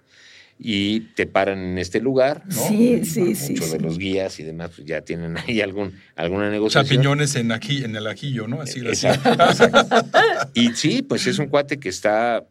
y 0.59 1.01
te 1.01 1.27
paran 1.27 1.59
en 1.59 1.79
este 1.79 2.01
lugar, 2.01 2.43
¿no? 2.47 2.69
Sí, 2.69 3.05
sí, 3.05 3.35
sí. 3.35 3.53
Muchos 3.53 3.73
de 3.73 3.81
los 3.81 3.99
guías 3.99 4.41
y 4.41 4.43
demás 4.43 4.71
pues 4.75 4.87
ya 4.87 5.03
tienen 5.03 5.37
ahí 5.37 5.61
algún, 5.61 5.95
alguna 6.15 6.51
negociación. 6.51 6.97
Champiñones 6.97 7.37
en, 7.37 7.53
aquí, 7.53 7.85
en 7.85 7.95
el 7.95 8.07
ajillo, 8.07 8.49
¿no? 8.49 8.61
Así, 8.63 8.81
exacto, 8.81 9.31
Y 10.55 10.71
sí, 10.71 11.03
pues 11.03 11.27
es 11.27 11.39
un 11.39 11.47
cuate 11.49 11.79
que 11.79 11.91
está 11.91 12.47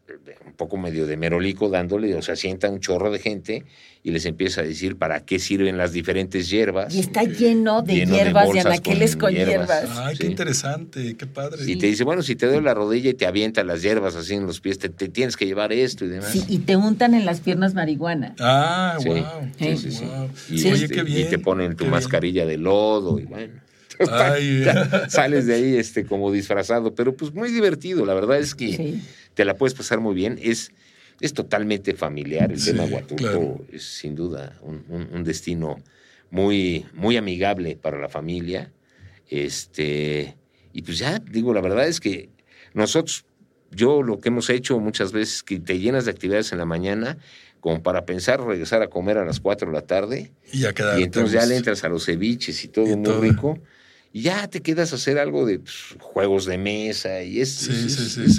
un 0.46 0.54
poco 0.54 0.78
medio 0.78 1.08
de 1.08 1.18
merolico 1.18 1.70
dándole, 1.70 2.14
o 2.16 2.22
sea, 2.22 2.36
sienta 2.36 2.70
un 2.70 2.80
chorro 2.80 3.12
de 3.12 3.20
gente 3.20 3.66
y 4.06 4.12
les 4.12 4.28
empieza 4.28 4.62
a 4.62 4.64
decir 4.64 4.98
para 4.98 5.26
qué 5.26 5.40
sirven 5.40 5.78
las 5.78 5.92
diferentes 5.92 6.48
hierbas. 6.48 6.94
Y 6.94 7.00
está 7.00 7.24
lleno 7.24 7.82
de 7.82 8.06
hierbas, 8.06 8.54
de, 8.54 8.60
anaqueles 8.60 9.16
con, 9.16 9.34
hierbas. 9.34 9.90
Ay, 9.98 10.16
qué 10.16 10.28
interesante, 10.28 11.18
qué 11.18 11.26
padre. 11.26 11.64
Y 11.66 11.76
te 11.78 11.88
dice, 11.88 12.04
bueno, 12.04 12.22
si 12.22 12.36
te 12.36 12.46
doy 12.46 12.62
la 12.62 12.76
rodilla 12.76 13.10
y 13.10 13.16
te 13.16 13.26
avienta 13.26 13.64
las 13.64 13.82
hierbas 13.82 14.16
así 14.16 14.36
en 14.36 14.46
los 14.46 14.62
pies, 14.62 14.78
te, 14.78 14.90
tienes 14.90 15.36
que 15.36 15.48
llevar 15.48 15.74
esto 15.74 16.06
y 16.06 16.10
demás. 16.10 16.30
Sí, 16.30 16.46
y 16.48 16.60
te 16.60 16.76
untan 16.76 17.16
en 17.16 17.26
las 17.26 17.42
piernas 17.42 17.74
marihuana. 17.74 18.36
Ah, 18.40 19.00
wow. 19.04 19.16
Sí, 19.58 19.78
sí, 19.78 19.92
sí. 19.92 20.06
Y, 20.52 20.72
Oye, 20.72 20.88
qué 20.88 21.02
bien, 21.02 21.26
y 21.26 21.30
te 21.32 21.40
ponen 21.40 21.76
tu 21.76 21.88
mascarilla 21.88 22.46
de 22.46 22.60
lodo 22.60 23.18
y 23.18 23.24
bueno. 23.24 23.54
Ay, 24.12 24.68
sales 25.08 25.48
de 25.48 25.56
ahí 25.56 25.78
este, 25.78 26.06
como 26.06 26.32
disfrazado, 26.32 26.94
pero 26.94 27.16
pues 27.16 27.34
muy 27.34 27.50
divertido. 27.50 28.06
La 28.06 28.14
verdad 28.14 28.38
es 28.38 28.54
que 28.54 29.00
te 29.34 29.46
la 29.46 29.56
puedes 29.56 29.74
pasar 29.74 30.00
muy 30.00 30.14
bien. 30.14 30.38
Es 30.44 30.72
es 31.20 31.34
totalmente 31.34 31.94
familiar. 31.94 32.52
El 32.52 32.64
tema 32.64 32.86
Huatulco 32.86 33.66
es 33.72 33.84
sin 33.84 34.16
duda 34.16 34.60
un, 34.62 35.24
destino 35.24 35.78
muy, 36.30 36.86
muy 36.94 37.18
amigable 37.18 37.76
para 37.76 38.00
la 38.00 38.10
familia. 38.10 38.72
Este, 39.30 40.36
y 40.74 40.82
pues 40.82 40.98
ya, 40.98 41.20
digo, 41.20 41.54
la 41.54 41.62
verdad 41.62 41.88
es 41.88 42.00
que 42.00 42.30
nosotros, 42.74 43.26
yo 43.72 44.04
lo 44.04 44.20
que 44.20 44.30
hemos 44.30 44.50
hecho 44.50 44.80
muchas 44.80 45.12
veces, 45.12 45.44
que 45.44 45.60
te 45.60 45.80
llenas 45.80 46.06
de 46.06 46.12
actividades 46.12 46.52
en 46.52 46.58
la 46.58 46.66
mañana, 46.66 47.18
como 47.60 47.82
para 47.82 48.06
pensar 48.06 48.42
regresar 48.46 48.82
a 48.82 48.88
comer 48.88 49.18
a 49.18 49.26
las 49.26 49.40
4 49.40 49.68
de 49.68 49.74
la 49.74 49.82
tarde. 49.82 50.32
Y, 50.52 50.60
ya 50.60 50.74
y 50.98 51.04
entonces 51.04 51.32
ya 51.32 51.46
le 51.46 51.56
entras 51.56 51.84
a 51.84 51.90
los 51.90 52.06
ceviches 52.06 52.64
y 52.64 52.68
todo 52.68 52.96
muy 52.98 53.30
rico 53.30 53.60
y 54.16 54.22
ya 54.22 54.48
te 54.48 54.62
quedas 54.62 54.94
a 54.94 54.96
hacer 54.96 55.20
algo 55.20 55.46
de 55.46 55.60
pues, 55.60 55.76
juegos 56.00 56.46
de 56.46 56.58
mesa 56.58 57.22
y 57.22 57.42
es, 57.42 57.70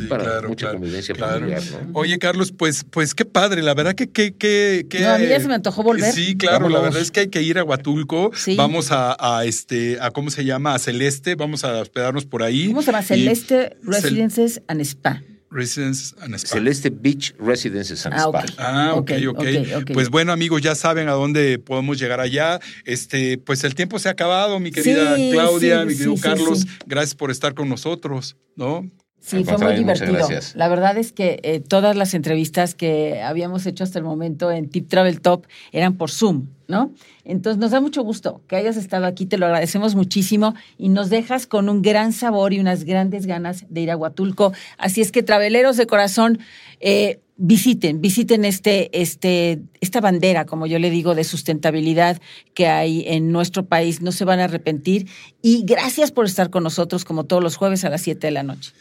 para 0.08 0.40
mucha 0.48 0.72
convivencia 0.72 1.14
familiar, 1.14 1.62
¿no? 1.70 1.90
Oye, 1.92 2.18
Carlos, 2.18 2.50
pues, 2.50 2.86
pues 2.88 3.14
qué 3.14 3.26
padre, 3.26 3.60
la 3.60 3.74
verdad 3.74 3.94
que... 3.94 4.08
que, 4.08 4.32
que, 4.32 5.00
no, 5.00 5.10
a 5.10 5.18
mí 5.18 5.26
ya 5.26 5.38
se 5.38 5.48
me 5.48 5.54
antojó 5.54 5.82
volver. 5.82 6.14
Sí, 6.14 6.34
claro, 6.34 6.70
la 6.70 6.80
verdad 6.80 7.02
es 7.02 7.10
que 7.10 7.20
hay 7.20 7.28
que 7.28 7.42
ir 7.42 7.58
a 7.58 7.64
Huatulco, 7.64 8.30
vamos 8.56 8.88
a, 8.90 9.44
este, 9.44 9.98
a 10.00 10.12
¿cómo 10.12 10.30
se 10.30 10.46
llama? 10.46 10.72
A 10.72 10.78
Celeste, 10.78 11.34
vamos 11.34 11.62
a 11.62 11.82
hospedarnos 11.82 12.24
por 12.24 12.42
ahí. 12.42 12.68
¿Cómo 12.68 12.80
se 12.80 12.86
llama? 12.86 13.02
Celeste 13.02 13.76
Residences 13.82 14.62
and 14.68 14.80
Spa. 14.80 15.22
Residences 15.56 16.14
and 16.20 16.34
Spa. 16.34 16.56
Celeste 16.56 16.90
Beach 16.90 17.34
Residences 17.38 18.04
and 18.06 18.14
ah, 18.14 18.28
Spa. 18.28 18.44
Ah, 18.58 18.94
ok, 18.94 19.10
ok. 19.28 19.44
Pues 19.92 20.10
bueno, 20.10 20.32
amigos, 20.32 20.60
ya 20.62 20.74
saben 20.74 21.08
a 21.08 21.12
dónde 21.12 21.58
podemos 21.58 21.98
llegar 21.98 22.20
allá. 22.20 22.60
Este, 22.84 23.38
pues 23.38 23.64
el 23.64 23.74
tiempo 23.74 23.98
se 23.98 24.08
ha 24.08 24.12
acabado, 24.12 24.60
mi 24.60 24.70
querida 24.70 25.16
Claudia, 25.32 25.84
mi 25.84 25.94
querido 25.94 26.16
Carlos. 26.20 26.66
Gracias 26.86 27.14
por 27.14 27.30
estar 27.30 27.54
con 27.54 27.68
nosotros, 27.68 28.36
¿no? 28.54 28.88
Sí, 29.26 29.42
fue 29.42 29.58
muy 29.58 29.74
divertido. 29.74 30.28
La 30.54 30.68
verdad 30.68 30.96
es 30.96 31.10
que 31.10 31.40
eh, 31.42 31.58
todas 31.58 31.96
las 31.96 32.14
entrevistas 32.14 32.76
que 32.76 33.20
habíamos 33.22 33.66
hecho 33.66 33.82
hasta 33.82 33.98
el 33.98 34.04
momento 34.04 34.52
en 34.52 34.68
Tip 34.68 34.88
Travel 34.88 35.20
Top 35.20 35.46
eran 35.72 35.96
por 35.96 36.12
Zoom, 36.12 36.46
¿no? 36.68 36.92
Entonces 37.24 37.58
nos 37.58 37.72
da 37.72 37.80
mucho 37.80 38.04
gusto 38.04 38.40
que 38.46 38.54
hayas 38.54 38.76
estado 38.76 39.04
aquí, 39.04 39.26
te 39.26 39.36
lo 39.36 39.46
agradecemos 39.46 39.96
muchísimo 39.96 40.54
y 40.78 40.90
nos 40.90 41.10
dejas 41.10 41.48
con 41.48 41.68
un 41.68 41.82
gran 41.82 42.12
sabor 42.12 42.52
y 42.52 42.60
unas 42.60 42.84
grandes 42.84 43.26
ganas 43.26 43.64
de 43.68 43.80
ir 43.80 43.90
a 43.90 43.96
Huatulco. 43.96 44.52
Así 44.78 45.00
es 45.00 45.10
que, 45.10 45.24
traveleros 45.24 45.76
de 45.76 45.88
corazón, 45.88 46.38
eh, 46.78 47.18
visiten, 47.36 48.00
visiten 48.00 48.44
este, 48.44 48.96
este, 49.02 49.58
esta 49.80 50.00
bandera, 50.00 50.44
como 50.44 50.68
yo 50.68 50.78
le 50.78 50.88
digo, 50.88 51.16
de 51.16 51.24
sustentabilidad 51.24 52.20
que 52.54 52.68
hay 52.68 53.02
en 53.08 53.32
nuestro 53.32 53.66
país. 53.66 54.02
No 54.02 54.12
se 54.12 54.24
van 54.24 54.38
a 54.38 54.44
arrepentir. 54.44 55.08
Y 55.42 55.64
gracias 55.64 56.12
por 56.12 56.26
estar 56.26 56.50
con 56.50 56.62
nosotros 56.62 57.04
como 57.04 57.24
todos 57.24 57.42
los 57.42 57.56
jueves 57.56 57.84
a 57.84 57.90
las 57.90 58.02
7 58.02 58.24
de 58.24 58.30
la 58.30 58.44
noche. 58.44 58.72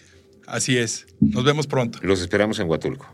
Así 0.48 0.78
es. 0.78 1.08
Nos 1.20 1.44
vemos 1.44 1.68
pronto. 1.68 2.00
Los 2.02 2.22
esperamos 2.22 2.60
en 2.60 2.70
Huatulco. 2.70 3.08